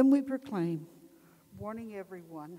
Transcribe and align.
Then 0.00 0.08
we 0.08 0.22
proclaim, 0.22 0.86
warning 1.58 1.94
everyone 1.94 2.58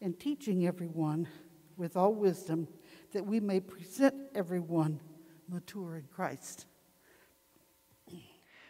and 0.00 0.18
teaching 0.18 0.66
everyone 0.66 1.28
with 1.76 1.98
all 1.98 2.14
wisdom, 2.14 2.66
that 3.12 3.26
we 3.26 3.40
may 3.40 3.60
present 3.60 4.14
everyone 4.34 5.00
mature 5.50 5.98
in 5.98 6.04
Christ. 6.04 6.64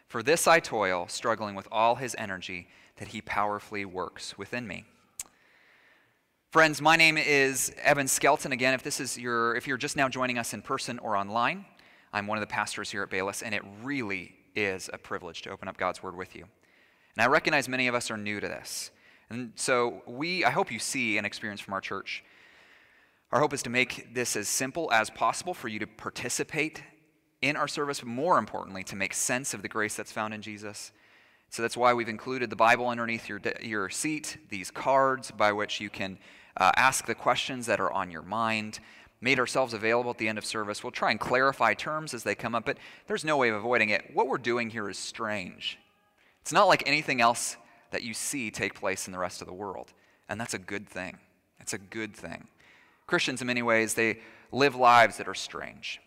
For 0.08 0.20
this 0.20 0.48
I 0.48 0.58
toil, 0.58 1.06
struggling 1.06 1.54
with 1.54 1.68
all 1.70 1.94
his 1.94 2.16
energy 2.18 2.66
that 2.96 3.06
he 3.06 3.20
powerfully 3.20 3.84
works 3.84 4.36
within 4.36 4.66
me. 4.66 4.84
Friends, 6.50 6.82
my 6.82 6.96
name 6.96 7.16
is 7.16 7.72
Evan 7.84 8.08
Skelton. 8.08 8.50
Again, 8.50 8.74
if 8.74 8.82
this 8.82 8.98
is 8.98 9.16
your 9.16 9.54
if 9.54 9.68
you're 9.68 9.76
just 9.76 9.96
now 9.96 10.08
joining 10.08 10.38
us 10.38 10.52
in 10.52 10.60
person 10.60 10.98
or 10.98 11.16
online, 11.16 11.66
I'm 12.12 12.26
one 12.26 12.36
of 12.36 12.42
the 12.42 12.52
pastors 12.52 12.90
here 12.90 13.04
at 13.04 13.10
Bayless, 13.10 13.42
and 13.42 13.54
it 13.54 13.62
really 13.84 14.34
is 14.56 14.90
a 14.92 14.98
privilege 14.98 15.42
to 15.42 15.50
open 15.50 15.68
up 15.68 15.76
God's 15.76 16.02
word 16.02 16.16
with 16.16 16.34
you. 16.34 16.46
And 17.16 17.24
I 17.24 17.26
recognize 17.26 17.68
many 17.68 17.88
of 17.88 17.94
us 17.94 18.10
are 18.10 18.16
new 18.16 18.40
to 18.40 18.48
this. 18.48 18.90
And 19.30 19.52
so 19.56 20.02
we 20.06 20.44
I 20.44 20.50
hope 20.50 20.70
you 20.70 20.78
see 20.78 21.16
and 21.16 21.26
experience 21.26 21.60
from 21.60 21.74
our 21.74 21.80
church. 21.80 22.24
Our 23.32 23.40
hope 23.40 23.52
is 23.52 23.62
to 23.64 23.70
make 23.70 24.14
this 24.14 24.36
as 24.36 24.48
simple 24.48 24.92
as 24.92 25.10
possible 25.10 25.52
for 25.54 25.68
you 25.68 25.78
to 25.80 25.86
participate 25.86 26.82
in 27.42 27.56
our 27.56 27.68
service, 27.68 28.00
but 28.00 28.08
more 28.08 28.38
importantly, 28.38 28.84
to 28.84 28.96
make 28.96 29.12
sense 29.12 29.52
of 29.52 29.62
the 29.62 29.68
grace 29.68 29.96
that's 29.96 30.12
found 30.12 30.32
in 30.32 30.42
Jesus. 30.42 30.92
So 31.50 31.62
that's 31.62 31.76
why 31.76 31.92
we've 31.92 32.08
included 32.08 32.50
the 32.50 32.56
Bible 32.56 32.88
underneath 32.88 33.28
your, 33.28 33.40
your 33.60 33.88
seat, 33.90 34.38
these 34.48 34.70
cards 34.70 35.30
by 35.30 35.52
which 35.52 35.80
you 35.80 35.90
can 35.90 36.18
uh, 36.56 36.72
ask 36.76 37.06
the 37.06 37.14
questions 37.14 37.66
that 37.66 37.80
are 37.80 37.92
on 37.92 38.10
your 38.10 38.22
mind. 38.22 38.78
Made 39.20 39.38
ourselves 39.38 39.74
available 39.74 40.10
at 40.10 40.18
the 40.18 40.28
end 40.28 40.38
of 40.38 40.44
service. 40.44 40.84
We'll 40.84 40.92
try 40.92 41.10
and 41.10 41.18
clarify 41.18 41.74
terms 41.74 42.14
as 42.14 42.22
they 42.22 42.34
come 42.34 42.54
up, 42.54 42.64
but 42.64 42.78
there's 43.06 43.24
no 43.24 43.36
way 43.36 43.48
of 43.48 43.56
avoiding 43.56 43.90
it. 43.90 44.10
What 44.12 44.28
we're 44.28 44.38
doing 44.38 44.70
here 44.70 44.88
is 44.88 44.98
strange. 44.98 45.78
It's 46.46 46.52
not 46.52 46.68
like 46.68 46.84
anything 46.86 47.20
else 47.20 47.56
that 47.90 48.04
you 48.04 48.14
see 48.14 48.52
take 48.52 48.76
place 48.76 49.08
in 49.08 49.12
the 49.12 49.18
rest 49.18 49.40
of 49.40 49.48
the 49.48 49.52
world, 49.52 49.92
and 50.28 50.40
that's 50.40 50.54
a 50.54 50.60
good 50.60 50.88
thing. 50.88 51.18
It's 51.58 51.72
a 51.72 51.78
good 51.78 52.14
thing. 52.14 52.46
Christians, 53.08 53.40
in 53.40 53.48
many 53.48 53.62
ways, 53.62 53.94
they 53.94 54.20
live 54.52 54.76
lives 54.76 55.16
that 55.16 55.26
are 55.26 55.34
strange. 55.34 56.00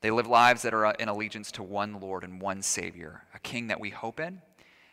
They 0.00 0.10
live 0.10 0.26
lives 0.28 0.62
that 0.62 0.72
are 0.72 0.86
uh, 0.86 0.92
in 0.98 1.10
allegiance 1.10 1.52
to 1.52 1.62
one 1.62 2.00
Lord 2.00 2.24
and 2.24 2.40
one 2.40 2.62
Savior, 2.62 3.24
a 3.34 3.38
King 3.38 3.66
that 3.66 3.78
we 3.78 3.90
hope 3.90 4.18
in. 4.18 4.40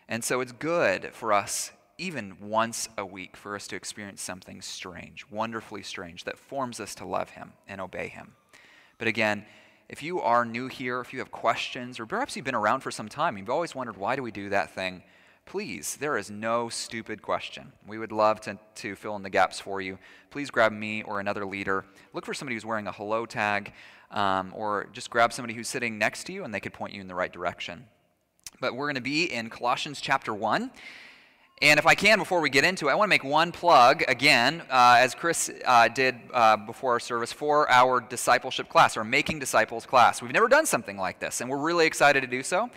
And 0.10 0.22
so 0.22 0.42
it's 0.42 0.52
good 0.52 1.12
for 1.14 1.32
us, 1.32 1.72
even 1.98 2.36
once 2.42 2.90
a 2.98 3.06
week, 3.06 3.38
for 3.38 3.56
us 3.56 3.68
to 3.68 3.78
experience 3.78 4.22
something 4.22 4.62
strange, 4.62 5.26
wonderfully 5.32 5.84
strange, 5.84 6.26
that 6.26 6.38
forms 6.38 6.82
us 6.82 6.94
to 6.96 7.06
love 7.06 7.30
Him 7.30 7.54
and 7.70 7.80
obey 7.80 8.10
Him. 8.10 8.34
But 8.98 9.08
again, 9.08 9.46
if 9.94 10.04
you 10.04 10.20
are 10.20 10.44
new 10.44 10.68
here, 10.68 11.00
if 11.00 11.14
you 11.14 11.20
have 11.20 11.32
questions, 11.32 12.00
or 12.00 12.06
perhaps 12.06 12.36
you've 12.36 12.44
been 12.44 12.56
around 12.56 12.82
for 12.82 12.92
some 12.92 13.08
time, 13.08 13.38
you've 13.38 13.50
always 13.50 13.74
wondered, 13.74 13.96
why 13.96 14.16
do 14.16 14.24
we 14.24 14.32
do 14.32 14.50
that 14.50 14.74
thing? 14.76 15.04
please, 15.46 15.98
there 15.98 16.18
is 16.18 16.32
no 16.32 16.70
stupid 16.70 17.22
question. 17.22 17.72
We 17.88 17.98
would 17.98 18.12
love 18.12 18.42
to, 18.42 18.58
to 18.76 18.96
fill 18.96 19.16
in 19.16 19.24
the 19.24 19.30
gaps 19.30 19.60
for 19.60 19.82
you. 19.82 19.98
Please 20.30 20.50
grab 20.50 20.72
me 20.72 21.04
or 21.04 21.20
another 21.20 21.46
leader. 21.46 21.86
Look 22.14 22.26
for 22.26 22.34
somebody 22.34 22.56
who's 22.56 22.66
wearing 22.66 22.88
a 22.88 22.92
hello 22.92 23.26
tag, 23.26 23.74
um, 24.12 24.54
or 24.56 24.88
just 24.94 25.10
grab 25.10 25.34
somebody 25.34 25.54
who's 25.54 25.68
sitting 25.68 25.98
next 25.98 26.26
to 26.26 26.34
you 26.34 26.44
and 26.44 26.54
they 26.54 26.60
could 26.60 26.74
point 26.74 26.94
you 26.94 27.02
in 27.02 27.08
the 27.08 27.16
right 27.16 27.32
direction. 27.32 27.86
But 28.62 28.76
we're 28.76 28.88
going 28.88 28.96
to 28.96 29.02
be 29.02 29.26
in 29.32 29.50
Colossians 29.50 30.00
chapter 30.00 30.34
1. 30.34 30.72
And 31.62 31.80
if 31.80 31.86
I 31.86 31.96
can, 31.96 32.20
before 32.20 32.42
we 32.42 32.50
get 32.50 32.66
into 32.66 32.90
it, 32.90 32.92
I 32.92 32.96
want 32.96 33.08
to 33.08 33.10
make 33.10 33.24
one 33.24 33.52
plug 33.52 34.04
again, 34.08 34.64
uh, 34.70 34.98
as 35.00 35.16
Chris 35.16 35.50
uh, 35.64 35.88
did 35.88 36.16
uh, 36.34 36.58
before 36.58 36.92
our 36.92 37.00
service, 37.00 37.32
for 37.32 37.70
our 37.70 38.02
discipleship 38.02 38.68
class, 38.68 38.98
our 38.98 39.04
Making 39.04 39.40
Disciples 39.40 39.86
class. 39.86 40.22
We've 40.22 40.34
never 40.34 40.50
done 40.50 40.66
something 40.66 40.98
like 40.98 41.20
this, 41.20 41.40
and 41.40 41.50
we're 41.50 41.62
really 41.62 41.86
excited 41.86 42.22
to 42.22 42.28
do 42.28 42.44
so. 42.44 42.70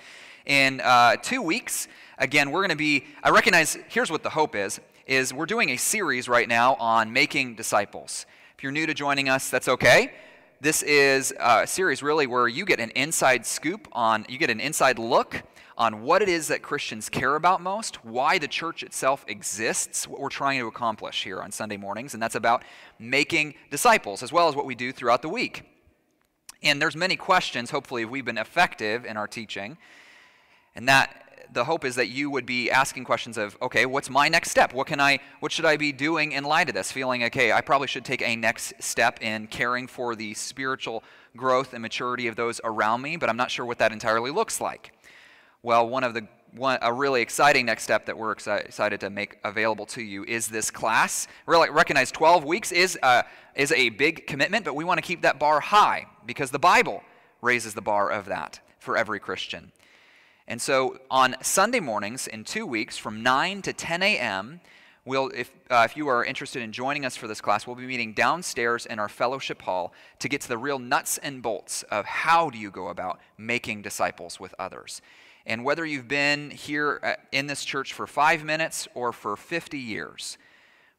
In 0.44 0.80
uh, 0.82 1.16
two 1.16 1.42
weeks, 1.42 1.88
again, 2.18 2.52
we're 2.52 2.60
going 2.60 2.70
to 2.70 2.76
be, 2.76 3.06
I 3.24 3.30
recognize, 3.30 3.76
here's 3.88 4.10
what 4.10 4.22
the 4.22 4.30
hope 4.30 4.54
is, 4.54 4.78
is 5.06 5.34
we're 5.34 5.46
doing 5.46 5.70
a 5.70 5.76
series 5.76 6.28
right 6.28 6.48
now 6.48 6.74
on 6.74 7.12
making 7.12 7.56
disciples. 7.56 8.26
If 8.56 8.62
you're 8.62 8.72
new 8.72 8.86
to 8.86 8.94
joining 8.94 9.28
us, 9.28 9.50
that's 9.50 9.68
okay. 9.68 10.12
This 10.60 10.82
is 10.82 11.34
a 11.40 11.66
series 11.66 12.02
really 12.02 12.26
where 12.26 12.46
you 12.46 12.64
get 12.64 12.78
an 12.78 12.90
inside 12.90 13.46
scoop 13.46 13.88
on, 13.92 14.26
you 14.28 14.38
get 14.38 14.50
an 14.50 14.60
inside 14.60 14.98
look 14.98 15.42
on 15.78 16.02
what 16.02 16.22
it 16.22 16.28
is 16.28 16.48
that 16.48 16.62
Christians 16.62 17.08
care 17.08 17.34
about 17.34 17.60
most, 17.60 18.04
why 18.04 18.38
the 18.38 18.48
church 18.48 18.82
itself 18.82 19.24
exists, 19.28 20.08
what 20.08 20.20
we're 20.20 20.28
trying 20.28 20.58
to 20.58 20.66
accomplish 20.66 21.22
here 21.22 21.40
on 21.40 21.52
Sunday 21.52 21.76
mornings, 21.76 22.14
and 22.14 22.22
that's 22.22 22.34
about 22.34 22.62
making 22.98 23.54
disciples, 23.70 24.22
as 24.22 24.32
well 24.32 24.48
as 24.48 24.56
what 24.56 24.64
we 24.64 24.74
do 24.74 24.92
throughout 24.92 25.22
the 25.22 25.28
week. 25.28 25.64
And 26.62 26.80
there's 26.80 26.96
many 26.96 27.16
questions, 27.16 27.70
hopefully, 27.70 28.02
if 28.02 28.10
we've 28.10 28.24
been 28.24 28.38
effective 28.38 29.04
in 29.04 29.16
our 29.16 29.28
teaching. 29.28 29.76
And 30.74 30.88
that 30.88 31.26
the 31.52 31.64
hope 31.64 31.84
is 31.84 31.94
that 31.96 32.08
you 32.08 32.30
would 32.30 32.46
be 32.46 32.70
asking 32.70 33.04
questions 33.04 33.36
of, 33.36 33.56
okay, 33.62 33.86
what's 33.86 34.10
my 34.10 34.28
next 34.28 34.50
step? 34.50 34.72
What 34.72 34.86
can 34.86 35.00
I 35.00 35.20
what 35.40 35.52
should 35.52 35.64
I 35.64 35.76
be 35.76 35.92
doing 35.92 36.32
in 36.32 36.44
light 36.44 36.68
of 36.68 36.74
this? 36.74 36.90
Feeling 36.90 37.24
okay, 37.24 37.52
I 37.52 37.60
probably 37.60 37.86
should 37.86 38.04
take 38.04 38.22
a 38.22 38.36
next 38.36 38.74
step 38.80 39.22
in 39.22 39.46
caring 39.46 39.86
for 39.86 40.16
the 40.16 40.34
spiritual 40.34 41.04
growth 41.36 41.72
and 41.72 41.82
maturity 41.82 42.26
of 42.26 42.36
those 42.36 42.60
around 42.64 43.02
me, 43.02 43.16
but 43.16 43.28
I'm 43.28 43.36
not 43.36 43.50
sure 43.50 43.64
what 43.64 43.78
that 43.78 43.92
entirely 43.92 44.30
looks 44.30 44.60
like. 44.60 44.92
Well, 45.62 45.88
one 45.88 46.04
of 46.04 46.14
the 46.14 46.26
one, 46.56 46.78
a 46.80 46.92
really 46.92 47.22
exciting 47.22 47.66
next 47.66 47.82
step 47.82 48.06
that 48.06 48.16
we're 48.16 48.32
excited 48.32 49.00
to 49.00 49.10
make 49.10 49.38
available 49.44 49.86
to 49.86 50.02
you 50.02 50.24
is 50.24 50.48
this 50.48 50.70
class. 50.70 51.28
Really 51.46 51.70
recognize 51.70 52.10
12 52.10 52.44
weeks 52.44 52.72
is 52.72 52.98
a, 53.02 53.24
is 53.54 53.72
a 53.72 53.90
big 53.90 54.26
commitment, 54.26 54.64
but 54.64 54.74
we 54.74 54.84
want 54.84 54.98
to 54.98 55.02
keep 55.02 55.22
that 55.22 55.38
bar 55.38 55.60
high 55.60 56.06
because 56.24 56.50
the 56.50 56.58
Bible 56.58 57.02
raises 57.42 57.74
the 57.74 57.82
bar 57.82 58.10
of 58.10 58.26
that 58.26 58.60
for 58.78 58.96
every 58.96 59.20
Christian. 59.20 59.72
And 60.48 60.62
so 60.62 60.98
on 61.10 61.34
Sunday 61.42 61.80
mornings 61.80 62.26
in 62.26 62.44
two 62.44 62.66
weeks 62.66 62.96
from 62.96 63.22
9 63.22 63.62
to 63.62 63.72
10 63.72 64.02
a.m., 64.02 64.60
we'll, 65.04 65.30
if, 65.34 65.50
uh, 65.70 65.82
if 65.84 65.96
you 65.96 66.08
are 66.08 66.24
interested 66.24 66.62
in 66.62 66.72
joining 66.72 67.04
us 67.04 67.16
for 67.16 67.26
this 67.26 67.40
class, 67.40 67.66
we'll 67.66 67.76
be 67.76 67.86
meeting 67.86 68.12
downstairs 68.12 68.86
in 68.86 68.98
our 68.98 69.08
fellowship 69.08 69.62
hall 69.62 69.92
to 70.20 70.28
get 70.28 70.40
to 70.42 70.48
the 70.48 70.58
real 70.58 70.78
nuts 70.78 71.18
and 71.18 71.42
bolts 71.42 71.82
of 71.84 72.04
how 72.04 72.48
do 72.48 72.58
you 72.58 72.70
go 72.70 72.88
about 72.88 73.18
making 73.36 73.82
disciples 73.82 74.38
with 74.38 74.54
others. 74.58 75.02
And 75.46 75.64
whether 75.64 75.86
you've 75.86 76.08
been 76.08 76.50
here 76.50 76.98
uh, 77.02 77.14
in 77.30 77.46
this 77.46 77.64
church 77.64 77.92
for 77.92 78.08
five 78.08 78.42
minutes 78.44 78.88
or 78.94 79.12
for 79.12 79.36
50 79.36 79.78
years, 79.78 80.38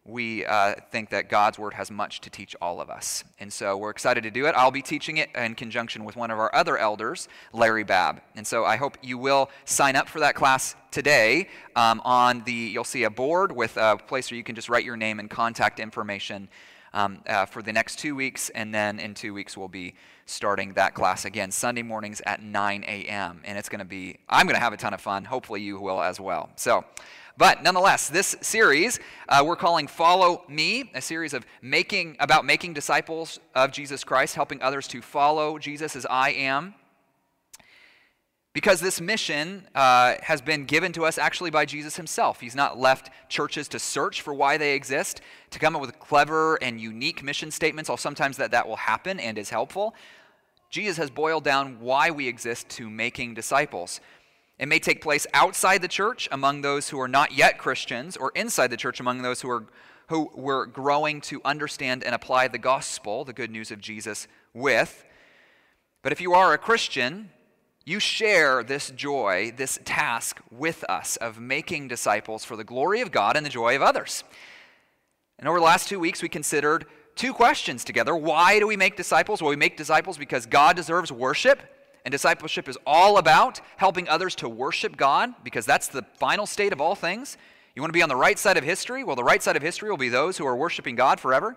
we 0.06 0.46
uh, 0.46 0.76
think 0.90 1.10
that 1.10 1.30
God's 1.30 1.60
Word 1.60 1.74
has 1.74 1.92
much 1.92 2.22
to 2.22 2.30
teach 2.30 2.56
all 2.62 2.80
of 2.80 2.90
us. 2.90 3.26
And 3.42 3.52
so 3.52 3.76
we're 3.76 3.90
excited 3.90 4.24
to 4.24 4.32
do 4.32 4.48
it. 4.48 4.56
I'll 4.56 4.72
be 4.72 4.82
teaching 4.82 5.18
it 5.18 5.30
in 5.36 5.54
conjunction 5.54 6.06
with 6.06 6.16
one 6.16 6.32
of 6.32 6.40
our 6.40 6.54
other 6.56 6.78
elders, 6.78 7.28
Larry 7.52 7.84
Babb. 7.84 8.22
And 8.36 8.48
so 8.48 8.64
I 8.64 8.78
hope 8.78 8.98
you 9.02 9.18
will 9.18 9.50
sign 9.66 9.98
up 9.98 10.08
for 10.08 10.22
that 10.22 10.34
class 10.34 10.78
today. 10.92 11.50
Um, 11.76 12.02
on 12.06 12.44
the, 12.46 12.54
you'll 12.54 12.86
see 12.86 13.04
a 13.04 13.10
board 13.10 13.52
with 13.52 13.76
a 13.76 13.98
place 13.98 14.32
where 14.32 14.38
you 14.38 14.46
can 14.46 14.56
just 14.56 14.70
write 14.70 14.86
your 14.86 14.96
name 14.96 15.20
and 15.20 15.30
contact 15.30 15.78
information 15.78 16.48
um, 16.94 17.20
uh, 17.28 17.46
for 17.46 17.62
the 17.62 17.74
next 17.74 18.00
two 18.00 18.16
weeks. 18.16 18.50
And 18.50 18.74
then 18.74 19.00
in 19.00 19.14
two 19.14 19.34
weeks, 19.34 19.58
we'll 19.58 19.68
be 19.68 19.96
starting 20.28 20.74
that 20.74 20.94
class 20.94 21.26
again, 21.26 21.50
Sunday 21.50 21.82
mornings 21.82 22.22
at 22.26 22.44
9 22.44 22.84
a.m. 22.84 23.42
And 23.46 23.58
it's 23.58 23.70
going 23.70 23.80
to 23.80 23.86
be, 23.86 24.18
I'm 24.30 24.46
going 24.46 24.56
to 24.56 24.62
have 24.62 24.74
a 24.74 24.78
ton 24.78 24.94
of 24.94 25.02
fun. 25.02 25.24
Hopefully, 25.24 25.62
you 25.62 25.80
will 25.80 26.02
as 26.02 26.20
well. 26.20 26.50
So, 26.58 26.86
but 27.38 27.64
nonetheless, 27.64 28.10
this 28.10 28.36
series 28.42 29.00
uh, 29.30 29.44
we're 29.46 29.56
calling 29.56 29.88
Follow 29.88 30.44
Me, 30.50 30.92
a 30.94 31.02
series 31.02 31.34
of 31.34 31.46
making 31.62 32.18
about 32.20 32.46
making 32.46 32.74
disciples 32.74 33.40
of 33.56 33.72
Jesus 33.72 34.04
Christ, 34.04 34.36
helping 34.36 34.62
others 34.62 34.88
to 34.90 35.02
follow 35.02 35.58
Jesus 35.58 35.96
as 35.96 36.06
I 36.10 36.32
am. 36.32 36.76
Because 38.58 38.80
this 38.80 39.00
mission 39.00 39.68
uh, 39.76 40.16
has 40.24 40.42
been 40.42 40.66
given 40.66 40.92
to 40.94 41.06
us 41.06 41.20
actually 41.20 41.52
by 41.52 41.64
Jesus 41.64 41.96
himself. 41.96 42.40
He's 42.40 42.56
not 42.56 42.76
left 42.76 43.12
churches 43.30 43.68
to 43.68 43.78
search 43.78 44.24
for 44.24 44.34
why 44.34 44.58
they 44.58 44.74
exist, 44.74 45.22
to 45.52 45.60
come 45.60 45.76
up 45.76 45.82
with 45.82 46.00
clever 46.00 46.56
and 46.56 46.82
unique 46.82 47.22
mission 47.22 47.52
statements, 47.52 47.88
although 47.88 48.02
sometimes 48.02 48.36
that, 48.38 48.50
that 48.50 48.68
will 48.68 48.78
happen 48.78 49.20
and 49.20 49.38
is 49.38 49.52
helpful. 49.52 49.94
Jesus 50.72 50.98
has 50.98 51.12
boiled 51.12 51.44
down 51.44 51.80
why 51.82 52.10
we 52.10 52.28
exist 52.28 52.68
to 52.70 52.90
making 52.90 53.36
disciples. 53.36 54.00
It 54.58 54.68
may 54.68 54.80
take 54.80 55.04
place 55.04 55.28
outside 55.36 55.84
the 55.84 55.88
church 55.88 56.28
among 56.32 56.64
those 56.64 56.90
who 56.90 57.00
are 57.00 57.08
not 57.08 57.34
yet 57.34 57.60
Christians, 57.60 58.18
or 58.18 58.32
inside 58.34 58.72
the 58.72 58.76
church 58.76 59.00
among 59.00 59.22
those 59.22 59.40
who 59.40 59.52
are 59.52 59.68
who 60.10 60.32
we're 60.34 60.66
growing 60.66 61.22
to 61.22 61.42
understand 61.46 62.04
and 62.04 62.16
apply 62.16 62.48
the 62.48 62.58
gospel, 62.58 63.24
the 63.24 63.34
good 63.34 63.52
news 63.52 63.70
of 63.70 63.80
Jesus, 63.80 64.28
with. 64.56 65.06
But 66.02 66.12
if 66.12 66.20
you 66.20 66.34
are 66.34 66.54
a 66.54 66.58
Christian, 66.58 67.30
you 67.88 68.02
share 68.02 68.66
this 68.66 68.90
joy, 68.90 69.54
this 69.56 69.80
task 69.86 70.42
with 70.52 70.84
us 70.90 71.16
of 71.16 71.40
making 71.40 71.88
disciples 71.88 72.44
for 72.44 72.58
the 72.58 72.66
glory 72.66 73.00
of 73.00 73.14
God 73.14 73.38
and 73.38 73.46
the 73.46 73.50
joy 73.50 73.78
of 73.78 73.82
others. 73.82 74.26
And 75.40 75.48
over 75.48 75.58
the 75.58 75.64
last 75.64 75.88
two 75.88 75.98
weeks, 75.98 76.22
we 76.22 76.28
considered 76.28 76.86
two 77.16 77.32
questions 77.32 77.86
together. 77.86 78.14
Why 78.14 78.60
do 78.60 78.68
we 78.68 78.76
make 78.76 78.98
disciples? 78.98 79.42
Well, 79.42 79.52
we 79.52 79.56
make 79.56 79.78
disciples 79.78 80.18
because 80.18 80.46
God 80.46 80.76
deserves 80.76 81.14
worship 81.14 81.62
and 82.04 82.12
discipleship 82.12 82.68
is 82.68 82.78
all 82.86 83.20
about 83.20 83.62
helping 83.78 84.10
others 84.10 84.36
to 84.36 84.50
worship 84.50 84.98
God 84.98 85.34
because 85.46 85.66
that's 85.66 85.88
the 85.88 86.04
final 86.20 86.46
state 86.46 86.74
of 86.74 86.82
all 86.82 86.94
things. 86.94 87.38
You 87.74 87.82
want 87.82 87.92
to 87.92 87.98
be 87.98 88.04
on 88.04 88.10
the 88.10 88.18
right 88.18 88.38
side 88.38 88.58
of 88.58 88.66
history? 88.66 89.06
Well, 89.06 89.16
the 89.16 89.24
right 89.24 89.42
side 89.42 89.56
of 89.56 89.62
history 89.62 89.90
will 89.90 89.96
be 89.96 90.10
those 90.10 90.38
who 90.38 90.46
are 90.46 90.58
worshiping 90.58 90.98
God 90.98 91.22
forever. 91.22 91.56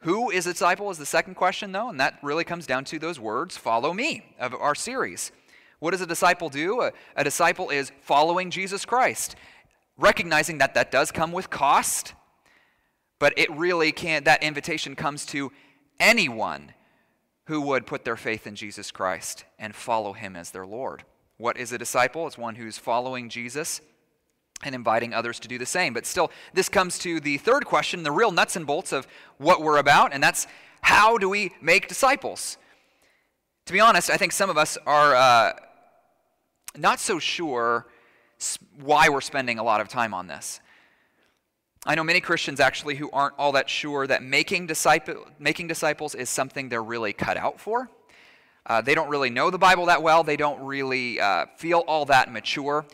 Who 0.00 0.30
is 0.30 0.46
a 0.46 0.52
disciple 0.52 0.90
is 0.90 0.98
the 0.98 1.06
second 1.06 1.34
question, 1.34 1.72
though, 1.72 1.90
and 1.90 2.00
that 2.00 2.18
really 2.22 2.44
comes 2.44 2.66
down 2.66 2.84
to 2.86 2.98
those 2.98 3.20
words, 3.20 3.56
follow 3.56 3.92
me, 3.92 4.34
of 4.38 4.54
our 4.54 4.74
series. 4.74 5.30
What 5.78 5.90
does 5.90 6.00
a 6.00 6.06
disciple 6.06 6.48
do? 6.48 6.80
A, 6.80 6.92
a 7.16 7.24
disciple 7.24 7.68
is 7.70 7.92
following 8.00 8.50
Jesus 8.50 8.84
Christ, 8.86 9.36
recognizing 9.98 10.58
that 10.58 10.74
that 10.74 10.90
does 10.90 11.10
come 11.10 11.32
with 11.32 11.50
cost, 11.50 12.14
but 13.18 13.34
it 13.36 13.50
really 13.50 13.92
can't, 13.92 14.24
that 14.24 14.42
invitation 14.42 14.96
comes 14.96 15.26
to 15.26 15.52
anyone 15.98 16.72
who 17.44 17.60
would 17.60 17.86
put 17.86 18.04
their 18.04 18.16
faith 18.16 18.46
in 18.46 18.54
Jesus 18.54 18.90
Christ 18.90 19.44
and 19.58 19.74
follow 19.74 20.14
him 20.14 20.34
as 20.34 20.50
their 20.50 20.66
Lord. 20.66 21.04
What 21.36 21.58
is 21.58 21.72
a 21.72 21.78
disciple? 21.78 22.26
It's 22.26 22.38
one 22.38 22.54
who's 22.54 22.78
following 22.78 23.28
Jesus 23.28 23.82
and 24.62 24.74
inviting 24.74 25.14
others 25.14 25.38
to 25.40 25.48
do 25.48 25.58
the 25.58 25.66
same. 25.66 25.94
But 25.94 26.06
still, 26.06 26.30
this 26.52 26.68
comes 26.68 26.98
to 27.00 27.20
the 27.20 27.38
third 27.38 27.64
question, 27.64 28.02
the 28.02 28.12
real 28.12 28.30
nuts 28.30 28.56
and 28.56 28.66
bolts 28.66 28.92
of 28.92 29.06
what 29.38 29.62
we're 29.62 29.78
about, 29.78 30.12
and 30.12 30.22
that's 30.22 30.46
how 30.82 31.18
do 31.18 31.28
we 31.28 31.52
make 31.60 31.88
disciples? 31.88 32.56
To 33.66 33.72
be 33.72 33.80
honest, 33.80 34.10
I 34.10 34.16
think 34.16 34.32
some 34.32 34.50
of 34.50 34.58
us 34.58 34.76
are 34.86 35.14
uh, 35.14 35.52
not 36.76 37.00
so 37.00 37.18
sure 37.18 37.86
why 38.80 39.08
we're 39.08 39.20
spending 39.20 39.58
a 39.58 39.62
lot 39.62 39.80
of 39.80 39.88
time 39.88 40.14
on 40.14 40.26
this. 40.26 40.60
I 41.86 41.94
know 41.94 42.04
many 42.04 42.20
Christians 42.20 42.60
actually 42.60 42.96
who 42.96 43.10
aren't 43.10 43.34
all 43.38 43.52
that 43.52 43.70
sure 43.70 44.06
that 44.06 44.22
making, 44.22 44.66
disciple, 44.66 45.26
making 45.38 45.68
disciples 45.68 46.14
is 46.14 46.28
something 46.28 46.68
they're 46.68 46.82
really 46.82 47.12
cut 47.12 47.36
out 47.36 47.58
for. 47.58 47.88
Uh, 48.66 48.82
they 48.82 48.94
don't 48.94 49.08
really 49.08 49.30
know 49.30 49.50
the 49.50 49.58
Bible 49.58 49.86
that 49.86 50.02
well, 50.02 50.22
they 50.22 50.36
don't 50.36 50.60
really 50.62 51.18
uh, 51.18 51.46
feel 51.56 51.78
all 51.80 52.04
that 52.04 52.30
mature. 52.30 52.84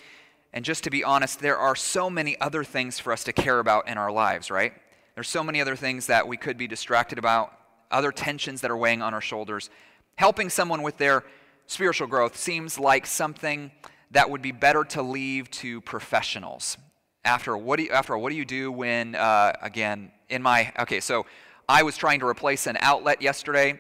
And 0.57 0.65
just 0.65 0.85
to 0.85 0.91
be 0.91 1.05
honest, 1.05 1.41
there 1.41 1.59
are 1.59 1.77
so 1.77 2.09
many 2.09 2.41
other 2.41 2.65
things 2.65 2.99
for 2.99 3.13
us 3.13 3.25
to 3.25 3.33
care 3.35 3.59
about 3.59 3.89
in 3.89 3.99
our 3.99 4.11
lives, 4.11 4.51
right? 4.51 4.73
There's 5.15 5.29
so 5.29 5.45
many 5.45 5.61
other 5.61 5.77
things 5.77 6.07
that 6.07 6.27
we 6.27 6.39
could 6.39 6.57
be 6.57 6.67
distracted 6.67 7.19
about, 7.19 7.53
other 7.91 8.11
tensions 8.11 8.63
that 8.63 8.71
are 8.71 8.77
weighing 8.77 9.03
on 9.03 9.13
our 9.13 9.21
shoulders. 9.21 9.69
Helping 10.15 10.49
someone 10.49 10.81
with 10.81 10.97
their 10.97 11.25
spiritual 11.67 12.07
growth 12.07 12.39
seems 12.39 12.79
like 12.79 13.05
something 13.05 13.71
that 14.13 14.31
would 14.31 14.41
be 14.41 14.51
better 14.51 14.83
to 14.85 15.03
leave 15.03 15.51
to 15.51 15.83
professionals 15.83 16.79
after 17.23 17.55
what 17.55 17.77
do 17.77 17.83
you, 17.83 17.91
after 17.91 18.17
what 18.17 18.31
do 18.31 18.37
you 18.37 18.47
do 18.47 18.73
when 18.73 19.15
uh, 19.15 19.53
again 19.61 20.13
in 20.29 20.41
my 20.41 20.73
okay 20.79 21.01
so 21.01 21.27
i 21.69 21.83
was 21.83 21.97
trying 21.97 22.21
to 22.21 22.27
replace 22.27 22.69
an 22.69 22.79
outlet 22.81 23.21
yesterday 23.21 23.77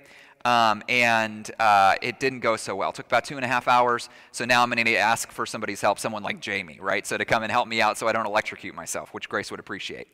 um, 0.46 0.80
and 0.88 1.50
uh, 1.58 1.96
it 2.00 2.20
didn't 2.20 2.38
go 2.38 2.56
so 2.56 2.76
well. 2.76 2.90
It 2.90 2.94
took 2.94 3.06
about 3.06 3.24
two 3.24 3.34
and 3.34 3.44
a 3.44 3.48
half 3.48 3.66
hours. 3.66 4.08
So 4.30 4.44
now 4.44 4.62
i'm 4.62 4.70
going 4.70 4.84
to 4.84 4.96
ask 4.96 5.32
for 5.32 5.44
somebody's 5.44 5.80
help 5.80 5.98
someone 5.98 6.22
like 6.22 6.40
jamie 6.40 6.78
right? 6.80 7.04
So 7.04 7.18
to 7.18 7.24
come 7.24 7.42
and 7.42 7.50
help 7.50 7.66
me 7.66 7.80
out 7.80 7.98
so 7.98 8.06
i 8.06 8.12
don't 8.12 8.26
electrocute 8.26 8.74
myself 8.74 9.12
which 9.12 9.28
grace 9.28 9.50
would 9.50 9.60
appreciate. 9.60 10.08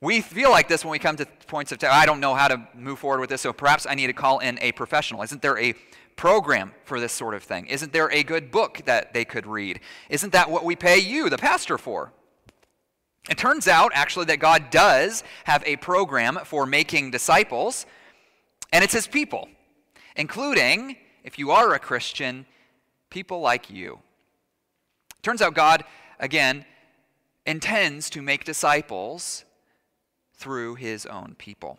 We 0.00 0.20
feel 0.20 0.50
like 0.50 0.68
this 0.68 0.84
when 0.84 0.92
we 0.92 1.00
come 1.00 1.16
to 1.16 1.26
points 1.48 1.72
of 1.72 1.82
i 1.82 2.06
don't 2.06 2.20
know 2.20 2.34
how 2.34 2.46
to 2.46 2.68
move 2.74 3.00
forward 3.00 3.20
with 3.20 3.30
this 3.30 3.40
so 3.40 3.52
perhaps 3.52 3.84
i 3.88 3.94
need 3.94 4.06
to 4.06 4.12
call 4.12 4.38
in 4.38 4.58
a 4.60 4.70
professional. 4.72 5.22
Isn't 5.22 5.42
there 5.42 5.58
a 5.58 5.74
program 6.14 6.72
for 6.84 7.00
this 7.00 7.12
sort 7.12 7.34
of 7.34 7.42
thing? 7.42 7.66
Isn't 7.66 7.92
there 7.92 8.10
a 8.12 8.22
good 8.22 8.52
book 8.52 8.82
that 8.84 9.12
they 9.12 9.24
could 9.24 9.46
read? 9.46 9.80
Isn't 10.08 10.32
that 10.32 10.50
what 10.50 10.64
we 10.64 10.76
pay 10.76 10.98
you 10.98 11.28
the 11.30 11.38
pastor 11.38 11.78
for? 11.78 12.12
It 13.28 13.36
turns 13.36 13.68
out, 13.68 13.92
actually, 13.94 14.24
that 14.26 14.38
God 14.38 14.70
does 14.70 15.22
have 15.44 15.62
a 15.66 15.76
program 15.76 16.38
for 16.44 16.64
making 16.64 17.10
disciples, 17.10 17.84
and 18.72 18.84
it's 18.84 18.92
His 18.92 19.06
people, 19.06 19.48
including, 20.16 20.96
if 21.24 21.38
you 21.38 21.50
are 21.50 21.74
a 21.74 21.78
Christian, 21.78 22.46
people 23.10 23.40
like 23.40 23.70
you. 23.70 24.00
Turns 25.22 25.42
out 25.42 25.54
God, 25.54 25.84
again, 26.18 26.64
intends 27.46 28.10
to 28.10 28.22
make 28.22 28.44
disciples 28.44 29.44
through 30.34 30.76
His 30.76 31.06
own 31.06 31.34
people. 31.38 31.78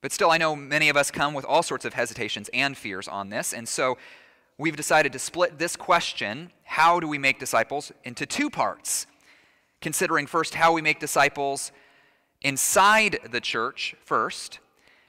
But 0.00 0.12
still, 0.12 0.30
I 0.30 0.38
know 0.38 0.56
many 0.56 0.88
of 0.88 0.96
us 0.96 1.10
come 1.10 1.32
with 1.32 1.44
all 1.44 1.62
sorts 1.62 1.84
of 1.84 1.94
hesitations 1.94 2.50
and 2.52 2.76
fears 2.76 3.06
on 3.06 3.30
this, 3.30 3.52
and 3.52 3.68
so 3.68 3.98
we've 4.58 4.76
decided 4.76 5.12
to 5.12 5.18
split 5.18 5.58
this 5.58 5.76
question 5.76 6.50
how 6.64 6.98
do 7.00 7.06
we 7.06 7.18
make 7.18 7.38
disciples 7.38 7.92
into 8.04 8.26
two 8.26 8.50
parts 8.50 9.06
considering 9.82 10.26
first 10.26 10.54
how 10.54 10.72
we 10.72 10.80
make 10.80 11.00
disciples 11.00 11.72
inside 12.40 13.18
the 13.30 13.40
church 13.40 13.94
first. 14.02 14.60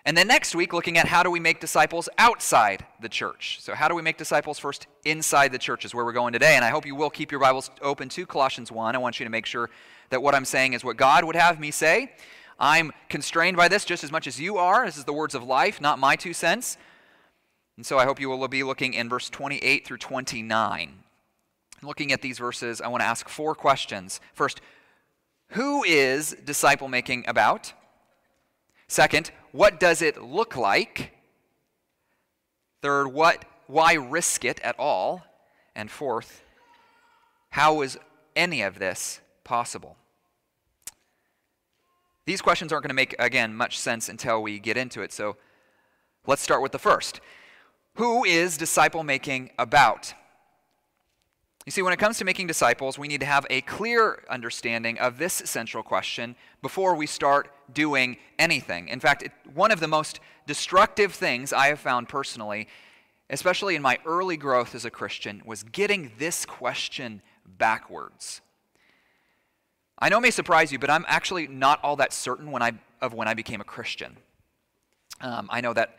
And 0.05 0.17
then 0.17 0.27
next 0.27 0.53
week, 0.53 0.73
looking 0.73 0.97
at 0.97 1.07
how 1.07 1.23
do 1.23 1.31
we 1.31 1.39
make 1.39 1.61
disciples 1.61 2.09
outside 2.17 2.85
the 2.99 3.07
church. 3.07 3.59
So, 3.61 3.73
how 3.73 3.87
do 3.87 3.95
we 3.95 4.01
make 4.01 4.17
disciples 4.17 4.59
first 4.59 4.87
inside 5.05 5.53
the 5.53 5.57
church 5.57 5.85
is 5.85 5.95
where 5.95 6.03
we're 6.03 6.11
going 6.11 6.33
today. 6.33 6.55
And 6.55 6.65
I 6.65 6.69
hope 6.69 6.85
you 6.85 6.95
will 6.95 7.09
keep 7.09 7.31
your 7.31 7.39
Bibles 7.39 7.71
open 7.81 8.09
to 8.09 8.25
Colossians 8.25 8.71
1. 8.71 8.95
I 8.95 8.97
want 8.99 9.19
you 9.19 9.25
to 9.25 9.29
make 9.29 9.45
sure 9.45 9.69
that 10.09 10.21
what 10.21 10.35
I'm 10.35 10.45
saying 10.45 10.73
is 10.73 10.83
what 10.83 10.97
God 10.97 11.23
would 11.23 11.37
have 11.37 11.59
me 11.59 11.71
say. 11.71 12.11
I'm 12.59 12.91
constrained 13.09 13.55
by 13.55 13.69
this 13.69 13.85
just 13.85 14.03
as 14.03 14.11
much 14.11 14.27
as 14.27 14.39
you 14.39 14.57
are. 14.57 14.85
This 14.85 14.97
is 14.97 15.05
the 15.05 15.13
words 15.13 15.35
of 15.35 15.43
life, 15.43 15.79
not 15.79 15.99
my 15.99 16.15
two 16.15 16.33
cents. 16.33 16.77
And 17.77 17.85
so 17.85 17.97
I 17.97 18.05
hope 18.05 18.19
you 18.19 18.29
will 18.29 18.47
be 18.47 18.63
looking 18.63 18.93
in 18.93 19.09
verse 19.09 19.29
28 19.29 19.87
through 19.87 19.97
29 19.97 21.03
looking 21.83 22.11
at 22.11 22.21
these 22.21 22.39
verses, 22.39 22.81
I 22.81 22.87
want 22.87 23.01
to 23.01 23.07
ask 23.07 23.27
four 23.29 23.55
questions. 23.55 24.19
First, 24.33 24.61
who 25.49 25.83
is 25.83 26.35
disciple 26.43 26.87
making 26.87 27.25
about? 27.27 27.73
Second, 28.87 29.31
what 29.53 29.79
does 29.79 30.01
it 30.01 30.21
look 30.21 30.57
like? 30.57 31.11
Third, 32.81 33.07
what 33.07 33.45
why 33.67 33.93
risk 33.93 34.43
it 34.43 34.59
at 34.59 34.75
all? 34.77 35.23
And 35.75 35.89
fourth, 35.89 36.43
how 37.51 37.81
is 37.81 37.97
any 38.35 38.61
of 38.61 38.79
this 38.79 39.21
possible? 39.43 39.95
These 42.25 42.41
questions 42.41 42.71
aren't 42.71 42.83
going 42.83 42.89
to 42.89 42.95
make 42.95 43.15
again 43.19 43.53
much 43.55 43.79
sense 43.79 44.09
until 44.09 44.41
we 44.41 44.59
get 44.59 44.75
into 44.75 45.01
it. 45.01 45.13
So 45.13 45.37
let's 46.25 46.41
start 46.41 46.61
with 46.61 46.71
the 46.71 46.79
first. 46.79 47.21
Who 47.95 48.23
is 48.23 48.57
disciple 48.57 49.03
making 49.03 49.51
about? 49.59 50.13
You 51.65 51.71
see, 51.71 51.81
when 51.81 51.93
it 51.93 51.99
comes 51.99 52.17
to 52.17 52.25
making 52.25 52.47
disciples, 52.47 52.97
we 52.97 53.07
need 53.07 53.21
to 53.21 53.25
have 53.25 53.45
a 53.49 53.61
clear 53.61 54.23
understanding 54.29 54.99
of 54.99 55.17
this 55.17 55.33
central 55.33 55.81
question 55.81 56.35
before 56.61 56.93
we 56.95 57.07
start 57.07 57.49
doing 57.73 58.17
anything. 58.37 58.89
In 58.89 58.99
fact, 58.99 59.23
it, 59.23 59.31
one 59.53 59.71
of 59.71 59.79
the 59.79 59.87
most 59.87 60.19
destructive 60.45 61.13
things 61.13 61.53
I 61.53 61.67
have 61.67 61.79
found 61.79 62.09
personally, 62.09 62.67
especially 63.29 63.75
in 63.75 63.81
my 63.81 63.97
early 64.05 64.35
growth 64.35 64.75
as 64.75 64.83
a 64.83 64.91
Christian, 64.91 65.41
was 65.45 65.63
getting 65.63 66.11
this 66.17 66.45
question 66.45 67.21
backwards. 67.45 68.41
I 69.97 70.09
know 70.09 70.17
it 70.17 70.21
may 70.21 70.31
surprise 70.31 70.69
you, 70.73 70.79
but 70.79 70.89
I'm 70.89 71.05
actually 71.07 71.47
not 71.47 71.81
all 71.81 71.95
that 71.95 72.11
certain 72.11 72.51
when 72.51 72.61
I, 72.61 72.73
of 72.99 73.13
when 73.13 73.29
I 73.29 73.35
became 73.35 73.61
a 73.61 73.65
Christian. 73.65 74.17
Um, 75.21 75.47
I 75.49 75.61
know 75.61 75.71
that 75.73 75.97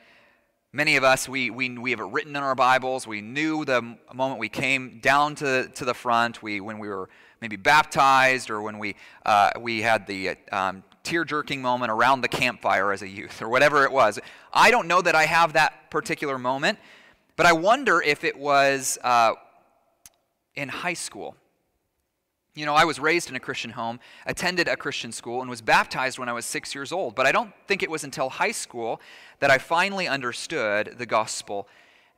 Many 0.75 0.97
of 0.97 1.05
us, 1.05 1.29
we, 1.29 1.51
we, 1.51 1.79
we 1.79 1.93
have 1.93 2.01
it 2.01 2.07
written 2.07 2.35
in 2.35 2.43
our 2.43 2.57
Bibles. 2.57 3.07
We 3.07 3.21
knew 3.21 3.65
the 3.65 3.97
moment 4.13 4.41
we 4.41 4.49
came 4.49 4.99
down 4.99 5.37
to, 5.37 5.69
to 5.69 5.85
the 5.85 5.95
front, 5.95 6.43
we, 6.43 6.61
when 6.61 6.81
we 6.81 6.89
were 6.89 7.09
maybe 7.41 7.55
baptized 7.55 8.51
or 8.51 8.61
when 8.61 8.81
we, 8.81 8.97
uh, 9.25 9.51
we 9.61 9.83
had 9.83 10.05
the 10.09 10.31
um, 10.51 10.83
tear 11.05 11.25
jerking 11.25 11.63
moment 11.63 11.93
around 11.93 12.23
the 12.23 12.29
campfire 12.29 12.91
as 12.91 13.03
a 13.03 13.09
youth 13.09 13.41
or 13.41 13.49
whatever 13.49 13.85
it 13.85 13.93
was. 13.93 14.19
I 14.53 14.73
don't 14.73 14.89
know 14.89 15.01
that 15.01 15.15
I 15.15 15.27
have 15.27 15.53
that 15.53 15.93
particular 15.93 16.41
moment, 16.41 16.81
but 17.37 17.47
I 17.47 17.53
wonder 17.53 18.03
if 18.03 18.25
it 18.25 18.37
was 18.37 18.99
uh, 19.05 19.35
in 20.57 20.69
high 20.69 20.95
school. 20.95 21.37
You 22.55 22.67
know, 22.67 22.75
I 22.75 22.85
was 22.85 23.01
raised 23.01 23.29
in 23.29 23.35
a 23.35 23.41
Christian 23.41 23.73
home, 23.73 23.99
attended 24.27 24.69
a 24.69 24.77
Christian 24.77 25.11
school, 25.11 25.41
and 25.41 25.51
was 25.51 25.61
baptized 25.61 26.19
when 26.21 26.29
I 26.29 26.33
was 26.33 26.47
six 26.47 26.75
years 26.75 26.93
old. 26.93 27.17
But 27.17 27.27
I 27.27 27.33
don't 27.33 27.53
think 27.67 27.83
it 27.83 27.91
was 27.91 28.05
until 28.05 28.29
high 28.29 28.53
school 28.53 29.01
that 29.41 29.51
I 29.51 29.59
finally 29.59 30.07
understood 30.07 30.95
the 30.97 31.07
gospel, 31.07 31.67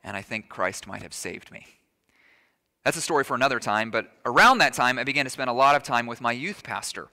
and 0.03 0.15
I 0.15 0.21
think 0.21 0.47
Christ 0.47 0.85
might 0.85 1.01
have 1.01 1.13
saved 1.13 1.51
me. 1.51 1.65
That's 2.83 2.97
a 2.97 3.01
story 3.01 3.23
for 3.23 3.35
another 3.35 3.59
time, 3.59 3.89
but 3.89 4.11
around 4.25 4.59
that 4.59 4.73
time, 4.73 4.99
I 4.99 5.03
began 5.03 5.25
to 5.25 5.31
spend 5.31 5.49
a 5.49 5.53
lot 5.53 5.75
of 5.75 5.83
time 5.83 6.05
with 6.05 6.21
my 6.21 6.31
youth 6.31 6.63
pastor. 6.63 7.09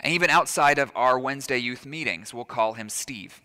And 0.00 0.12
even 0.12 0.30
outside 0.30 0.78
of 0.78 0.92
our 0.94 1.18
Wednesday 1.18 1.58
youth 1.58 1.84
meetings, 1.86 2.32
we'll 2.32 2.44
call 2.44 2.74
him 2.74 2.88
Steve. 2.88 3.40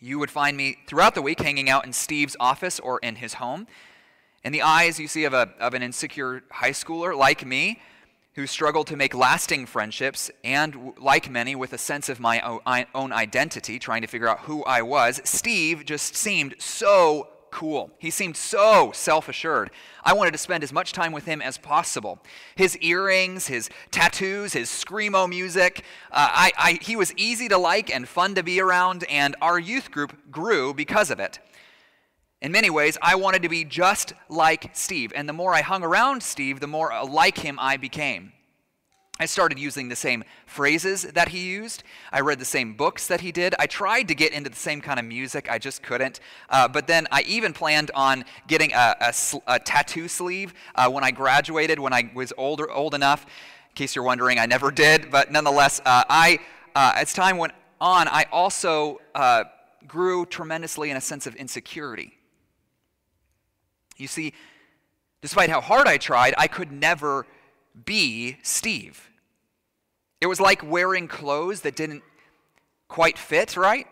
You 0.00 0.18
would 0.18 0.30
find 0.30 0.56
me 0.56 0.78
throughout 0.86 1.14
the 1.14 1.22
week 1.22 1.40
hanging 1.40 1.70
out 1.70 1.86
in 1.86 1.92
Steve's 1.92 2.36
office 2.40 2.80
or 2.80 2.98
in 2.98 3.16
his 3.16 3.34
home. 3.34 3.66
In 4.42 4.52
the 4.52 4.62
eyes, 4.62 4.98
you 4.98 5.06
see, 5.06 5.24
of, 5.24 5.34
a, 5.34 5.50
of 5.60 5.74
an 5.74 5.82
insecure 5.82 6.42
high 6.50 6.70
schooler 6.70 7.16
like 7.16 7.44
me, 7.44 7.80
who 8.34 8.46
struggled 8.46 8.86
to 8.86 8.96
make 8.96 9.14
lasting 9.14 9.66
friendships, 9.66 10.30
and 10.44 10.94
like 10.98 11.28
many, 11.28 11.54
with 11.54 11.72
a 11.72 11.78
sense 11.78 12.08
of 12.08 12.20
my 12.20 12.40
own 12.94 13.12
identity, 13.12 13.78
trying 13.78 14.02
to 14.02 14.06
figure 14.06 14.28
out 14.28 14.40
who 14.40 14.64
I 14.64 14.82
was, 14.82 15.20
Steve 15.24 15.84
just 15.84 16.16
seemed 16.16 16.54
so 16.58 17.28
cool. 17.50 17.90
He 17.98 18.10
seemed 18.10 18.36
so 18.36 18.92
self 18.94 19.28
assured. 19.28 19.70
I 20.04 20.14
wanted 20.14 20.30
to 20.30 20.38
spend 20.38 20.62
as 20.62 20.72
much 20.72 20.92
time 20.92 21.12
with 21.12 21.26
him 21.26 21.42
as 21.42 21.58
possible. 21.58 22.20
His 22.54 22.76
earrings, 22.78 23.48
his 23.48 23.68
tattoos, 23.90 24.52
his 24.52 24.70
screamo 24.70 25.28
music, 25.28 25.84
uh, 26.10 26.28
I, 26.32 26.52
I, 26.56 26.78
he 26.80 26.96
was 26.96 27.12
easy 27.16 27.48
to 27.48 27.58
like 27.58 27.94
and 27.94 28.08
fun 28.08 28.36
to 28.36 28.42
be 28.42 28.60
around, 28.60 29.04
and 29.10 29.36
our 29.42 29.58
youth 29.58 29.90
group 29.90 30.30
grew 30.30 30.72
because 30.72 31.10
of 31.10 31.20
it. 31.20 31.40
In 32.42 32.52
many 32.52 32.70
ways, 32.70 32.96
I 33.02 33.16
wanted 33.16 33.42
to 33.42 33.50
be 33.50 33.64
just 33.64 34.14
like 34.30 34.70
Steve. 34.72 35.12
And 35.14 35.28
the 35.28 35.34
more 35.34 35.54
I 35.54 35.60
hung 35.60 35.84
around 35.84 36.22
Steve, 36.22 36.60
the 36.60 36.66
more 36.66 36.90
like 37.04 37.38
him 37.38 37.58
I 37.60 37.76
became. 37.76 38.32
I 39.18 39.26
started 39.26 39.58
using 39.58 39.90
the 39.90 39.96
same 39.96 40.24
phrases 40.46 41.02
that 41.02 41.28
he 41.28 41.40
used. 41.40 41.82
I 42.10 42.20
read 42.20 42.38
the 42.38 42.46
same 42.46 42.72
books 42.72 43.06
that 43.08 43.20
he 43.20 43.30
did. 43.30 43.54
I 43.58 43.66
tried 43.66 44.08
to 44.08 44.14
get 44.14 44.32
into 44.32 44.48
the 44.48 44.56
same 44.56 44.80
kind 44.80 44.98
of 44.98 45.04
music. 45.04 45.50
I 45.50 45.58
just 45.58 45.82
couldn't. 45.82 46.20
Uh, 46.48 46.66
but 46.66 46.86
then 46.86 47.06
I 47.12 47.20
even 47.22 47.52
planned 47.52 47.90
on 47.94 48.24
getting 48.46 48.72
a, 48.72 48.96
a, 48.98 49.14
a 49.46 49.58
tattoo 49.58 50.08
sleeve 50.08 50.54
uh, 50.74 50.88
when 50.88 51.04
I 51.04 51.10
graduated, 51.10 51.78
when 51.78 51.92
I 51.92 52.10
was 52.14 52.32
older, 52.38 52.70
old 52.70 52.94
enough. 52.94 53.24
In 53.24 53.74
case 53.74 53.94
you're 53.94 54.06
wondering, 54.06 54.38
I 54.38 54.46
never 54.46 54.70
did. 54.70 55.10
But 55.10 55.30
nonetheless, 55.30 55.80
uh, 55.80 56.04
I, 56.08 56.38
uh, 56.74 56.92
as 56.96 57.12
time 57.12 57.36
went 57.36 57.52
on, 57.78 58.08
I 58.08 58.24
also 58.32 59.02
uh, 59.14 59.44
grew 59.86 60.24
tremendously 60.24 60.88
in 60.88 60.96
a 60.96 61.02
sense 61.02 61.26
of 61.26 61.34
insecurity. 61.34 62.14
You 64.00 64.08
see, 64.08 64.32
despite 65.20 65.50
how 65.50 65.60
hard 65.60 65.86
I 65.86 65.98
tried, 65.98 66.34
I 66.38 66.46
could 66.46 66.72
never 66.72 67.26
be 67.84 68.38
Steve. 68.42 69.10
It 70.20 70.26
was 70.26 70.40
like 70.40 70.68
wearing 70.68 71.08
clothes 71.08 71.62
that 71.62 71.76
didn't 71.76 72.02
quite 72.88 73.18
fit, 73.18 73.56
right? 73.56 73.86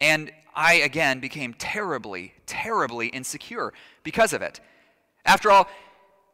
And 0.00 0.30
I, 0.54 0.74
again, 0.74 1.20
became 1.20 1.54
terribly, 1.54 2.34
terribly 2.46 3.08
insecure 3.08 3.72
because 4.02 4.32
of 4.32 4.42
it. 4.42 4.60
After 5.24 5.50
all, 5.50 5.68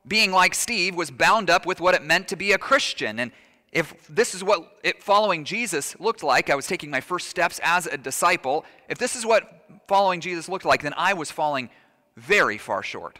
being 0.07 0.33
like 0.33 0.55
Steve 0.55 0.97
was 0.97 1.11
bound 1.11 1.51
up 1.51 1.67
with 1.67 1.81
what 1.81 1.95
it 1.95 2.03
meant 2.03 2.29
to 2.29 2.37
be 2.37 2.53
a 2.53 2.59
Christian. 2.59 3.19
And 3.19 3.31
if 3.73 3.95
this 4.09 4.35
is 4.35 4.43
what 4.43 4.79
it, 4.83 5.03
following 5.03 5.45
Jesus 5.45 5.99
looked 6.01 6.23
like, 6.23 6.51
I 6.51 6.55
was 6.55 6.67
taking 6.67 6.91
my 6.91 7.01
first 7.01 7.29
steps 7.29 7.61
as 7.63 7.87
a 7.87 7.97
disciple. 7.97 8.65
If 8.89 8.99
this 8.99 9.15
is 9.15 9.25
what 9.25 9.81
following 9.87 10.21
Jesus 10.21 10.49
looked 10.49 10.65
like, 10.65 10.83
then 10.83 10.95
I 10.97 11.15
was 11.15 11.31
falling 11.31 11.71
very 12.17 12.59
far 12.59 12.83
short. 12.83 13.19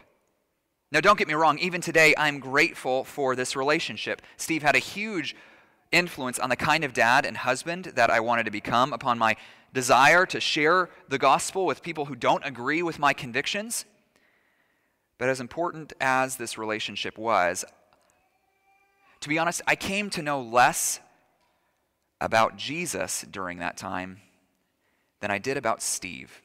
Now, 0.91 1.01
don't 1.01 1.17
get 1.17 1.27
me 1.27 1.33
wrong, 1.33 1.57
even 1.59 1.81
today, 1.81 2.13
I'm 2.17 2.39
grateful 2.39 3.03
for 3.03 3.35
this 3.35 3.55
relationship. 3.55 4.21
Steve 4.37 4.61
had 4.61 4.75
a 4.75 4.79
huge 4.79 5.35
influence 5.91 6.37
on 6.37 6.49
the 6.49 6.55
kind 6.55 6.83
of 6.83 6.93
dad 6.93 7.25
and 7.25 7.37
husband 7.37 7.85
that 7.95 8.09
I 8.09 8.19
wanted 8.19 8.43
to 8.43 8.51
become, 8.51 8.93
upon 8.93 9.17
my 9.17 9.35
desire 9.73 10.25
to 10.27 10.39
share 10.39 10.89
the 11.09 11.17
gospel 11.17 11.65
with 11.65 11.81
people 11.81 12.05
who 12.05 12.15
don't 12.15 12.45
agree 12.45 12.83
with 12.83 12.99
my 12.99 13.13
convictions. 13.13 13.85
But 15.17 15.29
as 15.29 15.39
important 15.39 15.93
as 15.99 16.35
this 16.35 16.57
relationship 16.57 17.17
was, 17.17 17.65
to 19.21 19.29
be 19.29 19.39
honest, 19.39 19.61
I 19.65 19.75
came 19.75 20.09
to 20.11 20.21
know 20.21 20.41
less 20.41 20.99
about 22.19 22.57
Jesus 22.57 23.25
during 23.29 23.59
that 23.59 23.77
time 23.77 24.19
than 25.21 25.31
I 25.31 25.37
did 25.37 25.57
about 25.57 25.81
Steve. 25.81 26.41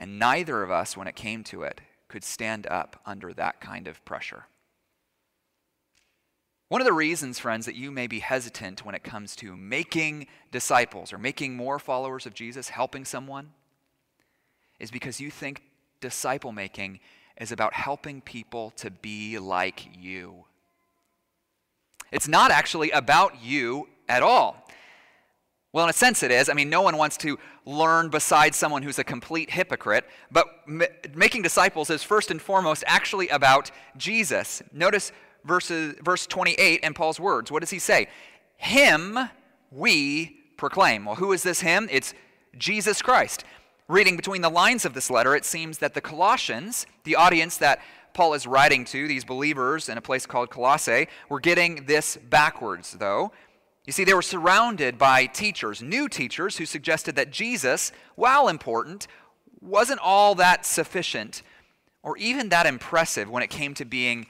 And 0.00 0.18
neither 0.18 0.62
of 0.62 0.70
us, 0.70 0.96
when 0.96 1.06
it 1.06 1.14
came 1.14 1.44
to 1.44 1.62
it, 1.62 1.82
could 2.08 2.24
stand 2.24 2.66
up 2.66 3.00
under 3.06 3.32
that 3.34 3.60
kind 3.60 3.86
of 3.86 4.04
pressure. 4.04 4.46
One 6.68 6.80
of 6.80 6.86
the 6.86 6.92
reasons, 6.92 7.38
friends, 7.38 7.66
that 7.66 7.74
you 7.74 7.90
may 7.90 8.06
be 8.06 8.20
hesitant 8.20 8.84
when 8.84 8.94
it 8.94 9.04
comes 9.04 9.36
to 9.36 9.56
making 9.56 10.26
disciples 10.50 11.12
or 11.12 11.18
making 11.18 11.54
more 11.54 11.78
followers 11.78 12.26
of 12.26 12.34
Jesus, 12.34 12.70
helping 12.70 13.04
someone, 13.04 13.50
is 14.78 14.90
because 14.90 15.20
you 15.20 15.30
think 15.30 15.62
disciple 16.00 16.52
making 16.52 17.00
is 17.38 17.52
about 17.52 17.74
helping 17.74 18.20
people 18.20 18.70
to 18.76 18.90
be 18.90 19.38
like 19.38 19.88
you. 19.98 20.44
It's 22.10 22.28
not 22.28 22.50
actually 22.50 22.90
about 22.90 23.42
you 23.42 23.88
at 24.08 24.22
all. 24.22 24.66
Well, 25.72 25.84
in 25.84 25.90
a 25.90 25.94
sense, 25.94 26.22
it 26.24 26.32
is. 26.32 26.48
I 26.48 26.54
mean, 26.54 26.68
no 26.68 26.82
one 26.82 26.96
wants 26.96 27.16
to 27.18 27.38
learn 27.64 28.08
beside 28.08 28.54
someone 28.54 28.82
who's 28.82 28.98
a 28.98 29.04
complete 29.04 29.50
hypocrite, 29.50 30.04
but 30.32 30.46
m- 30.66 30.82
making 31.14 31.42
disciples 31.42 31.90
is 31.90 32.02
first 32.02 32.32
and 32.32 32.42
foremost 32.42 32.82
actually 32.86 33.28
about 33.28 33.70
Jesus. 33.96 34.62
Notice 34.72 35.12
verses, 35.44 35.94
verse 36.02 36.26
28 36.26 36.80
and 36.82 36.94
Paul's 36.94 37.20
words. 37.20 37.52
What 37.52 37.60
does 37.60 37.70
he 37.70 37.78
say? 37.78 38.08
Him 38.56 39.18
we 39.70 40.38
proclaim. 40.56 41.04
Well, 41.04 41.14
who 41.14 41.32
is 41.32 41.44
this 41.44 41.60
him? 41.60 41.88
It's 41.90 42.14
Jesus 42.58 43.00
Christ. 43.00 43.44
Reading 43.86 44.16
between 44.16 44.42
the 44.42 44.50
lines 44.50 44.84
of 44.84 44.94
this 44.94 45.10
letter, 45.10 45.36
it 45.36 45.44
seems 45.44 45.78
that 45.78 45.94
the 45.94 46.00
Colossians, 46.00 46.86
the 47.04 47.16
audience 47.16 47.56
that 47.58 47.80
Paul 48.12 48.34
is 48.34 48.46
writing 48.46 48.84
to, 48.86 49.06
these 49.06 49.24
believers 49.24 49.88
in 49.88 49.96
a 49.98 50.00
place 50.00 50.26
called 50.26 50.50
Colossae, 50.50 51.06
were 51.28 51.40
getting 51.40 51.86
this 51.86 52.16
backwards, 52.16 52.92
though. 52.98 53.32
You 53.86 53.92
see, 53.92 54.04
they 54.04 54.14
were 54.14 54.22
surrounded 54.22 54.98
by 54.98 55.26
teachers, 55.26 55.82
new 55.82 56.08
teachers, 56.08 56.58
who 56.58 56.66
suggested 56.66 57.16
that 57.16 57.30
Jesus, 57.30 57.92
while 58.14 58.48
important, 58.48 59.06
wasn't 59.60 60.00
all 60.00 60.34
that 60.36 60.66
sufficient 60.66 61.42
or 62.02 62.16
even 62.18 62.50
that 62.50 62.66
impressive 62.66 63.28
when 63.28 63.42
it 63.42 63.50
came 63.50 63.74
to 63.74 63.84
being 63.84 64.26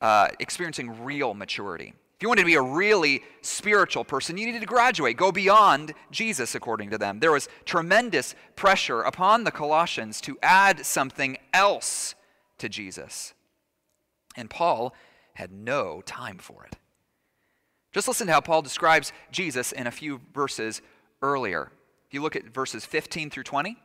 uh, 0.00 0.28
experiencing 0.40 1.04
real 1.04 1.34
maturity. 1.34 1.94
If 2.16 2.22
you 2.22 2.28
wanted 2.28 2.42
to 2.42 2.46
be 2.46 2.54
a 2.54 2.62
really 2.62 3.22
spiritual 3.40 4.04
person, 4.04 4.38
you 4.38 4.46
needed 4.46 4.60
to 4.60 4.66
graduate, 4.66 5.16
go 5.16 5.32
beyond 5.32 5.92
Jesus, 6.12 6.54
according 6.54 6.90
to 6.90 6.98
them. 6.98 7.18
There 7.18 7.32
was 7.32 7.48
tremendous 7.64 8.36
pressure 8.54 9.02
upon 9.02 9.42
the 9.44 9.50
Colossians 9.50 10.20
to 10.22 10.38
add 10.42 10.86
something 10.86 11.36
else 11.52 12.14
to 12.58 12.68
Jesus. 12.68 13.34
And 14.36 14.48
Paul 14.48 14.94
had 15.34 15.50
no 15.50 16.00
time 16.02 16.38
for 16.38 16.64
it. 16.64 16.76
Just 17.92 18.08
listen 18.08 18.26
to 18.26 18.32
how 18.32 18.40
Paul 18.40 18.62
describes 18.62 19.12
Jesus 19.30 19.72
in 19.72 19.86
a 19.86 19.90
few 19.90 20.20
verses 20.34 20.80
earlier. 21.20 21.70
If 22.06 22.14
you 22.14 22.22
look 22.22 22.36
at 22.36 22.44
verses 22.44 22.84
15 22.84 23.30
through 23.30 23.42
20, 23.44 23.76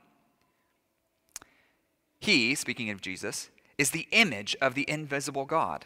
he, 2.19 2.55
speaking 2.55 2.89
of 2.89 3.01
Jesus, 3.01 3.49
is 3.77 3.91
the 3.91 4.07
image 4.11 4.55
of 4.61 4.73
the 4.73 4.89
invisible 4.89 5.45
God 5.45 5.85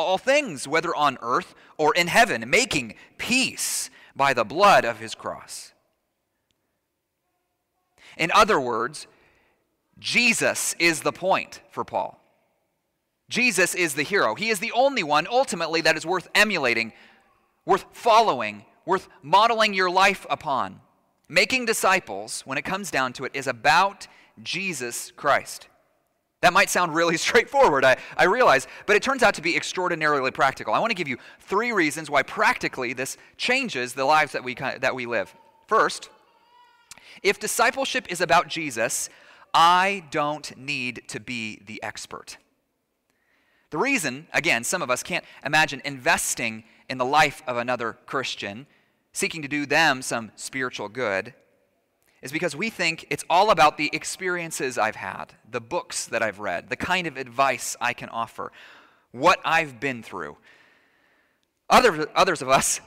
all 0.00 0.18
things, 0.18 0.66
whether 0.66 0.94
on 0.94 1.18
earth 1.22 1.54
or 1.76 1.94
in 1.94 2.06
heaven, 2.06 2.48
making 2.48 2.94
peace 3.18 3.90
by 4.16 4.34
the 4.34 4.44
blood 4.44 4.84
of 4.84 4.98
his 4.98 5.14
cross. 5.14 5.72
In 8.16 8.30
other 8.32 8.60
words, 8.60 9.06
Jesus 9.98 10.74
is 10.78 11.02
the 11.02 11.12
point 11.12 11.60
for 11.70 11.84
Paul. 11.84 12.20
Jesus 13.28 13.74
is 13.74 13.94
the 13.94 14.02
hero. 14.02 14.34
He 14.34 14.48
is 14.48 14.58
the 14.58 14.72
only 14.72 15.02
one, 15.02 15.26
ultimately, 15.30 15.80
that 15.82 15.96
is 15.96 16.04
worth 16.04 16.28
emulating, 16.34 16.92
worth 17.64 17.84
following, 17.92 18.64
worth 18.84 19.08
modeling 19.22 19.72
your 19.72 19.90
life 19.90 20.26
upon. 20.28 20.80
Making 21.28 21.64
disciples, 21.64 22.42
when 22.44 22.58
it 22.58 22.64
comes 22.64 22.90
down 22.90 23.12
to 23.14 23.24
it, 23.24 23.32
is 23.34 23.46
about 23.46 24.08
Jesus 24.42 25.12
Christ. 25.16 25.68
That 26.40 26.52
might 26.52 26.70
sound 26.70 26.94
really 26.94 27.16
straightforward, 27.18 27.84
I, 27.84 27.96
I 28.16 28.24
realize, 28.24 28.66
but 28.86 28.96
it 28.96 29.02
turns 29.02 29.22
out 29.22 29.34
to 29.34 29.42
be 29.42 29.56
extraordinarily 29.56 30.30
practical. 30.30 30.74
I 30.74 30.78
want 30.78 30.90
to 30.90 30.94
give 30.94 31.08
you 31.08 31.18
three 31.40 31.72
reasons 31.72 32.10
why 32.10 32.22
practically 32.22 32.92
this 32.92 33.16
changes 33.36 33.92
the 33.92 34.04
lives 34.04 34.32
that 34.32 34.44
we, 34.44 34.54
that 34.54 34.94
we 34.94 35.06
live. 35.06 35.34
First, 35.66 36.10
if 37.22 37.38
discipleship 37.38 38.06
is 38.10 38.20
about 38.20 38.48
Jesus, 38.48 39.10
I 39.52 40.04
don't 40.10 40.56
need 40.56 41.02
to 41.08 41.20
be 41.20 41.60
the 41.66 41.82
expert. 41.82 42.38
The 43.70 43.78
reason, 43.78 44.26
again, 44.32 44.64
some 44.64 44.82
of 44.82 44.90
us 44.90 45.02
can't 45.02 45.24
imagine 45.44 45.80
investing 45.84 46.64
in 46.88 46.98
the 46.98 47.04
life 47.04 47.42
of 47.46 47.56
another 47.56 47.98
Christian, 48.06 48.66
seeking 49.12 49.42
to 49.42 49.48
do 49.48 49.64
them 49.64 50.02
some 50.02 50.32
spiritual 50.34 50.88
good, 50.88 51.34
is 52.22 52.32
because 52.32 52.54
we 52.54 52.68
think 52.68 53.06
it's 53.10 53.24
all 53.30 53.50
about 53.50 53.76
the 53.76 53.90
experiences 53.92 54.76
I've 54.76 54.96
had, 54.96 55.26
the 55.50 55.60
books 55.60 56.06
that 56.06 56.22
I've 56.22 56.38
read, 56.38 56.68
the 56.68 56.76
kind 56.76 57.06
of 57.06 57.16
advice 57.16 57.76
I 57.80 57.92
can 57.92 58.10
offer, 58.10 58.52
what 59.12 59.40
I've 59.44 59.80
been 59.80 60.02
through. 60.02 60.36
Other, 61.68 62.08
others 62.14 62.42
of 62.42 62.48
us, 62.48 62.80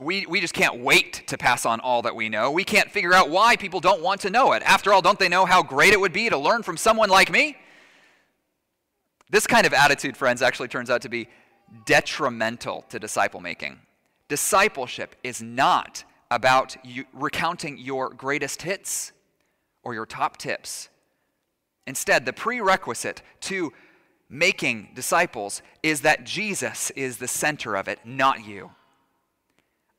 we, 0.00 0.26
we 0.26 0.40
just 0.40 0.54
can't 0.54 0.80
wait 0.80 1.28
to 1.28 1.38
pass 1.38 1.64
on 1.64 1.78
all 1.78 2.02
that 2.02 2.16
we 2.16 2.28
know. 2.28 2.50
We 2.50 2.64
can't 2.64 2.90
figure 2.90 3.12
out 3.12 3.30
why 3.30 3.56
people 3.56 3.78
don't 3.78 4.02
want 4.02 4.22
to 4.22 4.30
know 4.30 4.52
it. 4.52 4.62
After 4.64 4.92
all, 4.92 5.00
don't 5.00 5.18
they 5.18 5.28
know 5.28 5.44
how 5.44 5.62
great 5.62 5.92
it 5.92 6.00
would 6.00 6.12
be 6.12 6.28
to 6.28 6.36
learn 6.36 6.62
from 6.62 6.76
someone 6.76 7.08
like 7.08 7.30
me? 7.30 7.56
This 9.30 9.46
kind 9.46 9.66
of 9.66 9.72
attitude, 9.72 10.16
friends, 10.16 10.42
actually 10.42 10.68
turns 10.68 10.90
out 10.90 11.02
to 11.02 11.08
be 11.08 11.28
detrimental 11.86 12.84
to 12.90 12.98
disciple 12.98 13.40
making. 13.40 13.78
Discipleship 14.28 15.14
is 15.22 15.40
not 15.40 16.04
about 16.34 16.76
you 16.84 17.04
recounting 17.12 17.78
your 17.78 18.10
greatest 18.10 18.62
hits 18.62 19.12
or 19.82 19.94
your 19.94 20.06
top 20.06 20.36
tips. 20.36 20.88
Instead, 21.86 22.24
the 22.24 22.32
prerequisite 22.32 23.22
to 23.40 23.72
making 24.28 24.88
disciples 24.94 25.62
is 25.82 26.00
that 26.00 26.24
Jesus 26.24 26.90
is 26.92 27.18
the 27.18 27.28
center 27.28 27.76
of 27.76 27.88
it, 27.88 27.98
not 28.04 28.46
you. 28.46 28.70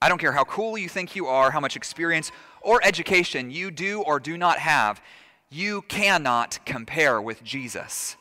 I 0.02 0.10
don't 0.10 0.18
care 0.18 0.32
how 0.32 0.44
cool 0.44 0.78
you 0.78 0.90
think 0.90 1.16
you 1.16 1.28
are, 1.28 1.52
how 1.52 1.60
much 1.60 1.76
experience 1.76 2.32
or 2.62 2.82
education 2.84 3.52
you 3.52 3.70
do 3.72 4.02
or 4.02 4.20
do 4.20 4.38
not 4.38 4.60
have, 4.60 5.02
you 5.50 5.84
cannot 5.84 6.60
compare 6.66 7.22
with 7.22 7.44
Jesus. 7.44 8.18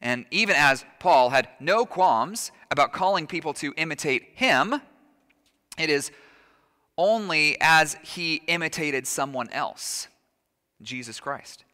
And 0.00 0.26
even 0.30 0.56
as 0.56 0.84
Paul 0.98 1.30
had 1.30 1.48
no 1.60 1.86
qualms 1.86 2.52
about 2.70 2.92
calling 2.92 3.26
people 3.26 3.52
to 3.54 3.74
imitate 3.76 4.28
him, 4.34 4.80
it 5.78 5.90
is 5.90 6.10
only 7.00 7.56
as 7.62 7.96
he 8.02 8.42
imitated 8.46 9.06
someone 9.06 9.48
else, 9.50 10.06
Jesus 10.82 11.18
Christ. 11.18 11.64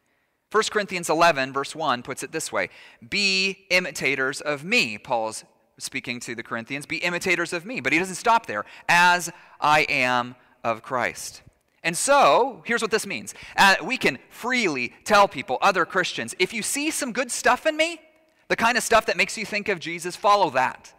1 0.52 0.62
Corinthians 0.70 1.10
11, 1.10 1.52
verse 1.52 1.74
1, 1.74 2.04
puts 2.04 2.22
it 2.22 2.30
this 2.30 2.52
way 2.52 2.70
Be 3.10 3.66
imitators 3.70 4.40
of 4.40 4.64
me, 4.64 4.96
Paul's 4.96 5.44
speaking 5.78 6.20
to 6.20 6.36
the 6.36 6.44
Corinthians. 6.44 6.86
Be 6.86 6.98
imitators 6.98 7.52
of 7.52 7.66
me. 7.66 7.80
But 7.80 7.92
he 7.92 7.98
doesn't 7.98 8.14
stop 8.14 8.46
there, 8.46 8.64
as 8.88 9.30
I 9.60 9.80
am 9.88 10.36
of 10.62 10.82
Christ. 10.82 11.42
And 11.82 11.96
so, 11.96 12.62
here's 12.64 12.80
what 12.80 12.92
this 12.92 13.06
means 13.06 13.34
uh, 13.56 13.74
we 13.82 13.96
can 13.96 14.18
freely 14.30 14.94
tell 15.04 15.26
people, 15.26 15.58
other 15.60 15.84
Christians, 15.84 16.36
if 16.38 16.54
you 16.54 16.62
see 16.62 16.92
some 16.92 17.12
good 17.12 17.32
stuff 17.32 17.66
in 17.66 17.76
me, 17.76 18.00
the 18.46 18.56
kind 18.56 18.78
of 18.78 18.84
stuff 18.84 19.06
that 19.06 19.16
makes 19.16 19.36
you 19.36 19.44
think 19.44 19.68
of 19.68 19.80
Jesus, 19.80 20.14
follow 20.14 20.50
that. 20.50 20.92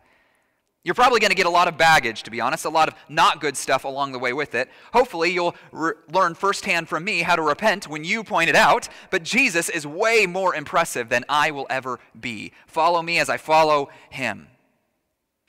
You're 0.87 0.93
probably 0.93 1.19
going 1.19 1.31
to 1.31 1.35
get 1.35 1.47
a 1.47 1.49
lot 1.49 1.67
of 1.67 1.77
baggage, 1.77 2.23
to 2.23 2.31
be 2.31 2.39
honest, 2.39 2.63
a 2.63 2.69
lot 2.69 2.87
of 2.87 2.95
not 3.09 3.41
good 3.41 3.57
stuff 3.57 3.83
along 3.83 4.13
the 4.13 4.19
way 4.19 4.31
with 4.31 4.55
it. 4.55 4.69
Hopefully, 4.93 5.33
you'll 5.33 5.53
re- 5.73 5.95
learn 6.13 6.33
firsthand 6.33 6.87
from 6.87 7.03
me 7.03 7.23
how 7.23 7.35
to 7.35 7.41
repent 7.41 7.89
when 7.89 8.05
you 8.05 8.23
point 8.23 8.49
it 8.49 8.55
out, 8.55 8.87
but 9.11 9.21
Jesus 9.21 9.67
is 9.67 9.85
way 9.85 10.25
more 10.25 10.55
impressive 10.55 11.09
than 11.09 11.25
I 11.27 11.51
will 11.51 11.67
ever 11.69 11.99
be. 12.17 12.53
Follow 12.67 13.01
me 13.01 13.19
as 13.19 13.27
I 13.27 13.35
follow 13.35 13.89
him. 14.09 14.47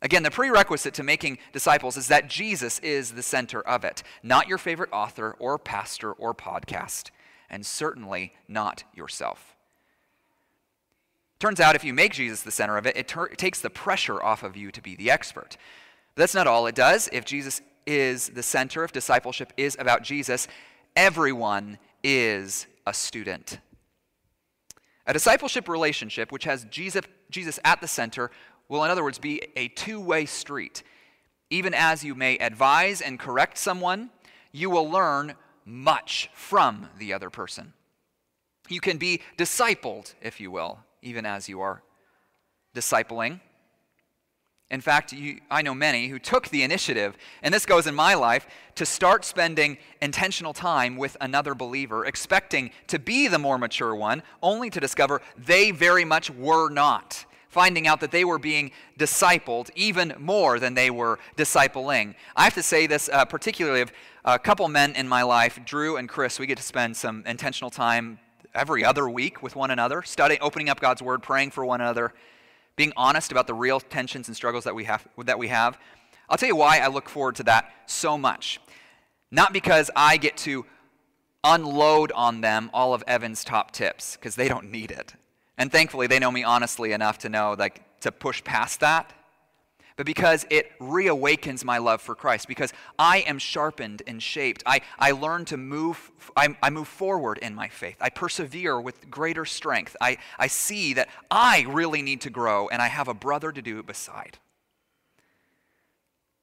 Again, 0.03 0.25
the 0.25 0.33
prerequisite 0.33 0.95
to 0.95 1.05
making 1.05 1.39
disciples 1.53 1.97
is 1.97 2.09
that 2.09 2.29
Jesus 2.29 2.81
is 2.81 3.13
the 3.13 3.23
center 3.23 3.61
of 3.61 3.85
it, 3.85 4.03
not 4.25 4.49
your 4.49 4.59
favorite 4.59 4.91
author 4.93 5.37
or 5.39 5.57
pastor 5.57 6.11
or 6.11 6.35
podcast, 6.35 7.11
and 7.49 7.65
certainly 7.65 8.33
not 8.49 8.83
yourself. 8.93 9.55
Turns 11.39 11.61
out 11.61 11.77
if 11.77 11.85
you 11.85 11.95
make 11.95 12.13
Jesus 12.13 12.43
the 12.43 12.51
center 12.51 12.77
of 12.77 12.87
it, 12.87 12.97
it, 12.97 13.09
ter- 13.09 13.29
takes 13.29 13.61
the 13.61 13.71
pressure 13.71 14.23
off 14.23 14.43
of 14.43 14.57
you 14.57 14.71
to 14.73 14.83
be 14.83 14.97
the 14.97 15.11
expert. 15.11 15.57
But 16.15 16.23
that's 16.23 16.35
not 16.35 16.47
all 16.47 16.67
it 16.67 16.75
does. 16.75 17.09
If 17.13 17.25
Jesus 17.25 17.63
is 17.87 18.29
the 18.31 18.43
center, 18.43 18.83
if 18.85 18.93
discipleship 18.93 19.53
is 19.57 19.77
about 19.79 20.03
Jesus, 20.03 20.49
everyone 20.97 21.79
is 22.03 22.67
a 22.87 22.93
student. 22.93 23.59
A 25.07 25.13
discipleship 25.13 25.69
relationship, 25.69 26.33
which 26.33 26.45
has 26.45 26.65
Jesus, 26.65 27.05
Jesus 27.31 27.59
at 27.65 27.81
the 27.81 27.89
center, 27.89 28.31
will, 28.69 28.85
in 28.85 28.91
other 28.91 29.05
words, 29.05 29.19
be 29.19 29.41
a 29.57 29.69
two 29.69 30.01
way 30.01 30.27
street. 30.27 30.83
Even 31.51 31.73
as 31.73 32.05
you 32.05 32.15
may 32.15 32.37
advise 32.39 33.01
and 33.01 33.19
correct 33.19 33.57
someone, 33.57 34.11
you 34.53 34.69
will 34.69 34.91
learn 34.91 35.35
much 35.65 36.31
from 36.35 36.89
the 36.99 37.13
other 37.13 37.31
person. 37.31 37.73
You 38.69 38.81
can 38.81 38.99
be 38.99 39.23
discipled, 39.39 40.15
if 40.21 40.41
you 40.41 40.51
will, 40.51 40.81
even 41.03 41.27
as 41.27 41.49
you 41.49 41.61
are 41.61 41.83
discipling. 42.75 43.41
In 44.71 44.83
fact, 44.83 45.15
you, 45.15 45.41
I 45.51 45.63
know 45.63 45.75
many 45.75 46.09
who 46.09 46.19
took 46.19 46.49
the 46.49 46.63
initiative, 46.63 47.17
and 47.43 47.55
this 47.55 47.65
goes 47.65 47.87
in 47.87 47.95
my 47.95 48.15
life, 48.15 48.47
to 48.75 48.85
start 48.85 49.25
spending 49.25 49.79
intentional 50.03 50.53
time 50.53 50.97
with 50.97 51.17
another 51.23 51.55
believer, 51.55 52.05
expecting 52.05 52.71
to 52.89 52.99
be 52.99 53.29
the 53.29 53.39
more 53.39 53.57
mature 53.57 53.95
one, 53.95 54.23
only 54.43 54.69
to 54.69 54.79
discover 54.79 55.23
they 55.39 55.71
very 55.71 56.05
much 56.05 56.31
were 56.31 56.69
not, 56.69 57.25
finding 57.49 57.87
out 57.87 58.01
that 58.01 58.11
they 58.11 58.27
were 58.27 58.39
being 58.39 58.71
discipled 58.99 59.71
even 59.75 60.15
more 60.19 60.59
than 60.59 60.75
they 60.75 60.91
were 60.91 61.19
discipling. 61.39 62.15
I 62.37 62.45
have 62.45 62.55
to 62.55 62.63
say 62.63 62.87
this 62.87 63.09
uh, 63.11 63.25
particularly 63.25 63.81
of 63.81 63.91
a 64.27 64.39
couple 64.39 64.69
men 64.69 64.95
in 64.95 65.09
my 65.09 65.23
life, 65.23 65.59
Drew 65.65 65.97
and 65.97 66.11
Chris, 66.11 66.39
we 66.39 66.47
get 66.47 66.59
to 66.59 66.63
spend 66.63 66.95
some 66.95 67.25
intentional 67.27 67.71
time 67.71 68.19
every 68.55 68.85
other 68.85 69.09
week 69.09 69.43
with 69.43 69.57
one 69.57 69.71
another, 69.71 70.03
studying, 70.03 70.41
opening 70.43 70.69
up 70.69 70.81
God's 70.81 71.03
Word, 71.03 71.23
praying 71.23 71.51
for 71.51 71.65
one 71.65 71.81
another, 71.81 72.13
being 72.77 72.93
honest 72.97 73.33
about 73.33 73.47
the 73.47 73.55
real 73.55 73.81
tensions 73.81 74.29
and 74.29 74.37
struggles 74.37 74.65
that 74.65 74.75
we 74.75 74.85
have. 74.85 75.07
That 75.19 75.39
we 75.39 75.49
have. 75.49 75.79
I'll 76.29 76.37
tell 76.37 76.49
you 76.49 76.57
why 76.57 76.79
I 76.79 76.89
look 76.89 77.09
forward 77.09 77.37
to 77.37 77.43
that 77.45 77.71
so 77.87 78.19
much. 78.19 78.61
Not 79.31 79.53
because 79.53 79.91
I 79.97 80.17
get 80.17 80.37
to 80.39 80.67
unload 81.45 82.13
on 82.13 82.41
them 82.41 82.71
all 82.73 82.95
of 82.95 83.03
Evan's 83.07 83.45
top 83.45 83.73
tips, 83.73 84.17
because 84.17 84.35
they 84.35 84.49
don't 84.49 84.71
need 84.71 84.91
it. 84.91 85.15
And 85.57 85.73
thankfully, 85.73 86.07
they 86.07 86.19
know 86.19 86.31
me 86.31 86.45
honestly 86.45 86.93
enough 86.93 87.19
to 87.19 87.29
know 87.29 87.55
like 87.59 88.01
to 88.01 88.13
push 88.13 88.45
past 88.45 88.81
that 88.81 89.13
but 89.99 90.07
because 90.07 90.47
it 90.49 90.79
reawakens 90.79 91.65
my 91.65 91.79
love 91.79 92.01
for 92.01 92.15
Christ, 92.15 92.47
because 92.47 92.73
I 93.01 93.19
am 93.27 93.41
sharpened 93.41 94.05
and 94.07 94.23
shaped. 94.23 94.63
I, 94.65 94.81
I 94.97 95.11
learn 95.11 95.45
to 95.47 95.57
move, 95.57 96.13
I, 96.37 96.57
I 96.63 96.71
move 96.71 96.87
forward 96.87 97.39
in 97.39 97.53
my 97.53 97.67
faith. 97.67 97.97
I 98.01 98.09
persevere 98.09 98.81
with 98.81 99.11
greater 99.11 99.45
strength. 99.45 99.97
I, 100.01 100.19
I 100.39 100.47
see 100.47 100.95
that 100.95 101.09
I 101.33 101.67
really 101.69 102.01
need 102.01 102.21
to 102.21 102.31
grow, 102.31 102.69
and 102.69 102.81
I 102.81 102.87
have 102.87 103.09
a 103.09 103.15
brother 103.15 103.51
to 103.51 103.61
do 103.61 103.81
it 103.81 103.87
beside. 103.87 104.39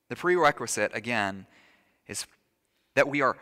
The 0.09 0.17
prerequisite, 0.17 0.91
again, 0.93 1.45
is 2.09 2.27
that 2.95 3.07
we 3.07 3.21
are 3.21 3.37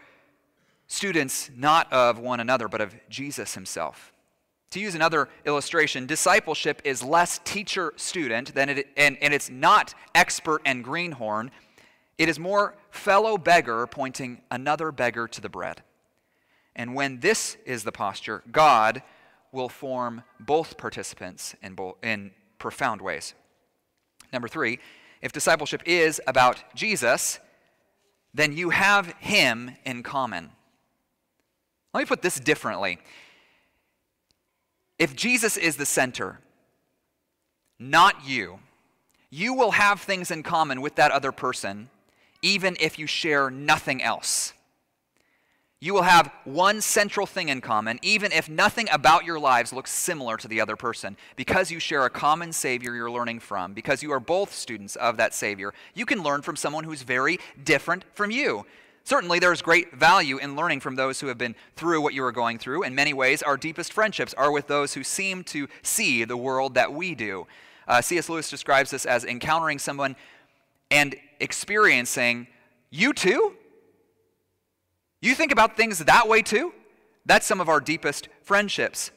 students 0.85 1.49
not 1.57 1.91
of 1.91 2.19
one 2.19 2.39
another, 2.39 2.67
but 2.67 2.81
of 2.81 2.93
Jesus 3.09 3.55
himself. 3.55 4.12
To 4.73 4.79
use 4.79 4.95
another 4.95 5.29
illustration, 5.45 6.07
discipleship 6.07 6.81
is 6.83 7.03
less 7.03 7.39
teacher 7.43 7.93
student 7.95 8.55
than 8.55 8.69
it, 8.69 8.87
and, 8.97 9.19
and 9.21 9.31
it's 9.31 9.51
not 9.51 9.93
expert 10.15 10.63
and 10.65 10.83
greenhorn. 10.83 11.51
It 12.17 12.27
is 12.27 12.39
more 12.39 12.73
fellow 12.89 13.37
beggar 13.37 13.85
pointing 13.85 14.41
another 14.49 14.91
beggar 14.91 15.27
to 15.27 15.41
the 15.41 15.47
bread. 15.47 15.83
And 16.75 16.95
when 16.95 17.19
this 17.19 17.55
is 17.67 17.83
the 17.83 17.91
posture, 17.91 18.41
God 18.51 19.03
will 19.51 19.69
form 19.69 20.23
both 20.39 20.75
participants 20.75 21.53
in, 21.61 21.75
bo- 21.75 21.97
in 22.01 22.31
profound 22.57 22.99
ways. 22.99 23.35
Number 24.31 24.47
three, 24.47 24.79
if 25.21 25.31
discipleship 25.31 25.83
is 25.85 26.19
about 26.25 26.63
Jesus, 26.73 27.37
then 28.33 28.57
you 28.57 28.71
have 28.71 29.13
him 29.19 29.75
in 29.85 30.01
common. 30.01 30.49
Let 31.93 32.01
me 32.01 32.05
put 32.05 32.23
this 32.23 32.39
differently. 32.39 32.97
If 35.03 35.17
Jesus 35.17 35.57
is 35.57 35.75
the 35.75 35.85
center, 35.85 36.39
not 37.77 38.25
you, 38.25 38.59
you 39.29 39.53
will 39.53 39.71
have 39.71 39.99
things 39.99 40.31
in 40.31 40.43
common 40.43 40.79
with 40.79 40.95
that 40.95 41.11
other 41.11 41.33
person, 41.33 41.89
even 42.41 42.77
if 42.79 42.97
you 42.97 43.05
share 43.05 43.51
nothing 43.51 44.01
else. 44.01 44.53
You 45.81 45.93
will 45.93 46.03
have 46.03 46.31
one 46.45 46.79
central 46.79 47.25
thing 47.25 47.49
in 47.49 47.59
common, 47.59 47.99
even 48.01 48.31
if 48.31 48.47
nothing 48.47 48.87
about 48.93 49.25
your 49.25 49.39
lives 49.39 49.73
looks 49.73 49.91
similar 49.91 50.37
to 50.37 50.47
the 50.47 50.61
other 50.61 50.77
person. 50.77 51.17
Because 51.35 51.69
you 51.69 51.81
share 51.81 52.05
a 52.05 52.09
common 52.09 52.53
Savior 52.53 52.95
you're 52.95 53.11
learning 53.11 53.41
from, 53.41 53.73
because 53.73 54.03
you 54.03 54.11
are 54.13 54.21
both 54.21 54.53
students 54.53 54.95
of 54.95 55.17
that 55.17 55.33
Savior, 55.33 55.73
you 55.93 56.05
can 56.05 56.23
learn 56.23 56.43
from 56.43 56.55
someone 56.55 56.85
who's 56.85 57.01
very 57.01 57.41
different 57.61 58.05
from 58.13 58.31
you. 58.31 58.65
Certainly, 59.05 59.39
there 59.39 59.51
is 59.51 59.61
great 59.61 59.93
value 59.93 60.37
in 60.37 60.55
learning 60.55 60.79
from 60.79 60.95
those 60.95 61.19
who 61.19 61.27
have 61.27 61.37
been 61.37 61.55
through 61.75 62.01
what 62.01 62.13
you 62.13 62.23
are 62.23 62.31
going 62.31 62.57
through. 62.57 62.83
In 62.83 62.95
many 62.95 63.13
ways, 63.13 63.41
our 63.41 63.57
deepest 63.57 63.91
friendships 63.91 64.33
are 64.35 64.51
with 64.51 64.67
those 64.67 64.93
who 64.93 65.03
seem 65.03 65.43
to 65.45 65.67
see 65.81 66.23
the 66.23 66.37
world 66.37 66.75
that 66.75 66.93
we 66.93 67.13
do. 67.13 67.45
Uh, 67.85 68.01
C.S. 68.01 68.29
Lewis 68.29 68.49
describes 68.49 68.91
this 68.91 69.05
as 69.05 69.25
encountering 69.25 69.77
someone 69.77 70.15
and 70.89 71.15
experiencing, 71.41 72.47
you 72.91 73.11
too? 73.11 73.55
You 75.21 75.35
think 75.35 75.51
about 75.51 75.75
things 75.75 75.99
that 75.99 76.27
way 76.29 76.41
too? 76.41 76.73
That's 77.25 77.45
some 77.45 77.59
of 77.59 77.67
our 77.67 77.81
deepest 77.81 78.29
friendships. 78.41 79.11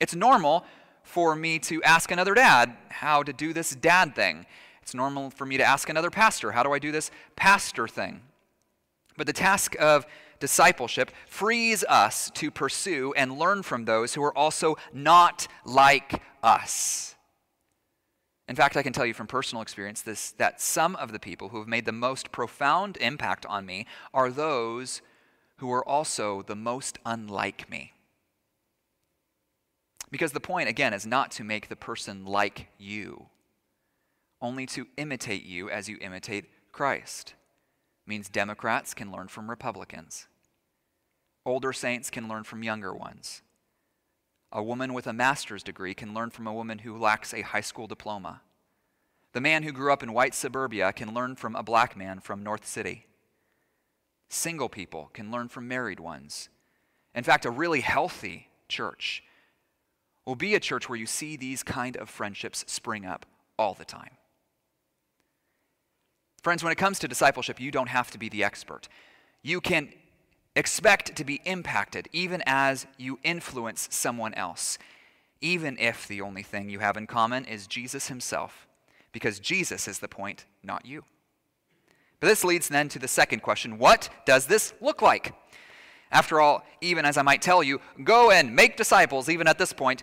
It's 0.00 0.14
normal 0.14 0.64
for 1.02 1.34
me 1.34 1.58
to 1.60 1.82
ask 1.82 2.10
another 2.10 2.34
dad 2.34 2.76
how 2.88 3.22
to 3.22 3.32
do 3.32 3.52
this 3.52 3.74
dad 3.74 4.14
thing. 4.14 4.44
It's 4.82 4.94
normal 4.94 5.30
for 5.30 5.46
me 5.46 5.56
to 5.56 5.64
ask 5.64 5.88
another 5.88 6.10
pastor, 6.10 6.52
how 6.52 6.62
do 6.62 6.72
I 6.72 6.78
do 6.78 6.92
this 6.92 7.10
pastor 7.36 7.88
thing? 7.88 8.20
But 9.20 9.26
the 9.26 9.34
task 9.34 9.76
of 9.78 10.06
discipleship 10.38 11.10
frees 11.26 11.84
us 11.84 12.30
to 12.36 12.50
pursue 12.50 13.12
and 13.14 13.38
learn 13.38 13.62
from 13.62 13.84
those 13.84 14.14
who 14.14 14.22
are 14.22 14.34
also 14.34 14.78
not 14.94 15.46
like 15.66 16.22
us. 16.42 17.16
In 18.48 18.56
fact, 18.56 18.78
I 18.78 18.82
can 18.82 18.94
tell 18.94 19.04
you 19.04 19.12
from 19.12 19.26
personal 19.26 19.60
experience 19.60 20.00
this, 20.00 20.30
that 20.38 20.62
some 20.62 20.96
of 20.96 21.12
the 21.12 21.18
people 21.18 21.50
who 21.50 21.58
have 21.58 21.68
made 21.68 21.84
the 21.84 21.92
most 21.92 22.32
profound 22.32 22.96
impact 22.96 23.44
on 23.44 23.66
me 23.66 23.84
are 24.14 24.30
those 24.30 25.02
who 25.58 25.70
are 25.70 25.86
also 25.86 26.40
the 26.40 26.56
most 26.56 26.98
unlike 27.04 27.68
me. 27.68 27.92
Because 30.10 30.32
the 30.32 30.40
point, 30.40 30.70
again, 30.70 30.94
is 30.94 31.06
not 31.06 31.30
to 31.32 31.44
make 31.44 31.68
the 31.68 31.76
person 31.76 32.24
like 32.24 32.68
you, 32.78 33.26
only 34.40 34.64
to 34.64 34.86
imitate 34.96 35.44
you 35.44 35.68
as 35.68 35.90
you 35.90 35.98
imitate 36.00 36.46
Christ 36.72 37.34
means 38.06 38.28
Democrats 38.28 38.94
can 38.94 39.12
learn 39.12 39.28
from 39.28 39.50
Republicans. 39.50 40.26
Older 41.46 41.72
saints 41.72 42.10
can 42.10 42.28
learn 42.28 42.44
from 42.44 42.62
younger 42.62 42.94
ones. 42.94 43.42
A 44.52 44.62
woman 44.62 44.92
with 44.92 45.06
a 45.06 45.12
master's 45.12 45.62
degree 45.62 45.94
can 45.94 46.12
learn 46.12 46.30
from 46.30 46.46
a 46.46 46.52
woman 46.52 46.80
who 46.80 46.98
lacks 46.98 47.32
a 47.32 47.42
high 47.42 47.60
school 47.60 47.86
diploma. 47.86 48.42
The 49.32 49.40
man 49.40 49.62
who 49.62 49.72
grew 49.72 49.92
up 49.92 50.02
in 50.02 50.12
white 50.12 50.34
suburbia 50.34 50.92
can 50.92 51.14
learn 51.14 51.36
from 51.36 51.54
a 51.54 51.62
black 51.62 51.96
man 51.96 52.18
from 52.18 52.42
North 52.42 52.66
City. 52.66 53.06
Single 54.28 54.68
people 54.68 55.10
can 55.12 55.30
learn 55.30 55.48
from 55.48 55.68
married 55.68 56.00
ones. 56.00 56.48
In 57.14 57.24
fact, 57.24 57.44
a 57.44 57.50
really 57.50 57.80
healthy 57.80 58.48
church 58.68 59.22
will 60.26 60.36
be 60.36 60.54
a 60.54 60.60
church 60.60 60.88
where 60.88 60.98
you 60.98 61.06
see 61.06 61.36
these 61.36 61.62
kind 61.62 61.96
of 61.96 62.10
friendships 62.10 62.64
spring 62.66 63.04
up 63.04 63.26
all 63.58 63.74
the 63.74 63.84
time. 63.84 64.16
Friends, 66.42 66.62
when 66.62 66.72
it 66.72 66.76
comes 66.76 66.98
to 67.00 67.08
discipleship, 67.08 67.60
you 67.60 67.70
don't 67.70 67.88
have 67.88 68.10
to 68.12 68.18
be 68.18 68.28
the 68.28 68.42
expert. 68.42 68.88
You 69.42 69.60
can 69.60 69.92
expect 70.56 71.14
to 71.16 71.24
be 71.24 71.40
impacted 71.44 72.08
even 72.12 72.42
as 72.46 72.86
you 72.96 73.18
influence 73.22 73.88
someone 73.90 74.34
else, 74.34 74.78
even 75.40 75.78
if 75.78 76.08
the 76.08 76.20
only 76.20 76.42
thing 76.42 76.70
you 76.70 76.78
have 76.78 76.96
in 76.96 77.06
common 77.06 77.44
is 77.44 77.66
Jesus 77.66 78.08
himself, 78.08 78.66
because 79.12 79.38
Jesus 79.38 79.86
is 79.86 79.98
the 79.98 80.08
point, 80.08 80.46
not 80.62 80.86
you. 80.86 81.04
But 82.20 82.28
this 82.28 82.44
leads 82.44 82.68
then 82.68 82.88
to 82.90 82.98
the 82.98 83.08
second 83.08 83.40
question 83.40 83.78
what 83.78 84.08
does 84.26 84.46
this 84.46 84.74
look 84.80 85.02
like? 85.02 85.34
After 86.12 86.40
all, 86.40 86.64
even 86.80 87.04
as 87.04 87.16
I 87.16 87.22
might 87.22 87.40
tell 87.40 87.62
you, 87.62 87.80
go 88.02 88.30
and 88.30 88.56
make 88.56 88.76
disciples, 88.76 89.28
even 89.28 89.46
at 89.46 89.58
this 89.58 89.72
point, 89.72 90.02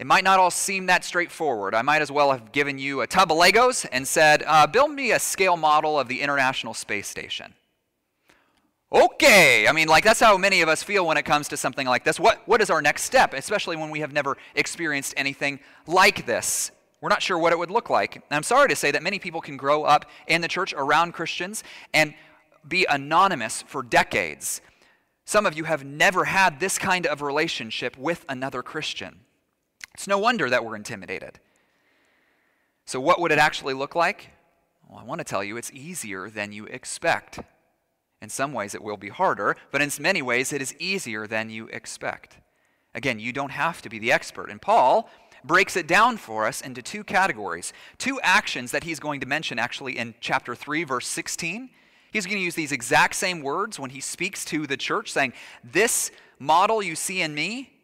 it 0.00 0.06
might 0.06 0.24
not 0.24 0.38
all 0.40 0.50
seem 0.50 0.86
that 0.86 1.04
straightforward. 1.04 1.74
I 1.74 1.82
might 1.82 2.00
as 2.00 2.10
well 2.10 2.32
have 2.32 2.52
given 2.52 2.78
you 2.78 3.02
a 3.02 3.06
tub 3.06 3.30
of 3.30 3.36
Legos 3.36 3.86
and 3.92 4.08
said, 4.08 4.42
uh, 4.46 4.66
build 4.66 4.92
me 4.92 5.12
a 5.12 5.18
scale 5.18 5.58
model 5.58 6.00
of 6.00 6.08
the 6.08 6.22
International 6.22 6.72
Space 6.72 7.06
Station. 7.06 7.52
Okay, 8.90 9.68
I 9.68 9.72
mean, 9.72 9.88
like 9.88 10.02
that's 10.02 10.18
how 10.18 10.38
many 10.38 10.62
of 10.62 10.70
us 10.70 10.82
feel 10.82 11.06
when 11.06 11.18
it 11.18 11.26
comes 11.26 11.48
to 11.48 11.56
something 11.58 11.86
like 11.86 12.02
this. 12.02 12.18
What, 12.18 12.40
what 12.48 12.62
is 12.62 12.70
our 12.70 12.80
next 12.80 13.02
step, 13.02 13.34
especially 13.34 13.76
when 13.76 13.90
we 13.90 14.00
have 14.00 14.10
never 14.10 14.38
experienced 14.54 15.12
anything 15.18 15.60
like 15.86 16.24
this? 16.24 16.70
We're 17.02 17.10
not 17.10 17.20
sure 17.20 17.36
what 17.38 17.52
it 17.52 17.58
would 17.58 17.70
look 17.70 17.90
like. 17.90 18.16
And 18.16 18.24
I'm 18.30 18.42
sorry 18.42 18.70
to 18.70 18.76
say 18.76 18.90
that 18.92 19.02
many 19.02 19.18
people 19.18 19.42
can 19.42 19.58
grow 19.58 19.84
up 19.84 20.06
in 20.26 20.40
the 20.40 20.48
church 20.48 20.72
around 20.72 21.12
Christians 21.12 21.62
and 21.92 22.14
be 22.66 22.86
anonymous 22.88 23.60
for 23.66 23.82
decades. 23.82 24.62
Some 25.26 25.44
of 25.44 25.58
you 25.58 25.64
have 25.64 25.84
never 25.84 26.24
had 26.24 26.58
this 26.58 26.78
kind 26.78 27.06
of 27.06 27.20
relationship 27.20 27.98
with 27.98 28.24
another 28.30 28.62
Christian. 28.62 29.20
It's 30.00 30.08
no 30.08 30.16
wonder 30.16 30.48
that 30.48 30.64
we're 30.64 30.76
intimidated. 30.76 31.40
So, 32.86 32.98
what 32.98 33.20
would 33.20 33.32
it 33.32 33.38
actually 33.38 33.74
look 33.74 33.94
like? 33.94 34.30
Well, 34.88 34.98
I 34.98 35.04
want 35.04 35.18
to 35.18 35.26
tell 35.26 35.44
you 35.44 35.58
it's 35.58 35.70
easier 35.72 36.30
than 36.30 36.52
you 36.52 36.64
expect. 36.64 37.40
In 38.22 38.30
some 38.30 38.54
ways, 38.54 38.74
it 38.74 38.82
will 38.82 38.96
be 38.96 39.10
harder, 39.10 39.58
but 39.70 39.82
in 39.82 39.90
many 40.00 40.22
ways, 40.22 40.54
it 40.54 40.62
is 40.62 40.74
easier 40.78 41.26
than 41.26 41.50
you 41.50 41.66
expect. 41.66 42.38
Again, 42.94 43.18
you 43.18 43.30
don't 43.30 43.50
have 43.50 43.82
to 43.82 43.90
be 43.90 43.98
the 43.98 44.10
expert. 44.10 44.48
And 44.48 44.62
Paul 44.62 45.10
breaks 45.44 45.76
it 45.76 45.86
down 45.86 46.16
for 46.16 46.46
us 46.46 46.62
into 46.62 46.80
two 46.80 47.04
categories, 47.04 47.74
two 47.98 48.18
actions 48.22 48.70
that 48.70 48.84
he's 48.84 49.00
going 49.00 49.20
to 49.20 49.26
mention 49.26 49.58
actually 49.58 49.98
in 49.98 50.14
chapter 50.22 50.54
3, 50.54 50.84
verse 50.84 51.08
16. 51.08 51.68
He's 52.10 52.24
going 52.24 52.38
to 52.38 52.42
use 52.42 52.54
these 52.54 52.72
exact 52.72 53.16
same 53.16 53.42
words 53.42 53.78
when 53.78 53.90
he 53.90 54.00
speaks 54.00 54.46
to 54.46 54.66
the 54.66 54.78
church, 54.78 55.12
saying, 55.12 55.34
This 55.62 56.10
model 56.38 56.82
you 56.82 56.96
see 56.96 57.20
in 57.20 57.34
me, 57.34 57.79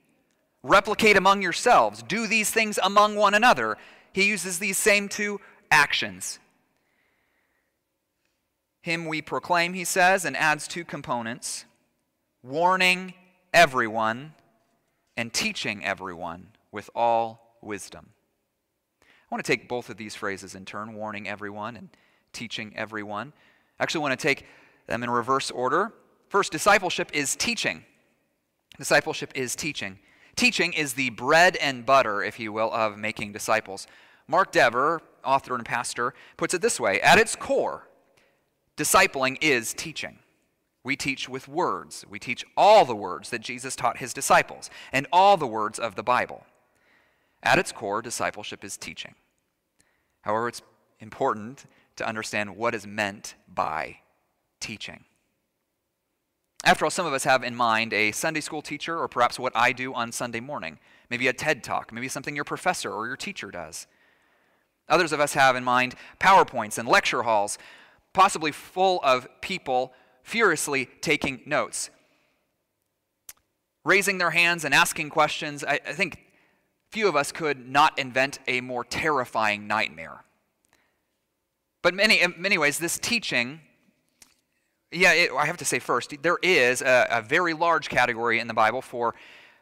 replicate 0.68 1.16
among 1.16 1.42
yourselves, 1.42 2.02
do 2.02 2.26
these 2.26 2.50
things 2.50 2.78
among 2.82 3.16
one 3.16 3.34
another. 3.34 3.76
He 4.12 4.26
uses 4.26 4.58
these 4.58 4.78
same 4.78 5.08
two 5.08 5.40
actions. 5.70 6.38
Him 8.82 9.06
we 9.06 9.20
proclaim, 9.20 9.74
he 9.74 9.84
says, 9.84 10.24
and 10.24 10.36
adds 10.36 10.68
two 10.68 10.84
components 10.84 11.64
warning 12.42 13.14
everyone 13.52 14.32
and 15.16 15.32
teaching 15.32 15.84
everyone 15.84 16.48
with 16.70 16.88
all 16.94 17.56
wisdom. 17.60 18.10
I 19.02 19.34
want 19.34 19.44
to 19.44 19.50
take 19.50 19.68
both 19.68 19.90
of 19.90 19.96
these 19.96 20.14
phrases 20.14 20.54
in 20.54 20.64
turn 20.64 20.94
warning 20.94 21.28
everyone 21.28 21.76
and 21.76 21.88
teaching 22.32 22.72
everyone. 22.76 23.32
I 23.80 23.82
actually 23.82 24.02
want 24.02 24.18
to 24.18 24.22
take 24.22 24.46
them 24.86 25.02
in 25.02 25.10
reverse 25.10 25.50
order. 25.50 25.92
First, 26.28 26.52
discipleship 26.52 27.10
is 27.12 27.34
teaching. 27.34 27.84
Discipleship 28.78 29.32
is 29.34 29.56
teaching. 29.56 29.98
Teaching 30.36 30.72
is 30.74 30.94
the 30.94 31.10
bread 31.10 31.56
and 31.56 31.86
butter, 31.86 32.22
if 32.22 32.38
you 32.38 32.52
will, 32.52 32.72
of 32.72 32.98
making 32.98 33.32
disciples. 33.32 33.86
Mark 34.28 34.52
Dever, 34.52 35.00
author 35.24 35.54
and 35.54 35.64
pastor, 35.64 36.14
puts 36.36 36.52
it 36.54 36.60
this 36.60 36.78
way 36.78 37.00
At 37.00 37.18
its 37.18 37.34
core, 37.34 37.88
Discipling 38.76 39.38
is 39.40 39.72
teaching. 39.72 40.18
We 40.84 40.96
teach 40.96 41.28
with 41.28 41.48
words. 41.48 42.04
We 42.08 42.18
teach 42.18 42.44
all 42.56 42.84
the 42.84 42.94
words 42.94 43.30
that 43.30 43.40
Jesus 43.40 43.74
taught 43.74 43.96
his 43.96 44.12
disciples 44.12 44.70
and 44.92 45.06
all 45.10 45.36
the 45.36 45.46
words 45.46 45.78
of 45.78 45.94
the 45.94 46.02
Bible. 46.02 46.44
At 47.42 47.58
its 47.58 47.72
core, 47.72 48.02
discipleship 48.02 48.62
is 48.62 48.76
teaching. 48.76 49.14
However, 50.22 50.48
it's 50.48 50.62
important 51.00 51.64
to 51.96 52.06
understand 52.06 52.56
what 52.56 52.74
is 52.74 52.86
meant 52.86 53.34
by 53.52 53.98
teaching. 54.60 55.04
After 56.66 56.84
all, 56.84 56.90
some 56.90 57.06
of 57.06 57.12
us 57.12 57.22
have 57.22 57.44
in 57.44 57.54
mind 57.54 57.92
a 57.92 58.10
Sunday 58.10 58.40
school 58.40 58.60
teacher, 58.60 58.98
or 58.98 59.06
perhaps 59.06 59.38
what 59.38 59.52
I 59.54 59.70
do 59.70 59.94
on 59.94 60.10
Sunday 60.10 60.40
morning. 60.40 60.80
Maybe 61.08 61.28
a 61.28 61.32
TED 61.32 61.62
talk, 61.62 61.92
maybe 61.92 62.08
something 62.08 62.34
your 62.34 62.44
professor 62.44 62.90
or 62.90 63.06
your 63.06 63.16
teacher 63.16 63.52
does. 63.52 63.86
Others 64.88 65.12
of 65.12 65.20
us 65.20 65.34
have 65.34 65.54
in 65.54 65.62
mind 65.62 65.94
PowerPoints 66.18 66.76
and 66.76 66.88
lecture 66.88 67.22
halls 67.22 67.56
possibly 68.12 68.50
full 68.50 69.00
of 69.04 69.28
people 69.40 69.92
furiously 70.24 70.86
taking 71.00 71.40
notes, 71.46 71.88
raising 73.84 74.18
their 74.18 74.30
hands 74.30 74.64
and 74.64 74.74
asking 74.74 75.10
questions. 75.10 75.62
I, 75.62 75.78
I 75.86 75.92
think 75.92 76.18
few 76.90 77.06
of 77.06 77.14
us 77.14 77.30
could 77.30 77.68
not 77.68 77.96
invent 77.96 78.40
a 78.48 78.60
more 78.60 78.82
terrifying 78.82 79.68
nightmare. 79.68 80.24
But 81.82 81.94
many, 81.94 82.20
in 82.20 82.34
many 82.36 82.58
ways, 82.58 82.80
this 82.80 82.98
teaching, 82.98 83.60
yeah, 84.92 85.12
it, 85.12 85.32
I 85.32 85.46
have 85.46 85.56
to 85.58 85.64
say 85.64 85.78
first, 85.78 86.14
there 86.22 86.38
is 86.42 86.82
a, 86.82 87.06
a 87.10 87.22
very 87.22 87.54
large 87.54 87.88
category 87.88 88.38
in 88.38 88.48
the 88.48 88.54
Bible 88.54 88.82
for 88.82 89.14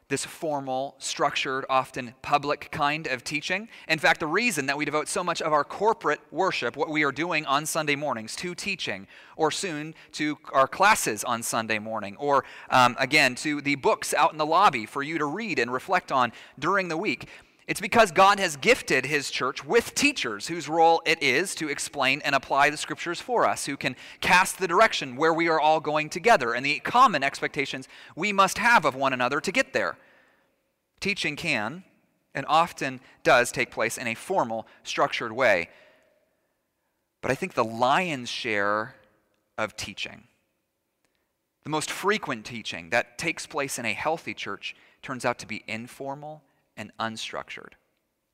this 0.08 0.24
formal, 0.24 0.94
structured, 0.98 1.64
often 1.70 2.14
public 2.20 2.68
kind 2.70 3.06
of 3.06 3.24
teaching. 3.24 3.68
In 3.88 3.98
fact, 3.98 4.20
the 4.20 4.26
reason 4.26 4.66
that 4.66 4.76
we 4.76 4.84
devote 4.84 5.08
so 5.08 5.24
much 5.24 5.40
of 5.40 5.52
our 5.52 5.64
corporate 5.64 6.20
worship, 6.30 6.76
what 6.76 6.90
we 6.90 7.04
are 7.04 7.12
doing 7.12 7.46
on 7.46 7.64
Sunday 7.64 7.96
mornings, 7.96 8.36
to 8.36 8.54
teaching, 8.54 9.06
or 9.36 9.50
soon 9.50 9.94
to 10.12 10.38
our 10.52 10.68
classes 10.68 11.24
on 11.24 11.42
Sunday 11.42 11.78
morning, 11.78 12.16
or 12.18 12.44
um, 12.68 12.94
again, 12.98 13.34
to 13.36 13.62
the 13.62 13.76
books 13.76 14.12
out 14.12 14.32
in 14.32 14.38
the 14.38 14.46
lobby 14.46 14.84
for 14.84 15.02
you 15.02 15.16
to 15.16 15.24
read 15.24 15.58
and 15.58 15.72
reflect 15.72 16.12
on 16.12 16.32
during 16.58 16.88
the 16.88 16.98
week, 16.98 17.26
it's 17.66 17.80
because 17.80 18.12
God 18.12 18.38
has 18.40 18.56
gifted 18.56 19.06
His 19.06 19.30
church 19.30 19.64
with 19.64 19.94
teachers 19.94 20.48
whose 20.48 20.68
role 20.68 21.00
it 21.06 21.22
is 21.22 21.54
to 21.56 21.68
explain 21.68 22.20
and 22.22 22.34
apply 22.34 22.68
the 22.68 22.76
scriptures 22.76 23.20
for 23.20 23.48
us, 23.48 23.64
who 23.64 23.76
can 23.76 23.96
cast 24.20 24.58
the 24.58 24.68
direction 24.68 25.16
where 25.16 25.32
we 25.32 25.48
are 25.48 25.60
all 25.60 25.80
going 25.80 26.10
together 26.10 26.52
and 26.52 26.64
the 26.64 26.80
common 26.80 27.22
expectations 27.22 27.88
we 28.14 28.32
must 28.32 28.58
have 28.58 28.84
of 28.84 28.94
one 28.94 29.14
another 29.14 29.40
to 29.40 29.50
get 29.50 29.72
there. 29.72 29.96
Teaching 31.00 31.36
can 31.36 31.84
and 32.34 32.44
often 32.48 33.00
does 33.22 33.50
take 33.50 33.70
place 33.70 33.96
in 33.96 34.08
a 34.08 34.14
formal, 34.14 34.66
structured 34.82 35.32
way. 35.32 35.70
But 37.22 37.30
I 37.30 37.34
think 37.34 37.54
the 37.54 37.64
lion's 37.64 38.28
share 38.28 38.96
of 39.56 39.76
teaching, 39.76 40.24
the 41.62 41.70
most 41.70 41.90
frequent 41.90 42.44
teaching 42.44 42.90
that 42.90 43.16
takes 43.16 43.46
place 43.46 43.78
in 43.78 43.86
a 43.86 43.94
healthy 43.94 44.34
church, 44.34 44.76
turns 45.00 45.24
out 45.24 45.38
to 45.38 45.46
be 45.46 45.64
informal 45.66 46.42
and 46.76 46.92
unstructured. 46.98 47.72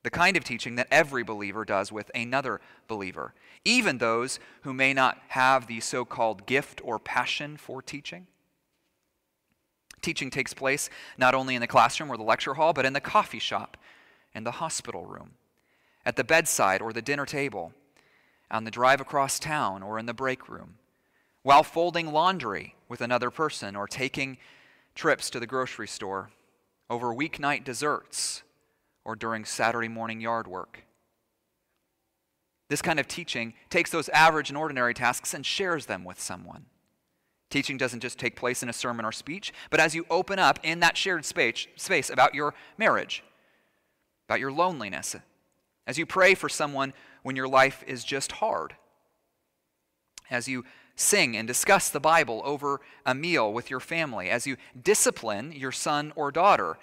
The 0.03 0.11
kind 0.11 0.37
of 0.37 0.45
teaching 0.45 0.77
that 0.77 0.89
every 0.91 1.23
believer 1.23 1.65
does 1.65 1.93
with 1.93 2.11
another 2.15 2.61
believer, 2.89 3.35
even 3.65 3.99
those 3.99 4.39
who 4.63 4.73
may 4.73 4.95
not 4.95 5.19
have 5.29 5.67
the 5.67 5.81
so 5.81 6.05
called 6.05 6.47
gift 6.47 6.81
or 6.83 6.99
passion 6.99 7.57
for 7.57 7.83
teaching. 7.83 8.27
Teaching 10.01 10.31
takes 10.31 10.55
place 10.55 10.89
not 11.19 11.35
only 11.35 11.55
in 11.55 11.61
the 11.61 11.67
classroom 11.67 12.11
or 12.11 12.17
the 12.17 12.23
lecture 12.23 12.55
hall, 12.55 12.73
but 12.73 12.87
in 12.87 12.95
the 12.95 13.01
coffee 13.01 13.39
shop, 13.39 13.77
in 14.35 14.45
the 14.45 14.53
hospital 14.53 15.05
room, 15.05 15.33
at 16.07 16.17
the 16.17 16.25
bedside 16.25 16.81
or 16.81 16.93
the 16.93 17.03
dinner 17.03 17.27
table, 17.27 17.75
on 18.51 18.65
the 18.65 18.71
drive 18.71 19.01
across 19.03 19.39
town 19.39 19.83
or 19.83 19.99
in 19.99 20.07
the 20.07 20.15
break 20.15 20.49
room, 20.49 20.77
while 21.43 21.63
folding 21.63 22.11
laundry 22.11 22.75
with 22.89 23.03
another 23.03 23.31
person 23.31 23.77
or 23.77 23.87
taking 23.87 24.39
trips 24.95 25.29
to 25.29 25.39
the 25.39 25.47
grocery 25.47 25.89
store 25.89 26.31
over 26.91 27.15
weeknight 27.15 27.65
desserts 27.65 28.43
or 29.05 29.17
during 29.17 29.45
Saturday 29.45 29.89
morning 29.89 30.21
yard 30.21 30.47
work. 30.47 30.85
This 32.69 32.83
kind 32.83 33.01
of 33.01 33.09
teaching 33.09 33.55
takes 33.71 33.91
those 33.91 34.09
average 34.11 34.51
and 34.51 34.59
ordinary 34.59 34.93
tasks 34.93 35.33
and 35.33 35.47
shares 35.47 35.87
them 35.87 36.05
with 36.05 36.21
someone. 36.21 36.67
Teaching 37.49 37.77
doesn't 37.77 38.01
just 38.01 38.19
take 38.19 38.37
place 38.37 38.63
in 38.63 38.69
a 38.69 38.73
sermon 38.73 39.05
or 39.05 39.11
speech, 39.11 39.53
but 39.71 39.81
as 39.81 39.95
you 39.95 40.07
open 40.09 40.39
up 40.39 40.61
in 40.63 40.81
that 40.81 40.97
shared 40.97 41.25
space, 41.25 41.67
space 41.77 42.11
about 42.11 42.35
your 42.35 42.55
marriage, 42.79 43.25
about 44.29 44.39
your 44.39 44.53
loneliness, 44.53 45.17
as 45.87 45.99
you 45.99 46.07
pray 46.07 46.35
for 46.35 46.49
someone 46.49 46.93
when 47.25 47.35
your 47.35 47.49
life 47.49 47.83
is 47.89 48.05
just 48.05 48.33
hard, 48.33 48.77
as 50.31 50.47
you 50.47 50.65
sing 51.01 51.37
and 51.37 51.49
discuss 51.49 51.89
the 51.89 52.01
Bible 52.01 52.43
over 52.45 52.81
a 53.07 53.15
meal 53.15 53.53
with 53.53 53.71
your 53.71 53.81
family, 53.81 54.31
as 54.31 54.47
you 54.47 54.57
discipline 54.81 55.53
your 55.53 55.73
son 55.73 56.13
or 56.15 56.31
daughter, 56.31 56.79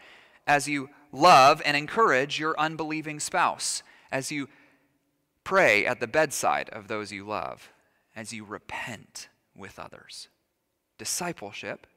as 0.45 0.67
you 0.67 0.89
love 1.11 1.61
and 1.65 1.77
encourage 1.77 2.39
your 2.39 2.59
unbelieving 2.59 3.19
spouse, 3.19 3.83
as 4.11 4.31
you 4.31 4.47
pray 5.43 5.85
at 5.85 5.99
the 5.99 6.07
bedside 6.07 6.69
of 6.69 6.87
those 6.87 7.11
you 7.11 7.25
love, 7.25 7.69
as 8.15 8.33
you 8.33 8.43
repent 8.43 9.29
with 9.55 9.79
others. 9.79 10.27
Discipleship 10.97 11.87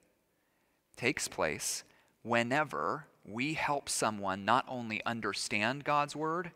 takes 0.96 1.28
place 1.28 1.84
whenever 2.22 3.06
we 3.24 3.54
help 3.54 3.88
someone 3.88 4.44
not 4.44 4.64
only 4.68 5.04
understand 5.04 5.84
God's 5.84 6.14
word, 6.14 6.52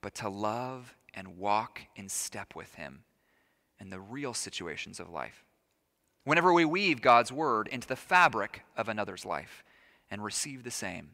but 0.00 0.14
to 0.16 0.28
love 0.28 0.94
and 1.12 1.38
walk 1.38 1.82
in 1.96 2.08
step 2.08 2.54
with 2.54 2.74
Him 2.74 3.04
in 3.80 3.90
the 3.90 4.00
real 4.00 4.34
situations 4.34 5.00
of 5.00 5.10
life. 5.10 5.44
Whenever 6.24 6.52
we 6.52 6.64
weave 6.64 7.02
God's 7.02 7.30
word 7.30 7.68
into 7.68 7.86
the 7.86 7.96
fabric 7.96 8.62
of 8.76 8.88
another's 8.88 9.24
life 9.26 9.62
and 10.10 10.24
receive 10.24 10.64
the 10.64 10.70
same. 10.70 11.10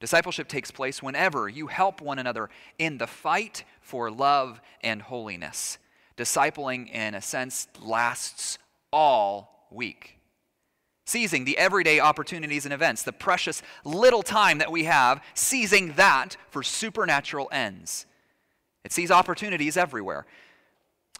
Discipleship 0.00 0.48
takes 0.48 0.70
place 0.70 1.02
whenever 1.02 1.48
you 1.48 1.68
help 1.68 2.00
one 2.00 2.18
another 2.18 2.50
in 2.78 2.98
the 2.98 3.06
fight 3.06 3.64
for 3.80 4.10
love 4.10 4.60
and 4.82 5.00
holiness. 5.00 5.78
Discipling, 6.16 6.90
in 6.92 7.14
a 7.14 7.22
sense, 7.22 7.68
lasts 7.80 8.58
all 8.92 9.66
week. 9.70 10.18
Seizing 11.06 11.44
the 11.44 11.58
everyday 11.58 12.00
opportunities 12.00 12.64
and 12.64 12.72
events, 12.72 13.02
the 13.02 13.12
precious 13.12 13.62
little 13.84 14.22
time 14.22 14.58
that 14.58 14.72
we 14.72 14.84
have, 14.84 15.22
seizing 15.34 15.92
that 15.94 16.36
for 16.50 16.62
supernatural 16.62 17.48
ends. 17.52 18.06
It 18.84 18.92
sees 18.92 19.10
opportunities 19.10 19.76
everywhere. 19.76 20.26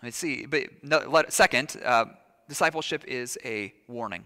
Let's 0.03 0.17
see, 0.17 0.47
but 0.47 0.65
no, 0.83 1.25
second, 1.29 1.81
uh, 1.85 2.07
discipleship 2.49 3.05
is 3.07 3.39
a 3.45 3.73
warning. 3.89 4.25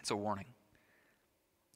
It's 0.00 0.10
a 0.10 0.16
warning. 0.16 0.46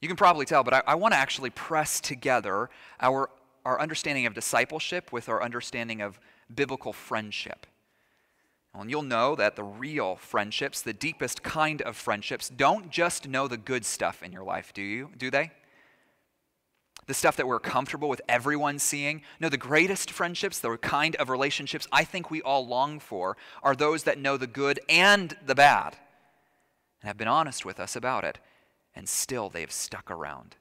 You 0.01 0.07
can 0.07 0.17
probably 0.17 0.45
tell, 0.45 0.63
but 0.63 0.73
I, 0.73 0.83
I 0.85 0.95
want 0.95 1.13
to 1.13 1.17
actually 1.17 1.49
press 1.49 1.99
together 1.99 2.69
our, 2.99 3.29
our 3.65 3.79
understanding 3.79 4.25
of 4.25 4.33
discipleship 4.33 5.11
with 5.11 5.29
our 5.29 5.41
understanding 5.41 6.01
of 6.01 6.19
biblical 6.53 6.93
friendship. 6.93 7.65
And 8.75 8.91
you'll 8.91 9.01
know 9.01 9.35
that 9.35 9.55
the 9.55 9.63
real 9.63 10.17
friendships, 10.17 10.81
the 10.81 10.93
deepest 10.93 11.41
kind 11.41 11.81
of 11.81 11.95
friendships, 11.95 12.47
don't 12.49 12.91
just 12.91 13.27
know 13.27 13.47
the 13.47 13.57
good 13.57 13.85
stuff 13.85 14.21
in 14.21 14.31
your 14.31 14.43
life, 14.43 14.71
do 14.71 14.83
you? 14.83 15.09
Do 15.17 15.31
they? 15.31 15.51
The 17.07 17.13
stuff 17.13 17.37
that 17.37 17.47
we're 17.47 17.59
comfortable 17.59 18.09
with 18.09 18.21
everyone 18.29 18.79
seeing. 18.79 19.21
No, 19.39 19.49
the 19.49 19.57
greatest 19.57 20.11
friendships, 20.11 20.59
the 20.59 20.77
kind 20.77 21.15
of 21.15 21.29
relationships 21.29 21.87
I 21.91 22.03
think 22.03 22.29
we 22.29 22.41
all 22.41 22.67
long 22.67 22.99
for, 22.99 23.37
are 23.63 23.75
those 23.75 24.03
that 24.03 24.19
know 24.19 24.37
the 24.37 24.47
good 24.47 24.79
and 24.89 25.35
the 25.45 25.55
bad 25.55 25.97
and 27.01 27.07
have 27.07 27.17
been 27.17 27.27
honest 27.27 27.65
with 27.65 27.79
us 27.79 27.95
about 27.95 28.23
it, 28.23 28.39
and 28.95 29.07
still 29.07 29.49
they've 29.49 29.71
stuck 29.71 30.09
around. 30.09 30.55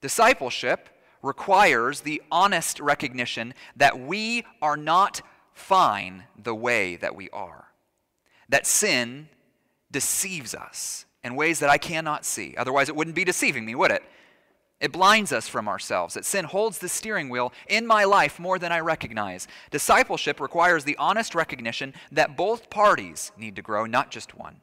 Discipleship 0.00 0.88
requires 1.22 2.02
the 2.02 2.22
honest 2.30 2.78
recognition 2.78 3.54
that 3.74 3.98
we 3.98 4.44
are 4.60 4.76
not 4.76 5.22
fine 5.52 6.24
the 6.40 6.54
way 6.54 6.96
that 6.96 7.16
we 7.16 7.30
are. 7.30 7.68
That 8.48 8.66
sin 8.66 9.28
deceives 9.90 10.54
us 10.54 11.06
in 11.24 11.34
ways 11.34 11.58
that 11.60 11.70
I 11.70 11.78
cannot 11.78 12.24
see. 12.24 12.54
Otherwise, 12.56 12.88
it 12.88 12.96
wouldn't 12.96 13.16
be 13.16 13.24
deceiving 13.24 13.64
me, 13.64 13.74
would 13.74 13.90
it? 13.90 14.02
It 14.80 14.92
blinds 14.92 15.32
us 15.32 15.48
from 15.48 15.68
ourselves. 15.68 16.14
That 16.14 16.24
sin 16.24 16.44
holds 16.44 16.78
the 16.78 16.88
steering 16.88 17.30
wheel 17.30 17.52
in 17.66 17.86
my 17.86 18.04
life 18.04 18.38
more 18.38 18.58
than 18.58 18.72
I 18.72 18.80
recognize. 18.80 19.48
Discipleship 19.70 20.40
requires 20.40 20.84
the 20.84 20.96
honest 20.98 21.34
recognition 21.34 21.94
that 22.12 22.36
both 22.36 22.68
parties 22.68 23.32
need 23.38 23.56
to 23.56 23.62
grow, 23.62 23.86
not 23.86 24.10
just 24.10 24.36
one. 24.36 24.60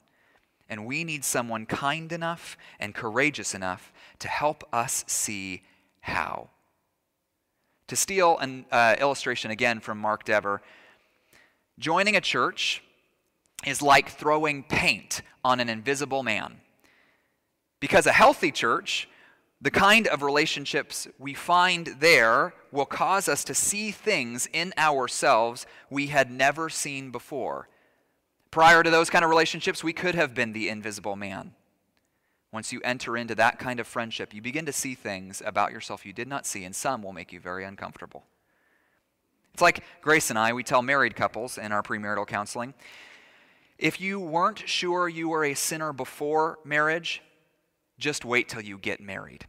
And 0.69 0.85
we 0.85 1.03
need 1.03 1.25
someone 1.25 1.65
kind 1.65 2.11
enough 2.11 2.57
and 2.79 2.93
courageous 2.93 3.55
enough 3.55 3.91
to 4.19 4.27
help 4.27 4.63
us 4.71 5.03
see 5.07 5.63
how. 6.01 6.49
To 7.87 7.95
steal 7.95 8.37
an 8.37 8.65
uh, 8.71 8.95
illustration 8.99 9.51
again 9.51 9.79
from 9.79 9.97
Mark 9.97 10.25
Dever, 10.25 10.61
Joining 11.79 12.15
a 12.15 12.21
church 12.21 12.83
is 13.65 13.81
like 13.81 14.09
throwing 14.09 14.63
paint 14.63 15.21
on 15.43 15.59
an 15.59 15.69
invisible 15.69 16.21
man. 16.21 16.61
Because 17.79 18.05
a 18.05 18.11
healthy 18.11 18.51
church, 18.51 19.09
the 19.63 19.71
kind 19.71 20.07
of 20.07 20.21
relationships 20.21 21.07
we 21.17 21.33
find 21.33 21.87
there 21.99 22.53
will 22.69 22.85
cause 22.85 23.29
us 23.29 23.45
to 23.45 23.55
see 23.55 23.91
things 23.91 24.47
in 24.51 24.73
ourselves 24.77 25.65
we 25.89 26.07
had 26.07 26.29
never 26.29 26.69
seen 26.69 27.11
before. 27.11 27.69
Prior 28.51 28.83
to 28.83 28.89
those 28.89 29.09
kind 29.09 29.23
of 29.23 29.29
relationships, 29.29 29.81
we 29.81 29.93
could 29.93 30.15
have 30.15 30.35
been 30.35 30.51
the 30.51 30.67
invisible 30.67 31.15
man. 31.15 31.53
Once 32.51 32.73
you 32.73 32.81
enter 32.83 33.15
into 33.15 33.33
that 33.35 33.57
kind 33.57 33.79
of 33.79 33.87
friendship, 33.87 34.33
you 34.33 34.41
begin 34.41 34.65
to 34.65 34.73
see 34.73 34.95
things 34.95 35.41
about 35.45 35.71
yourself 35.71 36.05
you 36.05 36.11
did 36.11 36.27
not 36.27 36.45
see, 36.45 36.65
and 36.65 36.75
some 36.75 37.01
will 37.01 37.13
make 37.13 37.31
you 37.31 37.39
very 37.39 37.63
uncomfortable. 37.63 38.25
It's 39.53 39.61
like 39.61 39.81
Grace 40.01 40.29
and 40.29 40.37
I, 40.37 40.51
we 40.51 40.63
tell 40.63 40.81
married 40.81 41.15
couples 41.15 41.57
in 41.57 41.71
our 41.71 41.81
premarital 41.81 42.27
counseling 42.27 42.73
if 43.77 43.99
you 43.99 44.19
weren't 44.19 44.67
sure 44.67 45.07
you 45.07 45.29
were 45.29 45.45
a 45.45 45.53
sinner 45.53 45.93
before 45.93 46.59
marriage, 46.63 47.21
just 47.97 48.23
wait 48.23 48.49
till 48.49 48.61
you 48.61 48.77
get 48.77 49.01
married. 49.01 49.45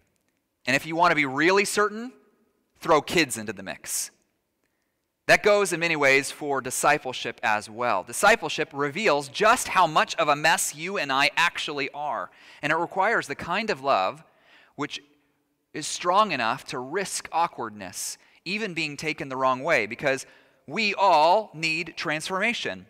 And 0.66 0.74
if 0.74 0.87
you 0.87 0.96
want 0.96 1.11
to 1.11 1.16
be 1.16 1.27
really 1.27 1.64
certain, 1.64 2.12
throw 2.81 3.03
kids 3.03 3.38
into 3.38 3.53
the 3.53 3.62
mix. 3.62 4.11
That 5.27 5.42
goes 5.42 5.72
in 5.72 5.81
many 5.81 5.96
ways 5.96 6.31
for 6.31 6.61
discipleship 6.61 7.40
as 7.42 7.70
well. 7.70 8.03
Discipleship 8.03 8.68
reveals 8.72 9.29
just 9.29 9.68
how 9.68 9.87
much 9.87 10.14
of 10.16 10.29
a 10.29 10.37
mess 10.37 10.74
you 10.74 10.98
and 10.98 11.11
I 11.11 11.31
actually 11.37 11.88
are. 11.94 12.31
And 12.61 12.70
it 12.70 12.77
requires 12.77 13.27
the 13.27 13.35
kind 13.35 13.70
of 13.70 13.83
love 13.83 14.22
which 14.77 15.00
is 15.72 15.87
strong 15.87 16.33
enough 16.33 16.64
to 16.66 16.79
risk 16.79 17.29
awkwardness 17.33 18.18
even 18.44 18.74
being 18.74 18.96
taken 18.96 19.29
the 19.29 19.37
wrong 19.37 19.62
way, 19.62 19.87
because 19.87 20.27
we 20.66 20.94
all 20.94 21.50
need 21.55 21.94
transformation. 21.96 22.87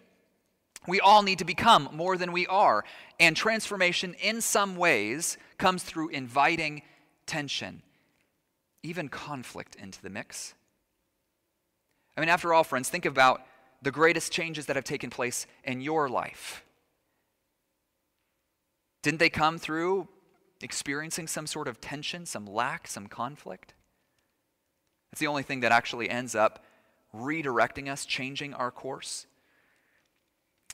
We 0.86 1.00
all 1.00 1.22
need 1.22 1.38
to 1.38 1.44
become 1.44 1.88
more 1.92 2.16
than 2.16 2.32
we 2.32 2.46
are. 2.48 2.84
And 3.20 3.36
transformation, 3.36 4.14
in 4.20 4.40
some 4.40 4.76
ways, 4.76 5.38
comes 5.56 5.82
through 5.82 6.08
inviting 6.08 6.82
tension, 7.26 7.82
even 8.82 9.08
conflict 9.08 9.74
into 9.76 10.00
the 10.02 10.10
mix. 10.10 10.54
I 12.16 12.20
mean, 12.20 12.28
after 12.28 12.54
all, 12.54 12.64
friends, 12.64 12.88
think 12.88 13.06
about 13.06 13.42
the 13.82 13.90
greatest 13.90 14.32
changes 14.32 14.66
that 14.66 14.76
have 14.76 14.84
taken 14.84 15.10
place 15.10 15.46
in 15.64 15.80
your 15.80 16.08
life. 16.08 16.64
Didn't 19.02 19.18
they 19.18 19.30
come 19.30 19.58
through 19.58 20.08
experiencing 20.62 21.26
some 21.26 21.46
sort 21.46 21.68
of 21.68 21.80
tension, 21.80 22.24
some 22.24 22.46
lack, 22.46 22.86
some 22.86 23.06
conflict? 23.06 23.74
It's 25.12 25.20
the 25.20 25.26
only 25.26 25.42
thing 25.42 25.60
that 25.60 25.72
actually 25.72 26.08
ends 26.08 26.34
up 26.34 26.64
redirecting 27.14 27.90
us, 27.90 28.06
changing 28.06 28.54
our 28.54 28.70
course. 28.70 29.26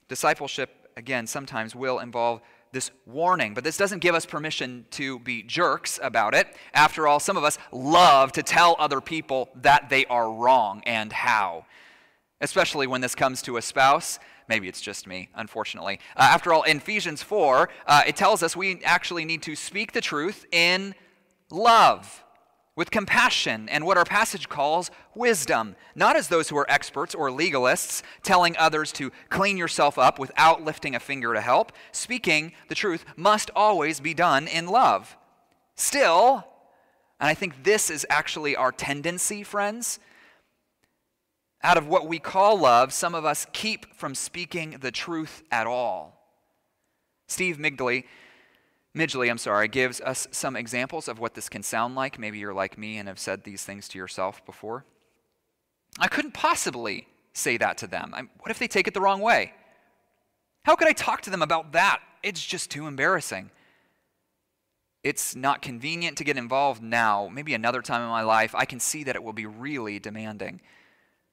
Discipleship, 0.09 0.91
again, 0.97 1.27
sometimes 1.27 1.75
will 1.75 1.99
involve 1.99 2.41
this 2.73 2.91
warning, 3.07 3.55
but 3.55 3.65
this 3.65 3.77
doesn't 3.77 3.99
give 3.99 4.15
us 4.15 4.25
permission 4.25 4.87
to 4.93 5.19
be 5.21 5.43
jerks 5.43 5.99
about 6.03 6.35
it. 6.35 6.47
After 6.73 7.09
all, 7.09 7.21
some 7.21 7.37
of 7.37 7.45
us 7.45 7.59
love 7.73 8.33
to 8.33 8.43
tell 8.43 8.77
other 8.79 9.01
people 9.01 9.49
that 9.57 9.89
they 9.91 10.07
are 10.07 10.33
wrong 10.33 10.83
and 10.87 11.13
how, 11.13 11.67
especially 12.41 12.87
when 12.87 13.01
this 13.01 13.15
comes 13.15 13.43
to 13.43 13.57
a 13.57 13.63
spouse. 13.63 14.19
Maybe 14.49 14.69
it's 14.69 14.81
just 14.81 15.07
me, 15.07 15.29
unfortunately. 15.35 16.01
Uh, 16.17 16.23
after 16.23 16.53
all, 16.53 16.63
in 16.63 16.79
Ephesians 16.79 17.23
4, 17.23 17.69
uh, 17.87 18.03
it 18.07 18.17
tells 18.17 18.43
us 18.43 18.57
we 18.57 18.83
actually 18.85 19.25
need 19.25 19.43
to 19.43 19.55
speak 19.55 19.93
the 19.93 20.01
truth 20.01 20.45
in 20.53 20.95
love 21.51 22.25
with 22.81 22.91
compassion 22.91 23.69
and 23.69 23.85
what 23.85 23.99
our 23.99 24.07
passage 24.07 24.49
calls 24.49 24.91
wisdom, 25.15 25.77
not 25.95 26.17
as 26.17 26.29
those 26.29 26.49
who 26.49 26.57
are 26.57 26.65
experts 26.71 27.15
or 27.15 27.29
legalists 27.29 28.03
telling 28.23 28.57
others 28.57 28.91
to 28.91 29.13
clean 29.29 29.59
yourself 29.59 29.99
up 29.99 30.19
without 30.19 30.65
lifting 30.65 30.95
a 30.95 30.99
finger 30.99 31.35
to 31.35 31.43
help. 31.43 31.73
Speaking 31.93 32.53
the 32.69 32.75
truth 32.75 33.05
must 33.17 33.51
always 33.55 34.01
be 34.01 34.15
done 34.15 34.49
in 34.49 34.67
love. 34.67 35.19
Still, 35.75 36.47
and 37.21 37.29
I 37.29 37.35
think 37.35 37.65
this 37.65 37.91
is 37.91 38.07
actually 38.09 38.57
our 38.57 38.73
tendency, 38.73 39.43
friends, 39.43 40.01
out 41.63 41.77
of 41.77 41.87
what 41.87 42.09
we 42.09 42.19
call 42.19 42.59
love, 42.59 42.95
some 42.95 43.15
of 43.15 43.27
us 43.27 43.47
keep 43.53 43.95
from 43.95 44.15
speaking 44.15 44.79
the 44.81 44.91
truth 44.91 45.43
at 45.53 45.67
all. 45.67 46.19
Steve 47.29 47.59
Migley 47.59 48.07
Midgley, 48.97 49.31
I'm 49.31 49.39
sorry, 49.39 49.69
gives 49.69 50.01
us 50.01 50.27
some 50.33 50.57
examples 50.57 51.07
of 51.07 51.19
what 51.19 51.35
this 51.35 51.49
can 51.49 51.63
sound 51.63 51.95
like. 51.95 52.19
Maybe 52.19 52.39
you're 52.39 52.55
like 52.55 52.77
me 52.77 52.99
and 52.99 53.09
have 53.09 53.21
said 53.21 53.45
these 53.45 53.65
things 53.65 53.87
to 53.89 53.99
yourself 53.99 54.45
before. 54.45 54.85
I 55.99 56.09
couldn't 56.09 56.35
possibly 56.35 57.07
say 57.33 57.57
that 57.57 57.79
to 57.79 57.87
them. 57.87 58.13
I, 58.15 58.23
what 58.39 58.51
if 58.51 58.59
they 58.59 58.67
take 58.69 58.89
it 58.89 58.95
the 58.95 59.01
wrong 59.01 59.21
way? 59.21 59.53
How 60.65 60.75
could 60.75 60.89
I 60.89 60.93
talk 60.93 61.23
to 61.23 61.31
them 61.31 61.43
about 61.43 61.73
that? 61.73 62.01
It's 62.23 62.45
just 62.45 62.71
too 62.71 62.87
embarrassing. 62.87 63.51
It's 65.03 65.35
not 65.35 65.63
convenient 65.63 66.19
to 66.19 66.25
get 66.25 66.37
involved 66.37 66.83
now. 66.83 67.31
Maybe 67.33 67.55
another 67.55 67.83
time 67.83 68.03
in 68.03 68.09
my 68.09 68.23
life, 68.23 68.55
I 68.55 68.67
can 68.67 68.81
see 68.81 69.05
that 69.05 69.17
it 69.17 69.23
will 69.23 69.33
be 69.33 69.47
really 69.47 69.99
demanding. 69.99 70.61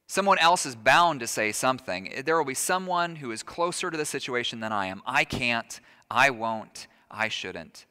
Someone 0.08 0.40
else 0.40 0.66
is 0.66 0.76
bound 0.76 1.20
to 1.20 1.28
say 1.28 1.52
something. 1.52 2.24
There 2.26 2.38
will 2.38 2.46
be 2.46 2.54
someone 2.54 3.18
who 3.18 3.32
is 3.32 3.44
closer 3.44 3.92
to 3.92 3.98
the 3.98 4.06
situation 4.06 4.62
than 4.62 4.72
I 4.72 4.86
am. 4.86 5.02
I 5.06 5.26
can't, 5.26 5.82
I 6.10 6.30
won't, 6.30 6.88
I 7.10 7.28
shouldn't. 7.28 7.86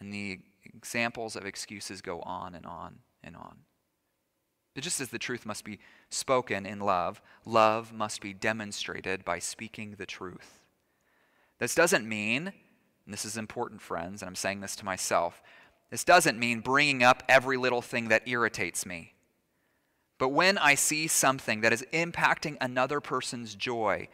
And 0.00 0.12
the 0.12 0.40
examples 0.64 1.36
of 1.36 1.44
excuses 1.44 2.00
go 2.00 2.20
on 2.20 2.54
and 2.54 2.66
on 2.66 3.00
and 3.22 3.36
on. 3.36 3.58
But 4.74 4.84
just 4.84 5.00
as 5.00 5.08
the 5.08 5.18
truth 5.18 5.44
must 5.44 5.64
be 5.64 5.80
spoken 6.10 6.64
in 6.64 6.80
love, 6.80 7.20
love 7.44 7.92
must 7.92 8.20
be 8.20 8.32
demonstrated 8.32 9.24
by 9.24 9.40
speaking 9.40 9.96
the 9.98 10.06
truth. 10.06 10.60
This 11.58 11.74
doesn't 11.74 12.08
mean, 12.08 12.46
and 12.46 13.12
this 13.12 13.24
is 13.24 13.36
important, 13.36 13.80
friends, 13.80 14.22
and 14.22 14.28
I'm 14.28 14.36
saying 14.36 14.60
this 14.60 14.76
to 14.76 14.84
myself, 14.84 15.42
this 15.90 16.04
doesn't 16.04 16.38
mean 16.38 16.60
bringing 16.60 17.02
up 17.02 17.22
every 17.28 17.56
little 17.56 17.82
thing 17.82 18.08
that 18.08 18.28
irritates 18.28 18.86
me. 18.86 19.14
But 20.18 20.28
when 20.28 20.58
I 20.58 20.74
see 20.74 21.06
something 21.06 21.60
that 21.62 21.72
is 21.72 21.84
impacting 21.92 22.56
another 22.60 23.00
person's 23.00 23.54
joy, 23.54 24.08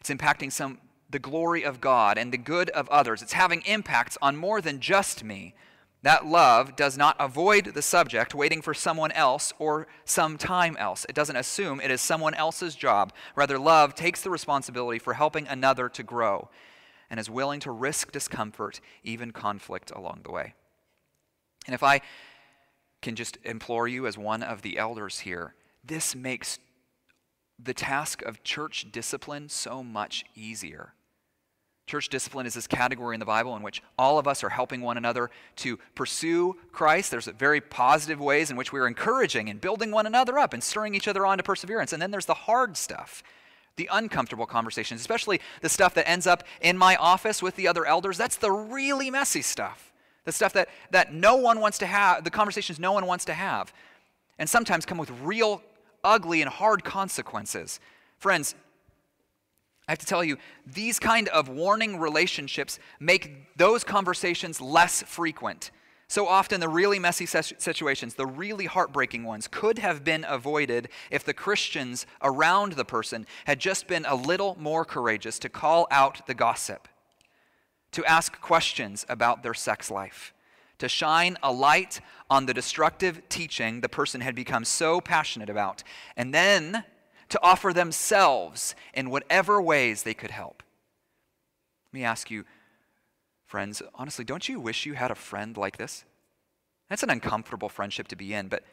it's 0.00 0.10
impacting 0.10 0.50
some 0.50 0.78
the 1.10 1.18
glory 1.18 1.64
of 1.64 1.80
God 1.80 2.18
and 2.18 2.32
the 2.32 2.38
good 2.38 2.70
of 2.70 2.88
others. 2.88 3.22
It's 3.22 3.32
having 3.32 3.62
impacts 3.62 4.16
on 4.22 4.36
more 4.36 4.60
than 4.60 4.80
just 4.80 5.24
me. 5.24 5.54
That 6.02 6.24
love 6.24 6.76
does 6.76 6.96
not 6.96 7.16
avoid 7.18 7.66
the 7.66 7.82
subject 7.82 8.34
waiting 8.34 8.62
for 8.62 8.72
someone 8.72 9.12
else 9.12 9.52
or 9.58 9.86
some 10.04 10.38
time 10.38 10.76
else. 10.78 11.04
It 11.08 11.14
doesn't 11.14 11.36
assume 11.36 11.80
it 11.80 11.90
is 11.90 12.00
someone 12.00 12.32
else's 12.34 12.74
job. 12.74 13.12
Rather, 13.36 13.58
love 13.58 13.94
takes 13.94 14.22
the 14.22 14.30
responsibility 14.30 14.98
for 14.98 15.14
helping 15.14 15.46
another 15.46 15.88
to 15.90 16.02
grow 16.02 16.48
and 17.10 17.20
is 17.20 17.28
willing 17.28 17.60
to 17.60 17.70
risk 17.70 18.12
discomfort, 18.12 18.80
even 19.02 19.30
conflict 19.32 19.90
along 19.90 20.20
the 20.24 20.30
way. 20.30 20.54
And 21.66 21.74
if 21.74 21.82
I 21.82 22.00
can 23.02 23.14
just 23.14 23.36
implore 23.44 23.86
you 23.86 24.06
as 24.06 24.16
one 24.16 24.42
of 24.42 24.62
the 24.62 24.78
elders 24.78 25.20
here, 25.20 25.54
this 25.84 26.14
makes 26.14 26.58
the 27.58 27.74
task 27.74 28.22
of 28.22 28.42
church 28.42 28.86
discipline 28.90 29.48
so 29.48 29.82
much 29.82 30.24
easier. 30.34 30.94
Church 31.90 32.08
discipline 32.08 32.46
is 32.46 32.54
this 32.54 32.68
category 32.68 33.16
in 33.16 33.18
the 33.20 33.26
Bible 33.26 33.56
in 33.56 33.64
which 33.64 33.82
all 33.98 34.20
of 34.20 34.28
us 34.28 34.44
are 34.44 34.48
helping 34.48 34.80
one 34.80 34.96
another 34.96 35.28
to 35.56 35.76
pursue 35.96 36.56
Christ. 36.70 37.10
There's 37.10 37.26
very 37.26 37.60
positive 37.60 38.20
ways 38.20 38.48
in 38.48 38.56
which 38.56 38.72
we're 38.72 38.86
encouraging 38.86 39.50
and 39.50 39.60
building 39.60 39.90
one 39.90 40.06
another 40.06 40.38
up 40.38 40.52
and 40.52 40.62
stirring 40.62 40.94
each 40.94 41.08
other 41.08 41.26
on 41.26 41.38
to 41.38 41.42
perseverance. 41.42 41.92
And 41.92 42.00
then 42.00 42.12
there's 42.12 42.26
the 42.26 42.34
hard 42.34 42.76
stuff, 42.76 43.24
the 43.74 43.88
uncomfortable 43.90 44.46
conversations, 44.46 45.00
especially 45.00 45.40
the 45.62 45.68
stuff 45.68 45.92
that 45.94 46.08
ends 46.08 46.28
up 46.28 46.44
in 46.60 46.78
my 46.78 46.94
office 46.94 47.42
with 47.42 47.56
the 47.56 47.66
other 47.66 47.84
elders. 47.84 48.16
That's 48.16 48.36
the 48.36 48.52
really 48.52 49.10
messy 49.10 49.42
stuff. 49.42 49.92
The 50.26 50.32
stuff 50.32 50.52
that, 50.52 50.68
that 50.92 51.12
no 51.12 51.34
one 51.34 51.58
wants 51.58 51.78
to 51.78 51.86
have, 51.86 52.22
the 52.22 52.30
conversations 52.30 52.78
no 52.78 52.92
one 52.92 53.06
wants 53.06 53.24
to 53.24 53.34
have, 53.34 53.72
and 54.38 54.48
sometimes 54.48 54.86
come 54.86 54.98
with 54.98 55.10
real 55.24 55.60
ugly 56.04 56.40
and 56.40 56.48
hard 56.48 56.84
consequences. 56.84 57.80
Friends, 58.18 58.54
I 59.90 59.92
have 59.92 59.98
to 59.98 60.06
tell 60.06 60.22
you, 60.22 60.36
these 60.64 61.00
kind 61.00 61.26
of 61.30 61.48
warning 61.48 61.98
relationships 61.98 62.78
make 63.00 63.56
those 63.56 63.82
conversations 63.82 64.60
less 64.60 65.02
frequent. 65.02 65.72
So 66.06 66.28
often, 66.28 66.60
the 66.60 66.68
really 66.68 67.00
messy 67.00 67.26
situations, 67.26 68.14
the 68.14 68.24
really 68.24 68.66
heartbreaking 68.66 69.24
ones, 69.24 69.48
could 69.48 69.80
have 69.80 70.04
been 70.04 70.24
avoided 70.28 70.90
if 71.10 71.24
the 71.24 71.34
Christians 71.34 72.06
around 72.22 72.74
the 72.74 72.84
person 72.84 73.26
had 73.46 73.58
just 73.58 73.88
been 73.88 74.04
a 74.04 74.14
little 74.14 74.56
more 74.60 74.84
courageous 74.84 75.40
to 75.40 75.48
call 75.48 75.88
out 75.90 76.24
the 76.28 76.34
gossip 76.34 76.86
to 77.90 78.04
ask 78.04 78.40
questions 78.40 79.04
about 79.08 79.42
their 79.42 79.54
sex 79.54 79.90
life, 79.90 80.32
to 80.78 80.88
shine 80.88 81.36
a 81.42 81.50
light 81.50 82.00
on 82.30 82.46
the 82.46 82.54
destructive 82.54 83.28
teaching 83.28 83.80
the 83.80 83.88
person 83.88 84.20
had 84.20 84.36
become 84.36 84.64
so 84.64 85.00
passionate 85.00 85.50
about, 85.50 85.82
and 86.16 86.32
then 86.32 86.84
to 87.30 87.42
offer 87.42 87.72
themselves 87.72 88.74
in 88.92 89.10
whatever 89.10 89.62
ways 89.62 90.02
they 90.02 90.14
could 90.14 90.30
help. 90.30 90.62
Let 91.92 91.98
me 91.98 92.04
ask 92.04 92.30
you, 92.30 92.44
friends, 93.46 93.82
honestly, 93.94 94.24
don't 94.24 94.48
you 94.48 94.60
wish 94.60 94.86
you 94.86 94.94
had 94.94 95.10
a 95.10 95.16
friend 95.16 95.56
like 95.56 95.76
this? 95.76 96.04
That's 96.88 97.02
an 97.02 97.10
uncomfortable 97.10 97.68
friendship 97.68 98.08
to 98.08 98.16
be 98.16 98.34
in, 98.34 98.48
but 98.48 98.64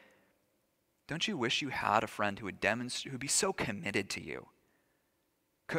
don't 1.07 1.27
you 1.27 1.37
wish 1.37 1.61
you 1.61 1.69
had 1.69 2.03
a 2.03 2.07
friend 2.07 2.37
who 2.37 2.45
would 2.45 2.59
demonstrate, 2.59 3.11
who 3.11 3.15
would 3.15 3.21
be 3.21 3.27
so 3.27 3.53
committed 3.53 4.09
to 4.11 4.23
you? 4.23 4.47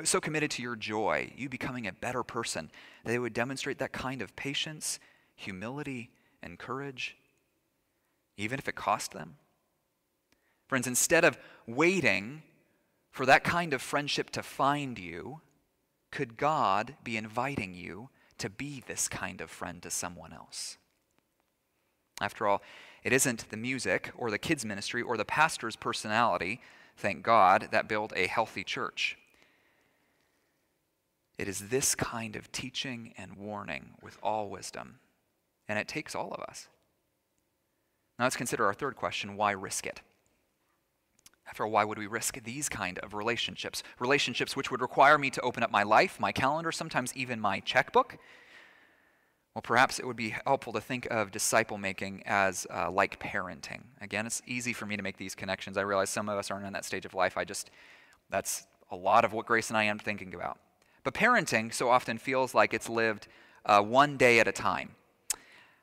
so 0.04 0.20
committed 0.20 0.50
to 0.50 0.60
your 0.60 0.76
joy, 0.76 1.32
you 1.34 1.48
becoming 1.48 1.86
a 1.86 1.92
better 1.92 2.22
person, 2.22 2.70
that 3.04 3.10
they 3.10 3.18
would 3.18 3.32
demonstrate 3.32 3.78
that 3.78 3.90
kind 3.90 4.20
of 4.20 4.36
patience, 4.36 5.00
humility, 5.34 6.10
and 6.42 6.58
courage, 6.58 7.16
even 8.36 8.58
if 8.58 8.68
it 8.68 8.74
cost 8.74 9.12
them? 9.12 9.36
Friends, 10.66 10.86
instead 10.86 11.24
of 11.24 11.38
waiting 11.66 12.42
for 13.18 13.26
that 13.26 13.42
kind 13.42 13.74
of 13.74 13.82
friendship 13.82 14.30
to 14.30 14.44
find 14.44 14.96
you, 14.96 15.40
could 16.12 16.36
God 16.36 16.94
be 17.02 17.16
inviting 17.16 17.74
you 17.74 18.10
to 18.38 18.48
be 18.48 18.84
this 18.86 19.08
kind 19.08 19.40
of 19.40 19.50
friend 19.50 19.82
to 19.82 19.90
someone 19.90 20.32
else? 20.32 20.78
After 22.20 22.46
all, 22.46 22.62
it 23.02 23.12
isn't 23.12 23.50
the 23.50 23.56
music 23.56 24.12
or 24.16 24.30
the 24.30 24.38
kids' 24.38 24.64
ministry 24.64 25.02
or 25.02 25.16
the 25.16 25.24
pastor's 25.24 25.74
personality, 25.74 26.60
thank 26.96 27.24
God, 27.24 27.70
that 27.72 27.88
build 27.88 28.12
a 28.14 28.28
healthy 28.28 28.62
church. 28.62 29.18
It 31.38 31.48
is 31.48 31.70
this 31.70 31.96
kind 31.96 32.36
of 32.36 32.52
teaching 32.52 33.14
and 33.18 33.36
warning 33.36 33.94
with 34.00 34.16
all 34.22 34.48
wisdom, 34.48 35.00
and 35.68 35.76
it 35.76 35.88
takes 35.88 36.14
all 36.14 36.30
of 36.30 36.40
us. 36.44 36.68
Now 38.16 38.26
let's 38.26 38.36
consider 38.36 38.64
our 38.66 38.74
third 38.74 38.94
question 38.94 39.36
why 39.36 39.50
risk 39.50 39.88
it? 39.88 40.02
After 41.48 41.64
all, 41.64 41.70
why 41.70 41.84
would 41.84 41.98
we 41.98 42.06
risk 42.06 42.42
these 42.44 42.68
kind 42.68 42.98
of 42.98 43.14
relationships? 43.14 43.82
Relationships 43.98 44.54
which 44.54 44.70
would 44.70 44.80
require 44.80 45.18
me 45.18 45.30
to 45.30 45.40
open 45.40 45.62
up 45.62 45.70
my 45.70 45.82
life, 45.82 46.20
my 46.20 46.32
calendar, 46.32 46.70
sometimes 46.72 47.16
even 47.16 47.40
my 47.40 47.60
checkbook. 47.60 48.18
Well, 49.54 49.62
perhaps 49.62 49.98
it 49.98 50.06
would 50.06 50.16
be 50.16 50.36
helpful 50.46 50.72
to 50.74 50.80
think 50.80 51.06
of 51.10 51.32
disciple 51.32 51.78
making 51.78 52.22
as 52.26 52.66
uh, 52.72 52.90
like 52.90 53.18
parenting. 53.18 53.80
Again, 54.00 54.26
it's 54.26 54.42
easy 54.46 54.72
for 54.72 54.86
me 54.86 54.96
to 54.96 55.02
make 55.02 55.16
these 55.16 55.34
connections. 55.34 55.76
I 55.76 55.80
realize 55.80 56.10
some 56.10 56.28
of 56.28 56.38
us 56.38 56.50
aren't 56.50 56.66
in 56.66 56.72
that 56.74 56.84
stage 56.84 57.04
of 57.04 57.14
life. 57.14 57.36
I 57.36 57.44
just, 57.44 57.70
that's 58.30 58.66
a 58.90 58.96
lot 58.96 59.24
of 59.24 59.32
what 59.32 59.46
Grace 59.46 59.68
and 59.70 59.76
I 59.76 59.84
am 59.84 59.98
thinking 59.98 60.34
about. 60.34 60.58
But 61.02 61.14
parenting 61.14 61.72
so 61.72 61.88
often 61.88 62.18
feels 62.18 62.54
like 62.54 62.74
it's 62.74 62.88
lived 62.88 63.26
uh, 63.64 63.82
one 63.82 64.16
day 64.16 64.38
at 64.38 64.46
a 64.46 64.52
time. 64.52 64.94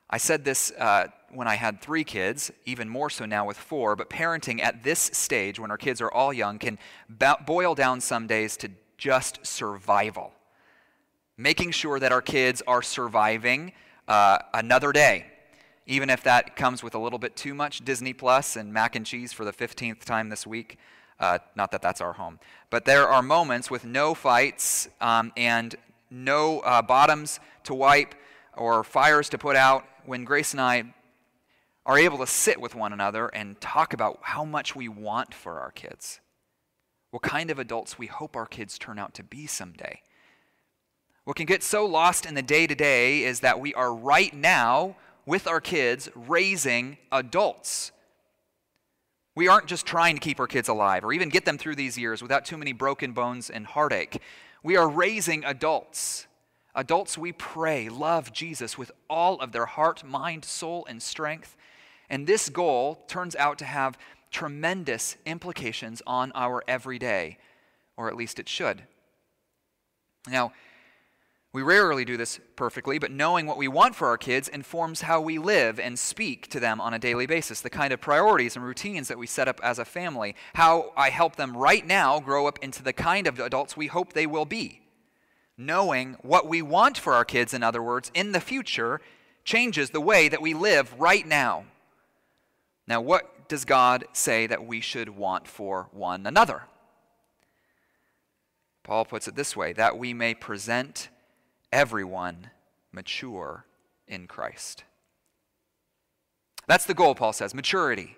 I 0.08 0.18
said 0.18 0.44
this 0.44 0.70
uh, 0.78 1.08
when 1.32 1.48
I 1.48 1.56
had 1.56 1.80
three 1.80 2.04
kids, 2.04 2.50
even 2.64 2.88
more 2.88 3.10
so 3.10 3.26
now 3.26 3.46
with 3.46 3.56
four, 3.56 3.96
but 3.96 4.10
parenting 4.10 4.60
at 4.60 4.82
this 4.82 4.98
stage, 5.12 5.58
when 5.58 5.70
our 5.70 5.78
kids 5.78 6.00
are 6.00 6.10
all 6.10 6.32
young, 6.32 6.58
can 6.58 6.78
boil 7.46 7.74
down 7.74 8.00
some 8.00 8.26
days 8.26 8.56
to 8.58 8.70
just 8.96 9.44
survival. 9.44 10.32
Making 11.36 11.70
sure 11.70 11.98
that 11.98 12.12
our 12.12 12.22
kids 12.22 12.62
are 12.66 12.82
surviving 12.82 13.72
uh, 14.08 14.38
another 14.54 14.92
day, 14.92 15.26
even 15.86 16.08
if 16.08 16.22
that 16.22 16.56
comes 16.56 16.82
with 16.82 16.94
a 16.94 16.98
little 16.98 17.18
bit 17.18 17.36
too 17.36 17.54
much 17.54 17.84
Disney 17.84 18.12
Plus 18.12 18.56
and 18.56 18.72
mac 18.72 18.96
and 18.96 19.04
cheese 19.04 19.32
for 19.32 19.44
the 19.44 19.52
15th 19.52 20.04
time 20.04 20.28
this 20.28 20.46
week. 20.46 20.78
Uh, 21.18 21.38
not 21.54 21.70
that 21.70 21.82
that's 21.82 22.00
our 22.00 22.12
home. 22.12 22.38
But 22.70 22.84
there 22.84 23.08
are 23.08 23.22
moments 23.22 23.70
with 23.70 23.84
no 23.84 24.14
fights 24.14 24.88
um, 25.00 25.32
and 25.36 25.74
no 26.10 26.60
uh, 26.60 26.82
bottoms 26.82 27.40
to 27.64 27.74
wipe 27.74 28.14
or 28.56 28.84
fires 28.84 29.28
to 29.30 29.38
put 29.38 29.56
out 29.56 29.84
when 30.04 30.24
Grace 30.24 30.52
and 30.52 30.60
I 30.60 30.94
are 31.86 31.98
able 31.98 32.18
to 32.18 32.26
sit 32.26 32.60
with 32.60 32.74
one 32.74 32.92
another 32.92 33.28
and 33.28 33.58
talk 33.60 33.94
about 33.94 34.18
how 34.20 34.44
much 34.44 34.76
we 34.76 34.88
want 34.88 35.32
for 35.32 35.58
our 35.58 35.70
kids, 35.70 36.20
what 37.10 37.22
kind 37.22 37.50
of 37.50 37.58
adults 37.58 37.98
we 37.98 38.06
hope 38.06 38.36
our 38.36 38.46
kids 38.46 38.78
turn 38.78 38.98
out 38.98 39.14
to 39.14 39.22
be 39.22 39.46
someday. 39.46 40.02
What 41.24 41.36
can 41.36 41.46
get 41.46 41.62
so 41.62 41.86
lost 41.86 42.26
in 42.26 42.34
the 42.34 42.42
day 42.42 42.66
to 42.66 42.74
day 42.74 43.22
is 43.22 43.40
that 43.40 43.58
we 43.58 43.72
are 43.72 43.94
right 43.94 44.34
now 44.34 44.96
with 45.24 45.46
our 45.46 45.60
kids 45.60 46.10
raising 46.14 46.98
adults 47.10 47.92
we 49.36 49.48
aren't 49.48 49.66
just 49.66 49.84
trying 49.84 50.16
to 50.16 50.20
keep 50.20 50.40
our 50.40 50.46
kids 50.46 50.68
alive 50.68 51.04
or 51.04 51.12
even 51.12 51.28
get 51.28 51.44
them 51.44 51.58
through 51.58 51.76
these 51.76 51.98
years 51.98 52.22
without 52.22 52.46
too 52.46 52.56
many 52.56 52.72
broken 52.72 53.12
bones 53.12 53.50
and 53.50 53.66
heartache. 53.66 54.20
We 54.62 54.76
are 54.76 54.88
raising 54.88 55.44
adults. 55.44 56.26
Adults, 56.74 57.18
we 57.18 57.32
pray, 57.32 57.90
love 57.90 58.32
Jesus 58.32 58.78
with 58.78 58.90
all 59.10 59.38
of 59.40 59.52
their 59.52 59.66
heart, 59.66 60.02
mind, 60.04 60.44
soul, 60.46 60.86
and 60.88 61.02
strength. 61.02 61.54
And 62.08 62.26
this 62.26 62.48
goal 62.48 63.04
turns 63.08 63.36
out 63.36 63.58
to 63.58 63.64
have 63.64 63.98
tremendous 64.30 65.16
implications 65.24 66.02
on 66.06 66.32
our 66.34 66.62
everyday, 66.68 67.38
or 67.96 68.08
at 68.08 68.16
least 68.16 68.38
it 68.38 68.48
should. 68.48 68.82
Now, 70.28 70.52
we 71.56 71.62
rarely 71.62 72.04
do 72.04 72.18
this 72.18 72.38
perfectly, 72.54 72.98
but 72.98 73.10
knowing 73.10 73.46
what 73.46 73.56
we 73.56 73.66
want 73.66 73.94
for 73.94 74.08
our 74.08 74.18
kids 74.18 74.46
informs 74.46 75.00
how 75.00 75.22
we 75.22 75.38
live 75.38 75.80
and 75.80 75.98
speak 75.98 76.50
to 76.50 76.60
them 76.60 76.82
on 76.82 76.92
a 76.92 76.98
daily 76.98 77.24
basis, 77.24 77.62
the 77.62 77.70
kind 77.70 77.94
of 77.94 78.00
priorities 78.02 78.56
and 78.56 78.64
routines 78.64 79.08
that 79.08 79.16
we 79.16 79.26
set 79.26 79.48
up 79.48 79.58
as 79.62 79.78
a 79.78 79.86
family, 79.86 80.36
how 80.54 80.92
I 80.98 81.08
help 81.08 81.36
them 81.36 81.56
right 81.56 81.86
now 81.86 82.20
grow 82.20 82.46
up 82.46 82.58
into 82.60 82.82
the 82.82 82.92
kind 82.92 83.26
of 83.26 83.40
adults 83.40 83.74
we 83.74 83.86
hope 83.86 84.12
they 84.12 84.26
will 84.26 84.44
be. 84.44 84.82
Knowing 85.56 86.18
what 86.20 86.46
we 86.46 86.60
want 86.60 86.98
for 86.98 87.14
our 87.14 87.24
kids, 87.24 87.54
in 87.54 87.62
other 87.62 87.82
words, 87.82 88.10
in 88.12 88.32
the 88.32 88.40
future, 88.40 89.00
changes 89.42 89.88
the 89.88 90.00
way 90.00 90.28
that 90.28 90.42
we 90.42 90.52
live 90.52 90.94
right 90.98 91.26
now. 91.26 91.64
Now, 92.88 93.00
what 93.00 93.48
does 93.48 93.64
God 93.64 94.04
say 94.12 94.46
that 94.46 94.66
we 94.66 94.80
should 94.80 95.08
want 95.08 95.48
for 95.48 95.88
one 95.92 96.26
another? 96.26 96.62
Paul 98.84 99.04
puts 99.04 99.26
it 99.26 99.34
this 99.34 99.56
way 99.56 99.72
that 99.72 99.98
we 99.98 100.14
may 100.14 100.34
present 100.34 101.08
everyone 101.72 102.50
mature 102.92 103.66
in 104.06 104.26
Christ. 104.28 104.84
That's 106.68 106.86
the 106.86 106.94
goal, 106.94 107.14
Paul 107.14 107.32
says 107.32 107.54
maturity. 107.54 108.16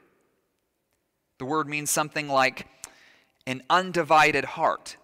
The 1.39 1.45
word 1.45 1.69
means 1.69 1.91
something 1.91 2.29
like 2.29 2.67
an 3.47 3.63
undivided 3.71 4.45
heart, 4.45 4.97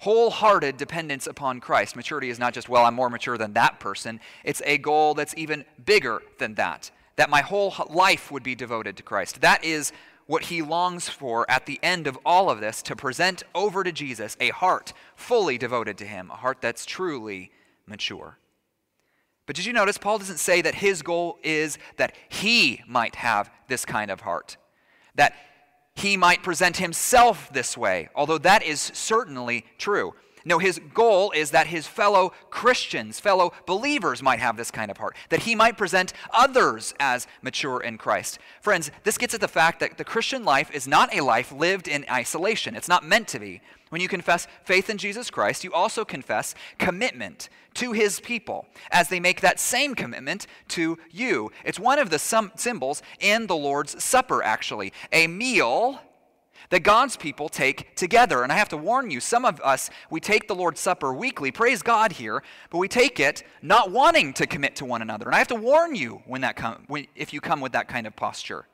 wholehearted 0.00 0.76
dependence 0.76 1.26
upon 1.26 1.60
Christ. 1.60 1.96
Maturity 1.96 2.28
is 2.28 2.38
not 2.38 2.52
just, 2.52 2.68
well, 2.68 2.84
I'm 2.84 2.94
more 2.94 3.08
mature 3.08 3.38
than 3.38 3.54
that 3.54 3.80
person, 3.80 4.20
it's 4.44 4.62
a 4.66 4.78
goal 4.78 5.14
that's 5.14 5.34
even 5.36 5.64
bigger 5.82 6.20
than 6.38 6.54
that, 6.56 6.90
that 7.16 7.30
my 7.30 7.40
whole 7.40 7.74
life 7.88 8.30
would 8.30 8.42
be 8.42 8.54
devoted 8.54 8.96
to 8.96 9.02
Christ. 9.02 9.40
That 9.40 9.64
is 9.64 9.92
what 10.26 10.44
he 10.44 10.62
longs 10.62 11.08
for 11.08 11.48
at 11.50 11.66
the 11.66 11.78
end 11.82 12.06
of 12.06 12.18
all 12.24 12.50
of 12.50 12.60
this 12.60 12.82
to 12.82 12.96
present 12.96 13.42
over 13.54 13.84
to 13.84 13.92
Jesus 13.92 14.36
a 14.40 14.50
heart 14.50 14.92
fully 15.16 15.58
devoted 15.58 15.98
to 15.98 16.06
him, 16.06 16.30
a 16.30 16.36
heart 16.36 16.58
that's 16.60 16.86
truly 16.86 17.50
mature. 17.86 18.38
But 19.46 19.56
did 19.56 19.66
you 19.66 19.74
notice 19.74 19.98
Paul 19.98 20.18
doesn't 20.18 20.38
say 20.38 20.62
that 20.62 20.76
his 20.76 21.02
goal 21.02 21.38
is 21.42 21.78
that 21.96 22.14
he 22.28 22.82
might 22.88 23.16
have 23.16 23.50
this 23.68 23.84
kind 23.84 24.10
of 24.10 24.22
heart, 24.22 24.56
that 25.14 25.34
he 25.94 26.16
might 26.16 26.42
present 26.42 26.78
himself 26.78 27.52
this 27.52 27.76
way, 27.76 28.08
although 28.14 28.38
that 28.38 28.62
is 28.62 28.80
certainly 28.80 29.66
true. 29.78 30.14
No, 30.44 30.58
his 30.58 30.78
goal 30.92 31.30
is 31.30 31.52
that 31.52 31.68
his 31.68 31.86
fellow 31.86 32.32
Christians, 32.50 33.18
fellow 33.18 33.52
believers 33.66 34.22
might 34.22 34.40
have 34.40 34.56
this 34.56 34.70
kind 34.70 34.90
of 34.90 34.98
heart, 34.98 35.16
that 35.30 35.44
he 35.44 35.54
might 35.54 35.78
present 35.78 36.12
others 36.32 36.92
as 37.00 37.26
mature 37.40 37.80
in 37.80 37.96
Christ. 37.96 38.38
Friends, 38.60 38.90
this 39.04 39.16
gets 39.16 39.34
at 39.34 39.40
the 39.40 39.48
fact 39.48 39.80
that 39.80 39.96
the 39.96 40.04
Christian 40.04 40.44
life 40.44 40.70
is 40.70 40.86
not 40.86 41.14
a 41.14 41.22
life 41.22 41.50
lived 41.50 41.88
in 41.88 42.04
isolation. 42.10 42.76
It's 42.76 42.88
not 42.88 43.06
meant 43.06 43.28
to 43.28 43.38
be. 43.38 43.62
When 43.88 44.00
you 44.00 44.08
confess 44.08 44.46
faith 44.64 44.90
in 44.90 44.98
Jesus 44.98 45.30
Christ, 45.30 45.64
you 45.64 45.72
also 45.72 46.04
confess 46.04 46.54
commitment 46.78 47.48
to 47.74 47.92
his 47.92 48.20
people 48.20 48.66
as 48.90 49.08
they 49.08 49.20
make 49.20 49.40
that 49.40 49.60
same 49.60 49.94
commitment 49.94 50.46
to 50.68 50.98
you. 51.10 51.52
It's 51.64 51.78
one 51.78 51.98
of 51.98 52.10
the 52.10 52.18
symbols 52.18 53.02
in 53.20 53.46
the 53.46 53.56
Lord's 53.56 54.02
Supper, 54.02 54.42
actually. 54.42 54.92
A 55.12 55.26
meal 55.26 56.00
that 56.74 56.80
God's 56.80 57.16
people 57.16 57.48
take 57.48 57.94
together. 57.94 58.42
And 58.42 58.50
I 58.50 58.56
have 58.56 58.70
to 58.70 58.76
warn 58.76 59.08
you, 59.08 59.20
some 59.20 59.44
of 59.44 59.60
us, 59.60 59.90
we 60.10 60.18
take 60.18 60.48
the 60.48 60.56
Lord's 60.56 60.80
Supper 60.80 61.14
weekly, 61.14 61.52
praise 61.52 61.82
God 61.82 62.10
here, 62.10 62.42
but 62.68 62.78
we 62.78 62.88
take 62.88 63.20
it 63.20 63.44
not 63.62 63.92
wanting 63.92 64.32
to 64.32 64.44
commit 64.44 64.74
to 64.76 64.84
one 64.84 65.00
another. 65.00 65.26
And 65.26 65.36
I 65.36 65.38
have 65.38 65.46
to 65.48 65.54
warn 65.54 65.94
you 65.94 66.22
when 66.26 66.40
that 66.40 66.56
come, 66.56 66.82
when, 66.88 67.06
if 67.14 67.32
you 67.32 67.40
come 67.40 67.60
with 67.60 67.70
that 67.74 67.86
kind 67.86 68.08
of 68.08 68.16
posture. 68.16 68.66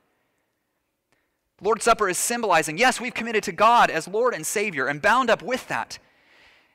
Lord's 1.61 1.85
Supper 1.85 2.09
is 2.09 2.17
symbolizing, 2.17 2.79
yes, 2.79 3.03
we've 3.03 3.13
committed 3.13 3.43
to 3.43 3.53
God 3.53 3.91
as 3.91 4.09
Lord 4.09 4.33
and 4.33 4.47
Savior, 4.47 4.87
and 4.87 5.03
bound 5.03 5.29
up 5.29 5.43
with 5.43 5.69
that 5.69 5.99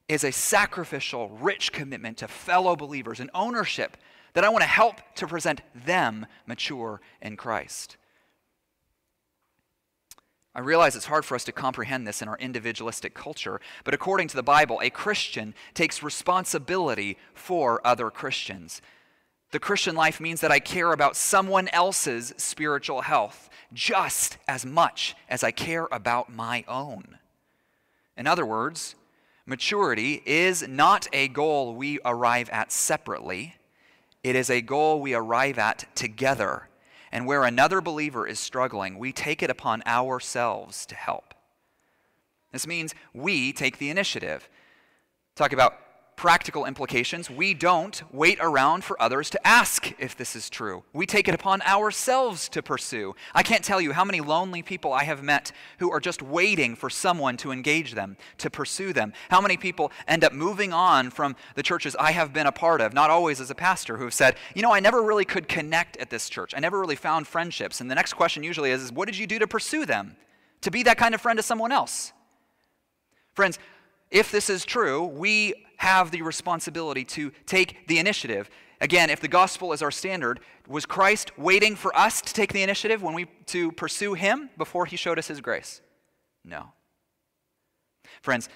is 0.08 0.24
a 0.24 0.32
sacrificial, 0.32 1.30
rich 1.42 1.72
commitment 1.72 2.18
to 2.18 2.28
fellow 2.28 2.76
believers 2.76 3.20
and 3.20 3.32
ownership 3.34 3.98
that 4.36 4.44
I 4.44 4.50
want 4.50 4.62
to 4.62 4.70
help 4.70 5.02
to 5.16 5.26
present 5.26 5.62
them 5.74 6.28
mature 6.46 7.02
in 7.20 7.36
Christ. 7.36 7.98
I 10.56 10.62
realize 10.62 10.96
it's 10.96 11.06
hard 11.06 11.26
for 11.26 11.36
us 11.36 11.44
to 11.44 11.52
comprehend 11.52 12.08
this 12.08 12.22
in 12.22 12.30
our 12.30 12.38
individualistic 12.38 13.14
culture, 13.14 13.60
but 13.84 13.94
according 13.94 14.30
to 14.30 14.38
the 14.38 14.44
Bible, 14.44 14.80
a 14.82 14.90
Christian 14.90 15.54
takes 15.74 16.02
responsibility 16.02 17.18
for 17.34 17.86
other 17.86 18.10
Christians. 18.10 18.82
The 19.52 19.60
Christian 19.60 19.96
life 19.96 20.22
means 20.22 20.40
that 20.40 20.54
I 20.54 20.60
care 20.60 20.94
about 20.94 21.18
someone 21.18 21.68
else's 21.70 22.34
spiritual 22.38 23.02
health 23.02 23.50
just 23.74 24.38
as 24.48 24.66
much 24.66 25.14
as 25.28 25.44
I 25.44 25.52
care 25.52 25.90
about 25.92 26.34
my 26.34 26.64
own. 26.70 27.18
In 28.16 28.26
other 28.26 28.46
words, 28.46 28.96
maturity 29.46 30.24
is 30.26 30.66
not 30.66 31.10
a 31.12 31.28
goal 31.28 31.76
we 31.76 32.00
arrive 32.06 32.50
at 32.50 32.72
separately, 32.72 33.56
it 34.24 34.38
is 34.38 34.50
a 34.50 34.62
goal 34.62 35.02
we 35.02 35.14
arrive 35.14 35.60
at 35.60 35.86
together 35.96 36.70
and 37.16 37.26
where 37.26 37.46
another 37.46 37.80
believer 37.80 38.28
is 38.28 38.42
struggling, 38.42 39.00
we 39.00 39.14
take 39.14 39.42
it 39.42 39.50
upon 39.50 39.82
ourselves 39.86 40.86
to 40.86 40.96
help. 40.96 41.34
This 42.52 42.68
means 42.68 42.94
we 43.14 43.54
take 43.54 43.78
the 43.78 43.90
initiative. 43.90 44.50
Talk 45.34 45.54
about 45.54 45.78
practical 46.16 46.66
implications. 46.66 47.30
We 47.30 47.54
don't 47.54 48.02
wait 48.12 48.38
around 48.42 48.84
for 48.84 49.02
others 49.02 49.30
to 49.32 49.48
ask 49.48 49.94
if 50.00 50.16
this 50.16 50.36
is 50.36 50.50
true. 50.50 50.84
We 50.94 51.06
take 51.06 51.28
it 51.28 51.36
upon 51.36 51.62
ourselves 51.64 52.48
to 52.50 52.64
pursue. 52.64 53.16
I 53.34 53.44
can't 53.44 53.64
tell 53.64 53.82
you 53.82 53.92
how 53.92 54.06
many 54.06 54.22
lonely 54.22 54.62
people 54.62 54.94
I 54.94 55.04
have 55.04 55.24
met 55.24 55.52
who 55.80 55.92
are 55.92 56.00
just 56.00 56.22
waiting 56.22 56.76
for 56.76 56.90
someone 56.90 57.38
to 57.38 57.52
engage 57.52 57.94
them, 57.94 58.18
to 58.38 58.50
pursue 58.50 58.94
them. 58.94 59.14
How 59.30 59.42
many 59.42 59.58
people 59.58 59.92
end 60.08 60.24
up 60.24 60.34
moving 60.34 60.74
on 60.74 61.10
from 61.10 61.36
the 61.56 61.64
churches 61.64 61.96
I 62.00 62.12
have 62.12 62.34
been 62.34 62.48
a 62.48 62.52
part 62.52 62.82
of, 62.82 62.94
not 62.94 63.10
always 63.10 63.42
as 63.42 63.52
a 63.52 63.56
pastor, 63.56 63.98
who 63.98 64.06
have 64.06 64.14
said, 64.14 64.36
you 64.54 64.62
know, 64.62 64.74
I 64.74 64.80
never 64.80 65.02
really 65.02 65.26
could 65.26 65.48
connect 65.48 65.98
at 65.98 66.10
this 66.10 66.30
church. 66.30 66.54
I 66.56 66.60
never 66.60 66.80
really 66.80 66.96
found 66.96 67.28
friendships. 67.28 67.82
And 67.82 67.92
the 67.92 67.96
next 67.96 68.14
question 68.14 68.44
usually 68.44 68.72
is, 68.72 68.82
is 68.82 68.92
what 68.92 69.08
did 69.08 69.18
you 69.18 69.28
do 69.28 69.40
to 69.40 69.48
pursue 69.48 69.86
them? 69.86 70.16
To 70.62 70.72
be 70.72 70.84
that 70.84 70.98
kind 70.98 71.14
of 71.14 71.22
friend 71.22 71.38
to 71.38 71.44
someone 71.44 71.72
else? 71.72 72.14
Friends, 73.34 73.60
if 74.16 74.32
this 74.32 74.50
is 74.50 74.64
true, 74.64 75.04
we 75.04 75.54
have 75.76 76.10
the 76.10 76.22
responsibility 76.22 77.04
to 77.04 77.32
take 77.46 77.86
the 77.88 78.00
initiative. 78.00 78.50
Again, 78.80 79.10
if 79.10 79.20
the 79.20 79.28
gospel 79.28 79.74
is 79.74 79.82
our 79.82 79.92
standard, 79.92 80.40
was 80.70 80.86
Christ 80.86 81.38
waiting 81.38 81.76
for 81.76 81.94
us 81.98 82.22
to 82.22 82.34
take 82.34 82.54
the 82.54 82.64
initiative 82.64 83.04
when 83.04 83.14
we 83.14 83.26
to 83.48 83.74
pursue 83.74 84.14
him 84.14 84.50
before 84.58 84.86
he 84.86 84.96
showed 84.96 85.20
us 85.20 85.28
his 85.28 85.42
grace? 85.42 85.82
No. 86.46 86.72
Friends, 88.22 88.48